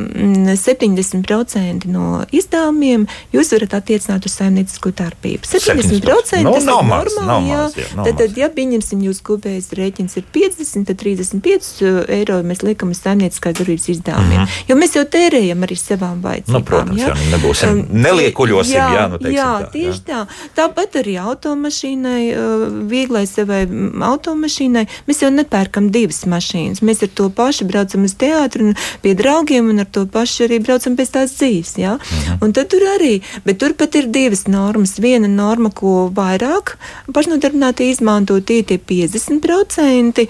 70% 0.58 1.90
no 1.92 2.22
izdevumiem 2.34 3.04
jūs 3.36 3.52
varat 3.54 3.76
attiecināt 3.82 4.26
uz 4.26 4.38
saimniecisko 4.40 4.94
darbību. 4.98 5.46
70% 5.52 6.48
no, 6.48 6.56
tas 6.56 6.66
nav 6.66 6.80
ir 6.82 6.90
maz, 6.90 7.18
normāli. 7.20 7.52
Jā. 7.52 7.60
Maz, 7.60 7.78
jā, 7.78 7.90
tad, 8.00 8.16
tad, 8.24 8.40
ja 8.40 8.50
pieņemsim, 8.56 9.04
jūs 9.10 9.22
kopējais 9.28 9.70
rēķins 9.78 10.18
ir 10.18 10.26
50, 10.40 10.88
tad 10.90 11.04
35 11.04 11.70
uh, 11.84 12.02
eiro 12.16 12.40
mēs 12.48 12.64
liekam 12.66 12.96
uz 12.96 13.04
saimnieciskās 13.04 13.60
darbības 13.60 13.92
izdevumiem. 13.98 14.40
Mm 14.40 14.48
-hmm. 14.48 14.66
Jo 14.72 14.80
mēs 14.80 14.98
jau 14.98 15.06
tērējam 15.06 15.41
arī 15.66 15.78
savām 15.80 16.22
vajadzībām. 16.24 16.62
Nu, 16.62 16.68
protams, 16.68 17.02
jā, 17.02 17.10
jā 17.10 17.16
nu 17.18 17.30
nebūsim, 17.36 17.82
neliekuļosim, 18.06 18.76
jā, 18.78 18.88
jā, 18.96 19.06
nu, 19.12 19.20
jā 19.34 19.50
tā, 19.64 19.70
tieši 19.74 20.00
jā. 20.00 20.06
tā. 20.08 20.20
Tāpat 20.60 20.98
arī 21.02 21.16
automašīnai, 21.22 22.22
uh, 22.36 22.66
vieglai 22.92 23.24
savai 23.30 23.64
automašīnai, 24.08 24.86
mēs 25.08 25.24
jau 25.24 25.32
nepērkam 25.34 25.90
divas 25.94 26.24
mašīnas. 26.30 26.84
Mēs 26.86 27.04
ar 27.08 27.14
to 27.18 27.30
pašu 27.36 27.68
braucam 27.70 28.06
uz 28.08 28.16
teātru 28.20 28.70
un 28.70 28.80
pie 29.04 29.16
draugiem, 29.18 29.72
un 29.74 29.84
ar 29.84 29.90
to 29.90 30.06
pašu 30.10 30.48
arī 30.48 30.62
braucam 30.64 30.98
pēc 31.00 31.14
tās 31.18 31.36
dzīves. 31.38 31.76
Ja? 31.82 31.98
Mhm. 31.98 32.42
Un 32.46 32.56
tad 32.58 32.72
tur 32.74 32.86
arī, 32.96 33.20
bet 33.46 33.62
tur 33.62 33.76
pat 33.78 33.96
ir 34.00 34.10
divas 34.14 34.46
normas. 34.52 34.98
Viena 35.02 35.30
norma, 35.32 35.72
ko 35.74 36.10
vairāk 36.14 36.76
pašnodarbināti 37.14 37.90
izmanto, 37.92 38.40
tie 38.42 38.62
ir 38.62 38.80
50%. 38.88 40.28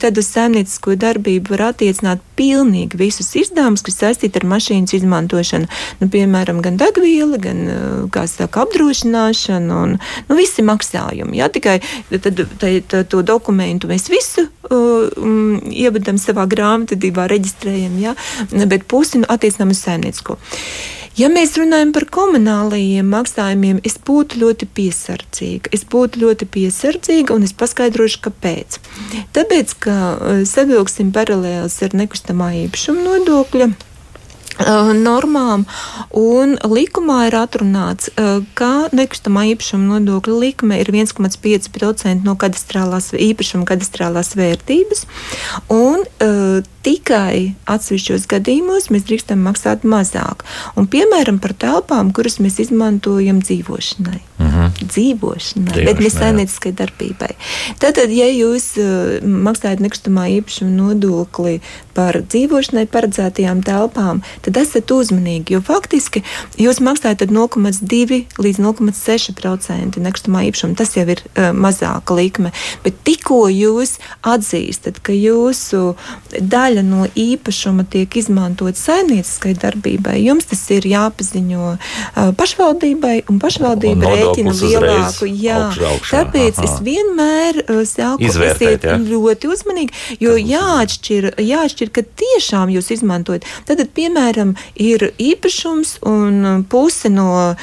Tad 0.00 0.18
uz 0.18 0.28
saimniecisko 0.30 0.96
darbību 1.00 1.54
var 1.54 1.70
attiecināt 1.70 2.22
pilnīgi 2.38 2.98
visus 3.00 3.32
izdevumus, 3.38 3.84
kas 3.84 3.98
saistīti 4.00 4.39
ar 4.39 4.39
mašīnas 4.48 4.94
izmantošanu. 5.00 5.68
Nu, 6.00 6.08
piemēram, 6.12 6.60
gan 6.64 6.78
degviela, 6.80 7.40
gan 7.40 7.64
saka, 8.30 8.64
apdrošināšana 8.64 9.80
un 9.82 9.96
nu, 10.28 10.38
visi 10.38 10.64
maksājumi. 10.66 11.40
Ja? 11.40 11.50
Tikai 11.52 11.80
tad, 12.10 12.30
tad, 12.30 12.46
tad, 12.60 13.10
to 13.10 13.22
dokumentu 13.26 13.90
mēs 13.90 14.08
visu 14.12 14.46
um, 14.70 15.58
ievadam 15.70 16.20
savā 16.20 16.46
grāmatvedībā, 16.50 17.28
reģistrējam, 17.30 17.98
ja? 18.00 18.16
bet 18.66 18.88
pusi 18.90 19.22
nu, 19.22 19.28
attiecinām 19.30 19.74
uz 19.74 19.84
saimniecisko. 19.84 20.38
Ja 21.18 21.26
mēs 21.28 21.56
runājam 21.58 21.90
par 21.92 22.06
komunālajiem 22.14 23.08
maksājumiem, 23.12 23.80
es 23.84 23.98
būtu 24.06 24.38
ļoti 24.40 24.68
piesardzīga. 24.78 25.72
Es 25.74 25.82
būtu 25.84 26.22
ļoti 26.22 26.46
piesardzīga, 26.54 27.34
un 27.34 27.44
es 27.44 27.52
paskaidrošu, 27.52 28.22
kāpēc. 28.28 28.78
Tāpēc, 29.36 29.76
ka 29.84 29.98
uh, 30.14 30.40
savilksim 30.48 31.10
paralēlis 31.12 31.80
ar 31.84 31.98
nekustamā 32.04 32.52
īpašuma 32.64 33.04
nodokļa 33.08 33.72
Uh, 33.72 33.89
normām, 34.58 35.64
un 36.16 36.56
likumā 36.64 37.28
ir 37.28 37.36
atrunāts, 37.38 38.10
uh, 38.14 38.42
ka 38.54 38.88
nekustamā 38.92 39.46
īpašuma 39.54 40.00
nodokļa 40.00 40.36
likme 40.40 40.80
ir 40.80 40.90
1,5% 40.92 42.24
no 42.24 42.36
kadastrālās 42.36 43.12
īpašuma 43.14 43.64
kadastrālās 43.68 44.34
vērtības, 44.36 45.06
un 45.70 46.04
uh, 46.04 46.60
tikai 46.82 47.54
atsevišķos 47.70 48.28
gadījumos 48.30 48.90
mēs 48.90 49.06
drīkstam 49.08 49.42
maksāt 49.44 49.84
mazāk. 49.84 50.44
Un, 50.76 50.88
piemēram, 50.90 51.40
par 51.40 51.54
telpām, 51.54 52.12
kuras 52.16 52.40
mēs 52.40 52.60
izmantojam 52.66 53.40
dzīvošanai. 53.44 54.20
Uh 54.40 54.49
-huh. 54.70 54.88
dzīvošanai, 54.92 55.84
bet 55.84 56.00
ne 56.00 56.10
saimnieciskai 56.10 56.72
darbībai. 56.72 57.34
Tātad, 57.82 58.12
ja 58.14 58.28
jūs 58.30 58.72
uh, 58.80 59.20
maksājat 59.24 59.82
nekustamā 59.84 60.28
īpašuma 60.40 60.70
nodokli 60.70 61.60
par 61.94 62.20
dzīvošanai 62.22 62.86
paredzētajām 62.90 63.62
telpām, 63.66 64.22
tad 64.44 64.56
esat 64.60 64.90
uzmanīgi, 64.94 65.56
jo 65.56 65.60
faktiski 65.64 66.22
jūs 66.60 66.80
maksājat 66.80 67.26
0,2 67.30 68.20
līdz 68.40 68.60
0,6% 68.62 70.00
nekustamā 70.00 70.44
īpašuma. 70.48 70.76
Tas 70.78 70.96
jau 70.96 71.06
ir 71.08 71.22
uh, 71.24 71.50
mazāka 71.52 72.16
likme, 72.16 72.52
bet 72.84 73.02
tikko 73.04 73.48
jūs 73.52 73.98
atzīstat, 74.22 75.02
ka 75.04 75.12
jūsu 75.16 75.94
daļa 76.40 76.84
no 76.86 77.06
īpašuma 77.18 77.86
tiek 77.90 78.16
izmantot 78.16 78.78
saimnieciskai 78.78 79.54
darbībai, 79.60 80.18
jums 80.24 80.48
tas 80.50 80.62
ir 80.74 80.86
jāpaziņo 80.88 81.66
uh, 81.74 82.30
pašvaldībai, 82.38 83.16
un 83.30 83.40
pašvaldība 83.42 84.14
rēķina 84.14 84.54
lielāku. 84.64 85.28
Jā, 85.30 85.58
tāpēc 86.10 86.60
Aha. 86.60 86.66
es 86.66 86.76
vienmēr 86.84 87.62
uh, 87.64 87.82
saku, 87.88 88.28
esiet 88.28 88.86
ja? 88.86 88.96
ļoti 89.00 89.50
uzmanīgi, 89.50 89.96
jo 90.22 90.36
jāatšķir, 90.38 91.30
jāatšķir, 91.44 91.92
ka 91.94 92.04
tiešām 92.22 92.72
jūs 92.74 92.90
izmantojat. 92.96 93.46
Tad, 93.68 93.82
piemēram, 93.96 94.54
ir 94.80 95.10
īpašums 95.20 95.98
un 96.08 96.64
puse 96.70 97.10
no 97.12 97.54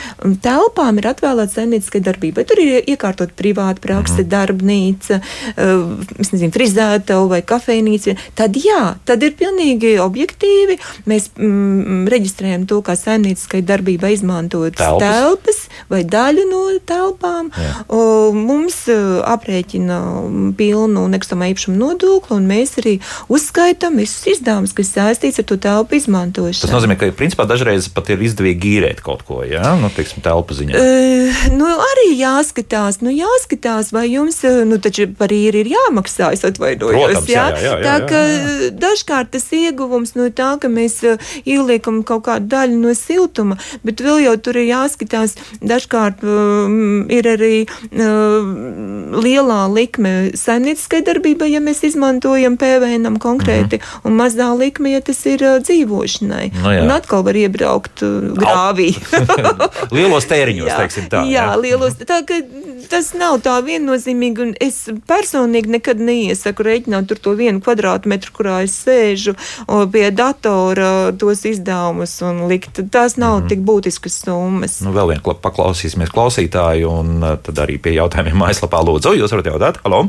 telpām 0.43 1.01
ir 1.01 1.09
atvēlēta 1.11 1.59
saimnieciskai 1.59 2.01
darbībai. 2.05 2.45
Tur 2.47 2.61
ir 2.63 2.89
iekārtot 2.89 3.33
privāta 3.37 3.83
prakse, 3.83 4.21
mm. 4.23 4.29
darbnīca, 4.33 5.19
uh, 5.21 6.17
nezinu, 6.21 6.53
frizētava 6.55 7.27
vai 7.35 7.41
kafejnīca. 7.47 8.17
Tad 8.37 8.57
jā, 8.59 8.97
tad 9.07 9.23
ir 9.25 9.35
pilnīgi 9.39 9.95
objektīvi. 10.03 10.79
Mēs 11.09 11.31
mm, 11.35 12.05
reģistrējam 12.11 12.67
to, 12.69 12.81
kā 12.85 12.97
saimnieciskai 12.97 13.63
darbībai 13.67 14.13
izmantot 14.15 14.77
telpas. 14.77 15.03
telpas 15.03 15.63
vai 15.91 16.03
daļu 16.07 16.47
no 16.49 16.63
telpām. 16.87 17.51
O, 17.87 18.31
mums 18.35 18.79
uh, 18.91 19.19
aprēķina 19.27 19.99
pilnu 20.57 21.05
nekustamā 21.11 21.51
īpašuma 21.53 21.77
nodokli, 21.79 22.37
un 22.37 22.47
mēs 22.49 22.77
arī 22.81 22.97
uzskaitām 23.33 23.99
visus 24.01 24.25
izdevumus, 24.35 24.75
kas 24.77 24.93
saistīts 24.95 25.41
ar 25.41 25.47
to 25.49 25.59
telpu 25.61 25.97
izmantošanu. 25.99 26.65
Tas 26.65 26.75
nozīmē, 26.75 26.97
ka 26.99 27.11
principā 27.17 27.47
dažreiz 27.49 27.89
pat 27.93 28.11
ir 28.13 28.23
izdevīgi 28.27 28.77
īrēt 28.77 29.03
kaut 29.05 29.23
ko, 29.27 29.41
ja? 29.47 29.75
nu, 29.79 29.91
teiksim, 29.93 30.23
telpu 30.25 30.57
ziņā. 30.57 30.77
Uh, 30.79 31.43
nu, 31.57 31.69
arī 31.91 32.09
jāskatās, 32.17 33.01
nu, 33.05 33.13
jāskatās, 33.13 33.91
vai 33.95 34.07
jums, 34.09 34.41
nu, 34.67 34.79
taču 34.83 35.09
par 35.17 35.33
īri 35.33 35.63
ir 35.63 35.71
jāmaksā, 35.73 36.31
es 36.35 36.45
atvainojos. 36.47 36.97
Protams, 36.97 37.31
jā, 37.31 37.45
jā, 37.53 37.63
jā, 37.63 37.75
jā, 37.75 37.85
tā 37.85 37.97
ka 38.09 38.21
jā, 38.21 38.37
jā. 38.37 38.71
dažkārt 38.83 39.33
tas 39.35 39.47
ieguvums 39.55 40.15
no 40.17 40.29
tā, 40.33 40.53
ka 40.61 40.71
mēs 40.71 40.99
ieliekam 41.43 42.01
kaut 42.07 42.25
kādu 42.27 42.49
daļu 42.51 42.79
no 42.81 42.93
siltuma, 42.97 43.57
bet 43.87 44.03
vēl 44.03 44.23
jau 44.27 44.35
tur 44.47 44.59
ir 44.61 44.69
jāskatās, 44.71 45.37
dažkārt 45.61 46.23
um, 46.25 46.76
ir 47.13 47.27
arī 47.29 47.53
um, 47.91 49.17
lielā 49.23 49.59
likme 49.71 50.13
saimnieciskai 50.37 51.01
darbībai, 51.07 51.49
ja 51.53 51.61
mēs 51.63 51.83
izmantojam 51.87 52.57
PVN 52.59 53.19
konkrēti, 53.23 53.77
mm 53.77 53.81
-hmm. 53.81 54.07
un 54.09 54.17
mazā 54.19 54.49
likme, 54.57 54.91
ja 54.91 55.01
tas 55.01 55.25
ir 55.25 55.43
uh, 55.43 55.57
dzīvošanai. 55.63 56.51
No 56.61 56.71
nu 56.71 56.83
un 56.83 56.91
atkal 56.91 57.23
var 57.23 57.35
iebraukt 57.35 58.01
uh, 58.01 58.31
grāvī. 58.37 58.89
lielos 59.97 60.25
tēriņos, 60.25 60.69
jā, 60.69 60.77
teiksim 60.77 61.09
tā. 61.11 61.23
Jā, 61.25 61.51
jā. 61.51 61.61
lielos. 61.61 61.93
Tā, 62.07 62.21
tas 62.89 63.13
nav 63.13 63.41
tā 63.45 63.57
viennozīmīgi, 63.65 64.41
un 64.41 64.53
es 64.59 64.89
personīgi 65.07 65.77
nekad 65.77 65.99
neiesaku 65.99 66.63
rēķināt 66.63 67.13
to 67.21 67.33
vienu 67.37 67.61
kvadrātmetru, 67.61 68.31
kurā 68.35 68.61
es 68.63 68.75
sēžu 68.85 69.35
pie 69.91 70.11
datora 70.11 71.11
tos 71.17 71.45
izdevumus 71.45 72.21
un 72.25 72.47
likt. 72.51 72.81
Tās 72.91 73.17
nav 73.17 73.39
mm 73.39 73.47
tik 73.47 73.61
būtiskas 73.63 74.15
summas. 74.25 74.79
Nu, 74.83 74.91
vēl 74.95 75.13
vien 75.13 75.21
paklausīsimies 75.23 76.11
klausītāju, 76.13 76.56
un 76.87 77.19
uh, 77.21 77.35
tad 77.43 77.59
arī 77.63 77.77
pie 77.81 77.95
jautājumiem 77.97 78.39
mājaslapā 78.41 78.81
lūdzu. 78.85 79.15
Jūs 79.19 79.33
varat 79.35 79.51
jautāt, 79.51 79.81
halo! 79.85 80.07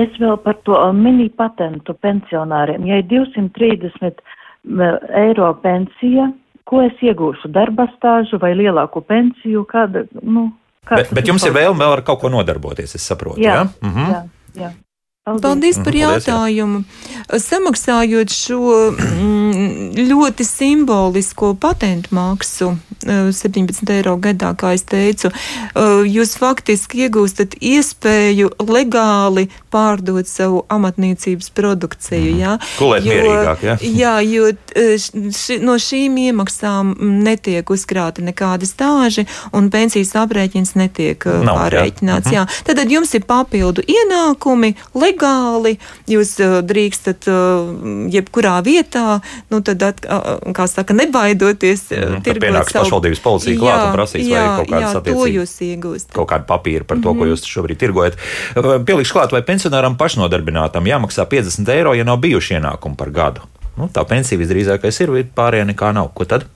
Es 0.00 0.12
vēl 0.16 0.38
par 0.40 0.56
to 0.66 0.76
uh, 0.78 0.92
mini 0.96 1.28
patentu 1.28 1.94
pensionāriem. 2.00 2.86
Ja 2.88 3.00
ir 3.02 3.08
230 3.10 4.22
uh, 4.22 4.94
eiro 5.20 5.50
pensija, 5.62 6.30
ko 6.68 6.84
es 6.86 7.02
iegūšu? 7.04 7.50
Darba 7.52 7.88
stāžu 7.96 8.40
vai 8.42 8.54
lielāku 8.56 9.02
pensiju? 9.04 9.66
Kāda, 9.68 10.06
nu, 10.22 10.48
bet, 10.88 11.12
bet 11.12 11.28
jums 11.28 11.44
ir 11.48 11.56
vēlme 11.56 11.84
vēl 11.84 11.98
ar 11.98 12.04
kaut 12.06 12.22
ko 12.22 12.32
nodarboties, 12.32 12.96
es 12.96 13.04
saprotu. 13.04 13.42
Jā, 13.44 13.60
ja? 13.60 13.68
mhm. 13.84 14.14
jā, 14.14 14.22
jā. 14.64 14.72
Paldies, 15.22 15.42
Paldies 15.44 15.76
par 15.78 15.94
jautājumu. 15.94 16.80
Samaksājot 17.38 18.32
šo 18.34 18.56
mm, 18.90 19.92
ļoti 20.08 20.42
simbolisko 20.42 21.52
patentu 21.62 22.10
maksu, 22.18 22.72
17 23.06 23.84
eh, 23.86 23.92
eiro 24.00 24.16
gadā, 24.18 24.50
kā 24.58 24.72
es 24.74 24.82
teicu, 24.82 25.30
eh, 25.30 26.02
jūs 26.10 26.34
faktiski 26.42 27.04
iegūstat 27.06 27.54
iespēju 27.54 28.50
legāli 28.66 29.46
pārdot 29.72 30.28
savu 30.28 30.62
amatniecības 30.72 31.50
produkciju. 31.56 32.34
Mm. 32.34 32.40
Jā, 32.42 32.56
Kulēt 32.78 33.06
jo, 33.08 33.16
mierīgāk, 33.16 33.64
jā? 33.66 33.76
jā, 34.02 34.14
jo 34.26 34.50
eh, 34.52 34.94
ši, 35.00 35.58
no 35.64 35.78
šīm 35.80 36.18
iemaksām 36.28 36.94
netiek 37.24 37.70
uzkrāta 37.72 38.24
nekāda 38.24 38.68
stāži 38.68 39.26
un 39.56 39.70
pensijas 39.72 40.14
aprēķins 40.22 40.74
netiek 40.78 41.26
Nav, 41.42 41.58
pārreķināts. 41.58 42.32
Jā. 42.32 42.46
Mm 42.46 42.52
-hmm. 42.52 42.82
Tad 42.82 42.90
jums 42.90 43.14
ir 43.14 43.24
papildu 43.28 43.82
ienākumi 43.82 44.74
legāli, 44.94 45.76
jūs 46.08 46.36
uh, 46.42 46.60
drīkstat 46.66 47.28
jebkurā 48.12 48.56
vietā, 48.64 49.20
nu 49.50 49.60
tad, 49.64 49.82
at, 49.82 50.04
kā 50.56 50.66
saka, 50.68 50.94
nebaidoties. 50.96 51.84
Mm, 51.90 52.22
tirgot 52.24 52.70
savu... 52.70 52.84
pašvaldības 52.84 53.22
policija 53.24 53.58
klāt 53.60 53.84
un 53.86 53.94
prasīs, 53.96 54.26
jā, 54.28 54.42
vai 54.42 54.56
kaut 54.60 54.72
kādas 54.72 54.96
attiecības. 55.00 56.06
Kaut 56.12 56.30
kādu 56.32 56.48
papīru 56.48 56.84
par 56.84 56.98
to, 56.98 57.12
mm 57.12 57.14
-hmm. 57.14 57.18
ko 57.18 57.24
mhm. 57.24 57.32
jūs 57.32 57.46
šobrīd 57.54 57.78
tirgojat. 57.78 58.18
Pielikšu 58.86 59.18
klāt, 59.18 59.32
vai 59.32 59.42
pensionāram 59.62 59.94
pašnodarbinātam 59.94 60.86
jāmaksā 60.90 61.22
50 61.30 61.68
eiro, 61.70 61.92
ja 61.94 62.02
nav 62.02 62.18
bijuši 62.18 62.56
ienākumi 62.58 62.96
par 62.98 63.10
gadu. 63.14 63.44
Nu, 63.78 63.86
tā 63.86 64.02
pensija 64.04 64.40
visdrīzākais 64.40 64.98
ir, 65.04 65.12
pārējā 65.36 65.68
nekā 65.70 65.92
nav. 65.94 66.10
Ko 66.14 66.26
tad? 66.26 66.48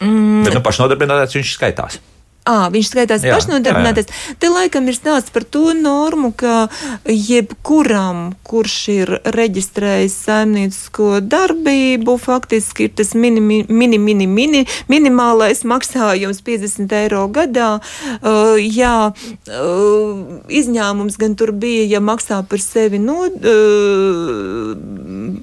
Mm. 0.00 0.40
Bet 0.46 0.56
nu, 0.56 0.62
pašnodarbinātais 0.64 1.36
viņš 1.36 1.52
skaitās. 1.58 2.00
À, 2.42 2.66
viņš 2.74 2.88
skaitās 2.90 3.22
pašnodarbinātais. 3.22 4.08
Te 4.42 4.48
laikam 4.50 4.88
ir 4.90 4.96
stāsts 4.96 5.30
par 5.30 5.44
to 5.46 5.70
normu, 5.78 6.32
ka 6.34 6.66
jebkuram, 7.06 8.32
kurš 8.42 8.74
ir 8.90 9.12
reģistrējis 9.36 10.16
saimniecisko 10.24 11.20
darbību, 11.22 12.16
faktiski 12.18 12.88
ir 12.88 12.96
tas 12.98 13.14
mini, 13.14 13.38
mini, 13.38 13.98
mini, 14.02 14.26
mini, 14.26 14.64
minimālais 14.90 15.62
maksājums 15.62 16.42
50 16.42 16.96
eiro 16.98 17.28
gadā. 17.30 17.76
Uh, 18.18 18.58
jā, 18.58 19.12
uh, 19.14 20.26
izņēmums 20.50 21.20
gan 21.22 21.38
tur 21.38 21.54
bija, 21.54 21.86
ja 21.94 22.02
maksā 22.02 22.40
par 22.42 22.58
sevi 22.64 22.98
no, 22.98 23.28
uh, 23.30 24.74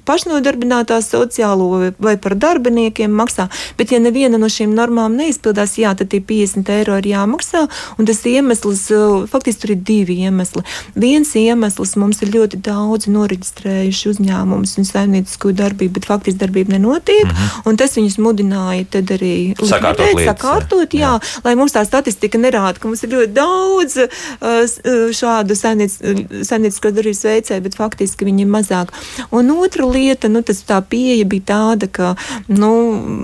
pašnodarbinātā 0.04 1.00
sociālo 1.04 1.70
vai, 1.72 1.90
vai 1.96 2.14
par 2.20 2.36
darbiniekiem 2.36 3.08
maksā, 3.08 3.48
bet 3.80 3.96
ja 3.96 4.04
neviena 4.04 4.36
no 4.36 4.52
šīm 4.52 4.76
normām 4.76 5.16
neizpildās, 5.16 5.78
jā, 5.80 5.96
tad 5.96 6.12
ir 6.12 6.28
50 6.28 6.76
eiro 6.76 6.89
eiro 6.90 6.98
ir 6.98 7.10
jāmaksā. 7.14 7.66
Tas 8.10 8.22
iemesls, 8.26 8.90
uh, 8.90 9.26
faktiski 9.30 9.62
tur 9.62 9.72
ir 9.74 9.82
divi 9.86 10.16
iemesli. 10.24 10.62
Viens 10.98 11.30
iemesls 11.38 11.94
mums 12.00 12.22
ir 12.24 12.32
ļoti 12.34 12.60
daudz 12.64 13.06
noreģistrējuši 13.10 14.10
uzņēmumus 14.10 14.76
un 14.80 14.88
saimniecisko 14.88 15.52
darbību, 15.56 15.94
bet 15.98 16.08
faktiski 16.08 16.40
darbība 16.40 16.74
nenotiek. 16.74 17.24
Mm 17.24 17.30
-hmm. 17.30 17.68
Un 17.70 17.76
tas 17.76 17.96
viņus 17.96 18.18
mudināja 18.18 18.84
arī 19.00 19.54
sakārtot, 19.56 20.14
lietas, 20.14 20.34
sakārtot 20.34 20.94
jā, 20.94 21.00
jā, 21.00 21.42
lai 21.44 21.54
mums 21.54 21.72
tā 21.72 21.84
statistika 21.84 22.38
nerāda, 22.38 22.78
ka 22.78 22.88
mums 22.88 23.02
ir 23.04 23.10
ļoti 23.10 23.32
daudz 23.32 23.96
uh, 23.96 25.10
šādu 25.12 25.54
saimniecisko 25.54 26.90
darbības 26.90 27.24
veicēju, 27.24 27.62
bet 27.62 27.74
faktiski 27.74 28.24
viņi 28.24 28.42
ir 28.42 28.50
mazāk. 28.50 28.92
Un 29.30 29.50
otra 29.50 29.86
lieta, 29.86 30.28
nu, 30.28 30.42
tas 30.42 30.62
tā 30.62 30.80
pieeja 30.82 31.24
bija 31.24 31.42
tāda, 31.42 31.86
ka 31.86 32.16
nu, 32.48 32.72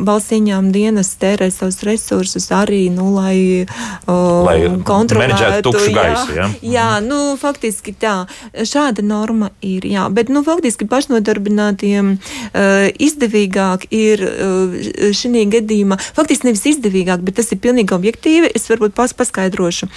valsts 0.05 0.33
ieņēmuma 0.33 0.73
dienas 0.73 1.17
tērē 1.21 1.51
savus 1.51 1.83
resursus 1.83 2.51
arī, 2.51 2.91
nu, 2.91 3.15
lai 3.15 3.56
uh, 3.65 4.77
kontrolētu 4.87 5.65
tukšu 5.71 5.95
gaisu. 5.97 6.37
Jā, 6.37 6.51
jā 6.63 6.89
nu, 7.05 7.21
faktiski 7.41 7.95
tā. 7.97 8.17
Šāda 8.57 9.05
norma 9.07 9.51
ir. 9.65 9.87
Jā, 9.89 10.07
bet 10.13 10.31
nu, 10.33 10.45
faktiski 10.47 10.89
pašnodarbinātiem 10.91 12.15
uh, 12.17 12.87
izdevīgāk 13.09 13.89
ir 13.95 14.23
uh, 14.27 14.79
šī 15.17 15.47
gadījumā, 15.57 15.99
faktiski 16.17 16.51
nevis 16.51 16.65
izdevīgāk, 16.75 17.25
bet 17.27 17.41
tas 17.41 17.53
ir 17.53 17.63
pilnīgi 17.65 17.95
objektīvi. 17.97 18.53
Es 18.57 18.69
varbūt 18.71 18.97
pas, 18.97 19.13
paskaidrošu. 19.17 19.91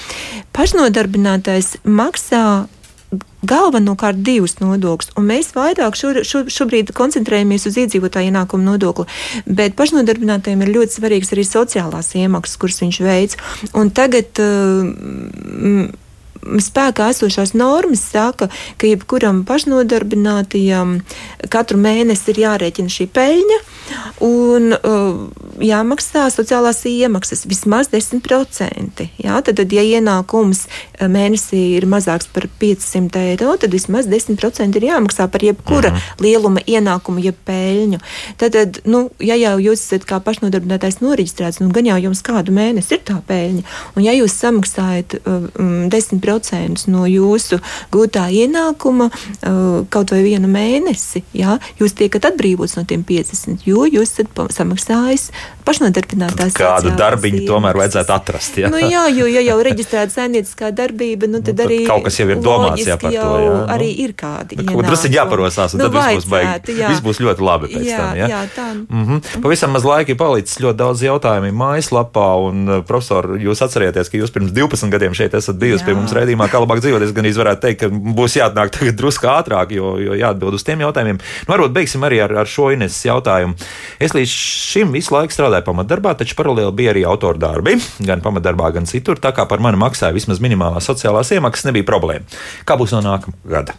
Pašnodarbinātais 0.56 1.78
maksā 1.88 2.68
galvenokārt 3.50 4.20
divus 4.26 4.58
nodokļus, 4.60 5.14
un 5.18 5.30
mēs 5.30 5.54
vairāk 5.56 5.98
šo, 5.98 6.12
šo, 6.28 6.44
šobrīd 6.52 6.92
koncentrējamies 6.98 7.66
uz 7.70 7.80
iedzīvotāju 7.82 8.30
ienākumu 8.30 8.68
nodokli. 8.68 9.08
Bet 9.48 9.78
pašnodarbinātajiem 9.80 10.62
ir 10.66 10.74
ļoti 10.76 11.00
svarīgs 11.00 11.34
arī 11.34 11.48
sociālās 11.48 12.14
iemaksas, 12.20 12.60
kuras 12.62 12.84
viņš 12.84 13.02
veids. 13.06 13.40
Un 13.74 13.90
tagad 13.96 14.44
uh, 14.44 15.90
spēkā 16.42 17.10
esošās 17.14 17.54
normas 17.58 18.04
saka, 18.12 18.50
ka 18.80 18.88
jebkuram 18.90 19.44
pašnodarbinātajam 19.48 21.00
katru 21.52 21.80
mēnesi 21.82 22.34
ir 22.34 22.44
jārēķina 22.46 22.94
šī 22.94 23.08
peļņa 23.16 23.60
un 24.26 24.74
uh, 24.76 25.20
jāmaksā 25.64 26.28
sociālās 26.34 26.82
iemaksas 26.90 27.46
vismaz 27.50 27.90
10%. 27.94 29.08
Jā, 29.20 29.40
tad, 29.46 29.60
tad, 29.60 29.74
ja 29.74 29.84
ienākums 29.84 30.66
mēnesī 31.00 31.62
ir 31.78 31.88
mazāks 31.90 32.30
par 32.34 32.48
500 32.62 33.24
eiro, 33.32 33.56
tad 33.60 33.74
vismaz 33.76 34.08
10% 34.10 34.80
ir 34.80 34.88
jāmaksā 34.90 35.28
par 35.32 35.44
jebkura 35.46 35.94
mm. 35.94 36.24
lieluma 36.24 36.64
ienākumu, 36.68 37.24
jeb 37.24 37.40
peļņu. 37.48 38.02
Tad, 38.40 38.56
tad 38.56 38.82
nu, 38.90 39.08
ja 39.24 39.38
jau 39.40 39.56
jūs 39.70 39.88
esat 39.88 40.08
kā 40.10 40.22
pašnodarbinātais 40.24 41.00
noreģistrēts, 41.04 41.62
nu, 41.64 41.72
gan 41.76 41.90
jau 41.90 42.00
jums 42.10 42.24
kādu 42.26 42.54
mēnesi 42.56 42.98
ir 42.98 43.04
tā 43.08 43.20
peļņa, 43.28 43.66
un 43.96 44.06
ja 44.06 44.16
jūs 44.18 44.36
samaksājat 44.40 45.20
um, 45.24 45.90
10% 45.92 46.29
no 46.88 47.06
jūsu 47.10 47.60
gūtā 47.94 48.28
ienākuma 48.32 49.10
uh, 49.10 49.86
kaut 49.90 50.14
vai 50.14 50.24
vienu 50.24 50.50
mēnesi, 50.52 51.24
jā, 51.34 51.58
jūs 51.82 51.96
tiekat 52.00 52.32
atbrīvots 52.32 52.78
no 52.78 52.86
tiem 52.90 53.04
50, 53.08 53.66
jo 53.68 53.86
jūs 53.90 54.14
esat 54.16 54.54
samaksājis 54.56 55.30
pašnodarbinātās. 55.70 56.56
Kādu 56.58 56.94
darbiņu 56.98 57.44
tomēr 57.48 57.78
vajadzētu 57.80 58.14
atrast. 58.16 58.58
Jā, 58.62 58.72
nu, 58.74 58.80
jā 58.82 59.06
jo 59.14 59.28
ja 59.30 59.44
jau 59.46 59.58
reģistrēta 59.66 60.16
saimnieciskā 60.16 60.72
darbība, 60.76 61.30
nu, 61.30 61.42
tad, 61.44 61.54
nu, 61.54 61.58
tad 61.60 61.66
arī 61.68 61.80
kaut 61.88 62.06
kas 62.08 62.20
jau 62.20 62.28
ir 62.30 62.42
domāts 62.44 62.86
jā, 62.88 62.98
par 63.00 63.14
to. 63.14 63.18
Jā, 63.18 63.28
nu. 63.46 63.60
arī 63.76 63.90
ir 64.06 64.16
kādi. 64.18 64.60
Nu, 64.62 64.80
drusciņi 64.86 65.20
jāparosās, 65.20 65.76
un 65.76 65.84
nu, 65.84 65.88
tad 65.88 65.98
viss 65.98 66.20
būs 66.20 66.30
baigi. 66.32 66.78
Viss 66.80 67.04
būs 67.06 67.22
ļoti 67.24 67.46
labi 67.46 67.72
pēc 67.74 67.88
jā, 67.88 68.00
tam. 68.02 68.20
Jā, 68.20 68.30
jā 68.34 68.42
tā. 68.56 68.68
Mm 68.80 69.06
-hmm. 69.06 69.42
Pavisam 69.44 69.76
maz 69.76 69.86
laika 69.86 70.12
ir 70.12 70.18
palicis 70.18 70.60
ļoti 70.60 70.78
daudz 70.82 71.04
jautājumu 71.06 71.52
mājaslapā, 71.62 72.28
un 72.50 72.70
uh, 72.70 72.84
profesor, 72.86 73.36
jūs 73.38 73.64
atcerieties, 73.66 74.10
ka 74.10 74.18
jūs 74.18 74.34
pirms 74.34 74.52
12 74.52 74.90
gadiem 74.90 75.14
šeit 75.14 75.34
esat 75.34 75.56
bijusi 75.56 75.86
pie 75.86 75.94
mums 75.94 76.14
redzījumā, 76.24 76.50
kā 76.52 76.62
labāk 76.62 76.82
dzīvot. 76.84 77.06
Es 77.06 77.14
gan 77.16 77.28
varētu 77.30 77.64
teikt, 77.66 77.84
ka 77.84 77.90
būs 77.90 78.38
jāatnāk 78.40 78.74
tagad 78.76 78.98
drusku 79.00 79.30
ātrāk, 79.32 79.74
jo, 79.76 79.96
jo 80.02 80.18
jāatbild 80.20 80.58
uz 80.58 80.66
tiem 80.68 80.84
jautājumiem. 80.86 81.20
Nu, 81.20 81.54
varbūt 81.54 81.76
beigsim 81.76 82.06
arī 82.08 82.22
ar, 82.26 82.36
ar 82.44 82.50
šo 82.50 82.70
Ines 82.76 82.98
jautājumu. 83.08 83.58
Es 84.02 84.16
līdz 84.18 84.34
šim 84.34 84.96
visu 84.96 85.16
laiku 85.16 85.36
strādāju 85.36 85.68
pamatdarbā, 85.70 86.16
taču 86.20 86.38
paralēli 86.40 86.76
bija 86.80 86.96
arī 86.96 87.06
autora 87.10 87.42
darbi, 87.42 87.78
gan 88.06 88.24
pamatdarbā, 88.26 88.74
gan 88.78 88.90
citur. 88.90 89.22
Tā 89.22 89.34
kā 89.36 89.48
par 89.50 89.64
mani 89.64 89.82
maksāja 89.82 90.16
vismaz 90.16 90.42
minimālās 90.44 90.90
sociālās 90.90 91.34
iemaksas, 91.36 91.70
nebija 91.70 91.88
problēma. 91.90 92.42
Kā 92.68 92.80
būs 92.80 92.96
no 92.96 93.06
nākamā 93.06 93.40
gada? 93.58 93.78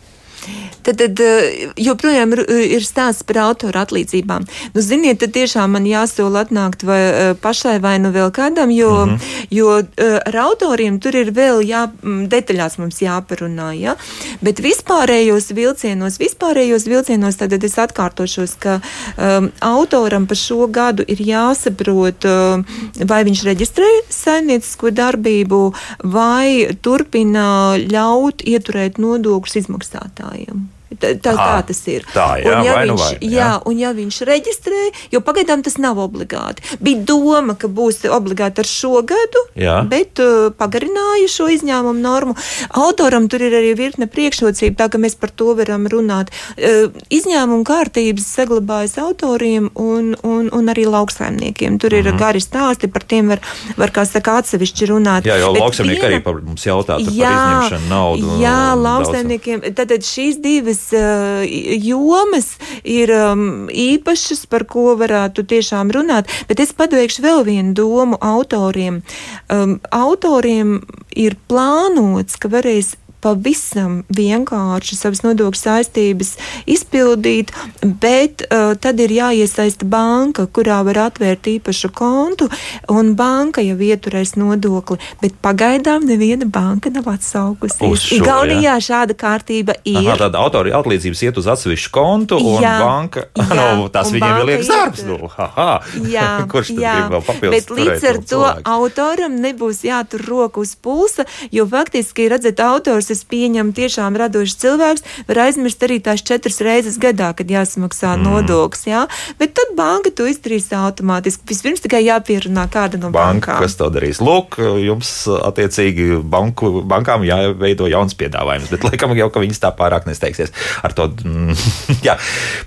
Tad, 0.82 0.96
tad 1.00 1.20
eh, 1.20 1.68
joprojām 1.76 2.32
ir 2.48 2.84
stāsts 2.84 3.26
par 3.28 3.40
autora 3.44 3.84
atlīdzībām. 3.84 4.46
Nu, 4.74 4.84
ziniet, 4.84 5.20
tad 5.20 5.34
tiešām 5.36 5.76
man 5.76 5.88
jāsola 5.88 6.44
atnākt 6.46 6.84
vai 6.88 7.00
eh, 7.08 7.32
pašai 7.40 7.78
vai 7.84 7.98
nu 8.00 8.12
vēl 8.14 8.32
kādam, 8.34 8.72
jo, 8.72 8.90
mm 9.06 9.10
-hmm. 9.10 9.46
jo 9.50 9.78
eh, 9.80 10.18
ar 10.26 10.36
autoriem 10.46 11.00
tur 11.00 11.16
ir 11.16 11.32
vēl 11.36 11.62
jā, 11.66 11.86
detaļās 12.02 12.78
mums 12.78 13.02
jāparunā. 13.02 13.72
Ja? 13.80 13.96
Bet 14.40 14.60
vispārējos 14.60 15.52
vilcienos, 15.54 16.18
vispārējos 16.18 16.88
vilcienos 16.88 17.36
tad 17.36 17.52
es 17.52 17.78
atkārtošos, 17.78 18.56
ka 18.58 18.80
um, 19.16 19.50
autoram 19.60 20.26
par 20.26 20.36
šo 20.36 20.66
gadu 20.66 21.04
ir 21.06 21.20
jāsaprot, 21.20 22.24
um, 22.24 22.64
vai 23.04 23.24
viņš 23.24 23.44
reģistrē 23.44 23.90
saimniecisko 24.08 24.90
darbību, 24.90 25.62
vai 26.02 26.76
turpina 26.82 27.76
ļaut 27.76 28.44
ieturēt 28.46 28.98
nodokļus 28.98 29.56
izmaksātājiem. 29.64 30.69
Tā, 30.90 31.12
tā, 31.22 31.32
tā 31.38 31.58
tas 31.68 31.80
ir. 31.86 32.02
Tā, 32.10 32.40
jā, 32.42 32.50
un, 32.50 32.64
ja 32.66 32.72
vai 32.74 32.86
nu 32.88 32.96
viņš, 32.98 33.04
vai, 33.04 33.18
jā. 33.22 33.34
jā, 33.38 33.50
un 33.70 33.78
ja 33.78 33.90
viņš 33.94 34.16
reģistrē, 34.26 34.80
jo 35.14 35.20
pagaidām 35.22 35.62
tas 35.62 35.76
nav 35.78 36.00
obligāti. 36.02 36.64
Bija 36.82 37.04
doma, 37.06 37.54
ka 37.54 37.70
būs 37.70 38.02
obligāti 38.10 38.64
ar 38.64 38.66
šo 38.66 39.04
gadu, 39.06 39.42
jā. 39.54 39.76
bet 39.90 40.18
uh, 40.22 40.48
pagarināja 40.58 41.28
šo 41.30 41.46
izņēmumu 41.54 42.02
normu. 42.02 42.34
Autoram 42.74 43.28
tur 43.30 43.44
ir 43.46 43.54
arī 43.60 43.76
virkne 43.78 44.08
priekšrocība, 44.10 44.74
tā 44.80 44.88
ka 44.90 44.98
mēs 44.98 45.14
par 45.20 45.30
to 45.30 45.54
varam 45.60 45.86
runāt. 45.92 46.34
Uh, 46.58 46.90
izņēmumu 47.06 47.62
kārtības 47.68 48.26
saglabājas 48.26 48.98
autoriem 48.98 49.70
un, 49.78 50.16
un, 50.26 50.50
un 50.50 50.74
arī 50.74 50.88
lauksaimniekiem. 50.90 51.78
Tur 51.78 51.94
ir 51.94 52.02
mm 52.02 52.16
-hmm. 52.16 52.18
gari 52.18 52.42
stāsti, 52.42 52.90
par 52.90 53.06
tiem 53.06 53.30
var, 53.30 53.44
var 53.78 53.94
kā 53.94 54.06
saka, 54.10 54.40
atsevišķi 54.42 54.90
runāt. 54.90 55.30
Jā, 55.30 55.38
jo 55.38 55.54
lauksaimnieki 55.54 56.00
viena... 56.00 56.16
arī 56.16 56.24
par 56.24 56.42
mums 56.42 56.66
jautā 56.66 56.98
jā, 56.98 57.30
par 57.30 57.70
izņemšanu 57.70 57.88
naudu. 57.94 58.36
Jā, 58.42 58.74
lauksaimniekiem. 58.74 59.60
Tātad 59.70 60.02
šīs 60.02 60.42
divas 60.42 60.79
šīs 60.80 60.92
uh, 60.94 61.44
jomas 61.84 62.58
ir 62.84 63.10
um, 63.12 63.68
īpašas, 63.68 64.46
par 64.46 64.64
ko 64.64 64.96
varētu 64.96 65.44
tiešām 65.44 65.90
runāt, 65.92 66.28
bet 66.48 66.60
es 66.60 66.72
pateikšu 66.72 67.22
vēl 67.22 67.44
vienu 67.44 67.74
domu 67.74 68.16
autoriem. 68.20 69.02
Um, 69.50 69.80
autoriem 69.90 70.80
ir 71.14 71.36
plānots, 71.48 72.36
ka 72.38 72.48
varēs 72.48 72.96
pavisam 73.20 74.00
vienkārši 74.16 74.96
savas 74.98 75.22
nodokļu 75.24 75.60
saistības 75.60 76.34
izpildīt, 76.70 77.52
bet 77.82 78.44
uh, 78.46 78.72
tad 78.80 79.00
ir 79.02 79.12
jāiesaista 79.14 79.86
banka, 79.88 80.46
kurā 80.46 80.80
var 80.86 81.04
atvērt 81.08 81.48
īpašu 81.54 81.92
kontu, 81.96 82.48
un 82.92 83.14
banka 83.18 83.64
jau 83.64 83.76
ieturēs 83.76 84.36
nodokli. 84.40 84.98
Bet 85.20 85.36
pagaidām 85.44 86.06
neviena 86.08 86.48
banka 86.48 86.92
nav 86.92 87.08
atsaukusies. 87.12 88.08
Igaunijā 88.16 88.76
šāda 88.84 89.16
kārtība 89.18 89.76
ir. 89.84 90.00
Aha, 90.02 90.16
tāda 90.24 90.40
autora 90.40 90.72
atlīdzības 90.80 91.24
iet 91.26 91.40
uz 91.40 91.48
atsevišķu 91.50 91.92
kontu, 91.94 92.40
un 92.40 92.64
jā, 92.64 92.76
banka, 92.82 93.26
jā, 93.36 93.48
no, 93.58 93.88
tas 93.92 94.12
viņiem 94.14 94.40
ir 94.40 94.48
liekas 94.52 94.72
darbs. 94.72 95.04
Nu, 95.08 95.18
haha, 95.36 95.70
jā, 96.08 96.28
kurš 96.52 96.72
tad 96.74 96.84
jā, 96.84 96.96
grib 96.96 97.16
vēl 97.16 97.26
papildus? 97.28 97.56
Bet 97.56 97.74
līdz 97.76 98.08
ar 98.12 98.20
to 98.20 98.26
cilvēku? 98.34 98.66
autoram 98.76 99.38
nebūs 99.44 99.84
jātur 99.86 100.24
roku 100.28 100.64
uz 100.64 100.74
pulsa, 100.80 101.26
jo 101.52 101.66
faktiski, 101.70 102.28
redzat, 102.32 102.62
autors 102.64 103.09
es 103.14 103.22
pieņemu 103.28 103.74
tiešām 103.76 104.18
radošs 104.20 104.56
cilvēks, 104.62 105.06
var 105.28 105.42
aizmirst 105.46 105.82
arī 105.86 106.00
tās 106.04 106.24
četras 106.26 106.60
reizes 106.64 106.98
gadā, 107.00 107.32
kad 107.36 107.50
jāsamaksā 107.50 108.14
mm. 108.16 108.26
nodoklis. 108.26 108.86
Jā? 108.88 109.04
Bet 109.40 109.54
tad 109.58 109.74
banka 109.78 110.12
to 110.14 110.28
izdarīs 110.30 110.70
automātiski. 110.76 111.46
Vispirms 111.50 111.84
tikai 111.84 112.02
jāpierunā 112.06 112.66
kāda 112.72 113.00
no 113.00 113.10
Banka, 113.14 113.54
bankām. 113.54 113.64
Kas 113.64 113.76
to 113.78 113.90
darīs? 113.92 114.20
Lūk, 114.24 114.58
jums 114.80 115.12
attiecīgi 115.40 116.20
banku, 116.30 116.80
bankām 116.86 117.24
jāveido 117.26 117.88
jauns 117.90 118.16
piedāvājums, 118.18 118.70
bet 118.72 118.86
laikam 118.86 119.14
jau, 119.18 119.30
ka 119.32 119.42
viņas 119.42 119.62
tā 119.62 119.72
pārāk 119.76 120.08
nesteigsies 120.08 120.54
ar 120.86 120.94
to. 120.96 121.10
Mm, 121.24 121.54
jā, 122.06 122.16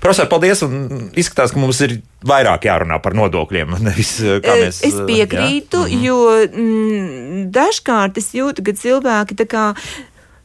profesor, 0.04 0.28
paldies! 0.30 0.64
Un 0.66 1.10
izskatās, 1.18 1.54
ka 1.54 1.60
mums 1.62 1.80
ir 1.84 1.98
vairāk 2.26 2.68
jārunā 2.68 3.00
par 3.04 3.16
nodokļiem. 3.18 3.76
Nevis, 3.88 4.16
mēs, 4.44 4.82
es 4.86 4.98
piekrītu, 5.08 5.84
jā? 5.90 6.00
jo 6.08 6.18
mm, 6.48 7.46
dažkārt 7.54 8.20
es 8.20 8.32
jūtu, 8.36 8.64
ka 8.66 8.76
cilvēki 8.80 9.38
tā 9.42 9.48
kā 9.50 9.68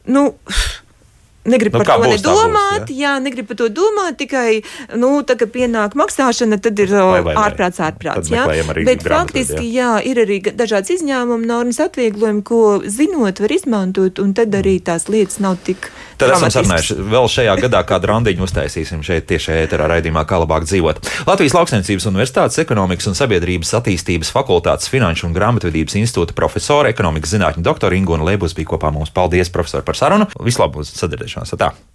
nu, 0.10 0.40
Negribu 1.44 1.78
nu, 1.78 1.84
par 1.86 2.02
to 2.02 2.10
nedomāt, 2.12 2.82
būs, 2.84 2.92
ja? 2.92 3.14
jā, 3.14 3.14
negribu 3.24 3.54
par 3.54 3.60
to 3.62 3.70
domāt, 3.72 4.18
tikai, 4.20 4.60
nu, 5.00 5.14
tā 5.24 5.38
kā 5.40 5.48
pienāk 5.48 5.96
maksāšana, 5.96 6.60
tad 6.60 6.82
ir 6.84 6.92
vai, 6.92 7.22
vai, 7.24 7.36
ārprāts, 7.40 7.80
ārprāts, 7.80 8.28
jā. 8.34 8.44
Bet 8.84 9.08
faktiski, 9.08 9.64
jā. 9.72 9.96
jā, 10.04 10.12
ir 10.12 10.20
arī 10.26 10.42
dažādas 10.52 10.92
izņēmuma 10.98 11.48
normas 11.48 11.80
atvieglojumi, 11.88 12.44
ko 12.44 12.62
zinot 12.84 13.40
var 13.40 13.56
izmantot, 13.56 14.20
un 14.20 14.36
tad 14.36 14.60
arī 14.60 14.82
tās 14.84 15.08
lietas 15.08 15.40
nav 15.40 15.56
tik. 15.64 15.88
Tad 16.20 16.34
esam 16.36 16.52
sarunājuši 16.52 16.98
vēl 17.08 17.30
šajā 17.32 17.54
gadā, 17.62 17.80
kādu 17.88 18.10
randiņu 18.12 18.44
uztaisīsim 18.44 19.00
šeit 19.08 19.30
tiešā 19.30 19.62
ēterā 19.64 19.88
raidījumā, 19.88 20.26
kā 20.28 20.42
labāk 20.42 20.66
dzīvot. 20.68 21.00
Latvijas 21.30 21.56
Lauksainicības 21.56 22.10
Universitātes 22.12 22.60
ekonomikas 22.60 23.08
un 23.08 23.16
sabiedrības 23.16 23.72
attīstības 23.80 24.34
fakultātes 24.36 24.92
finanšu 24.92 25.30
un 25.30 25.38
grāmatvedības 25.38 25.96
institūta 26.02 26.36
profesora, 26.36 26.92
ekonomikas 26.92 27.38
zinātņu 27.38 27.64
doktora 27.64 27.96
Ingūna 27.96 28.28
Lēbus 28.28 28.58
bija 28.58 28.74
kopā 28.74 28.92
mums. 28.92 29.14
Paldies, 29.16 29.48
profesor, 29.54 29.86
par 29.88 29.96
sarunu. 29.96 30.28
Vislabāk, 30.44 30.84
sadzirdēšanās! 31.30 31.60
Tā. 31.60 31.89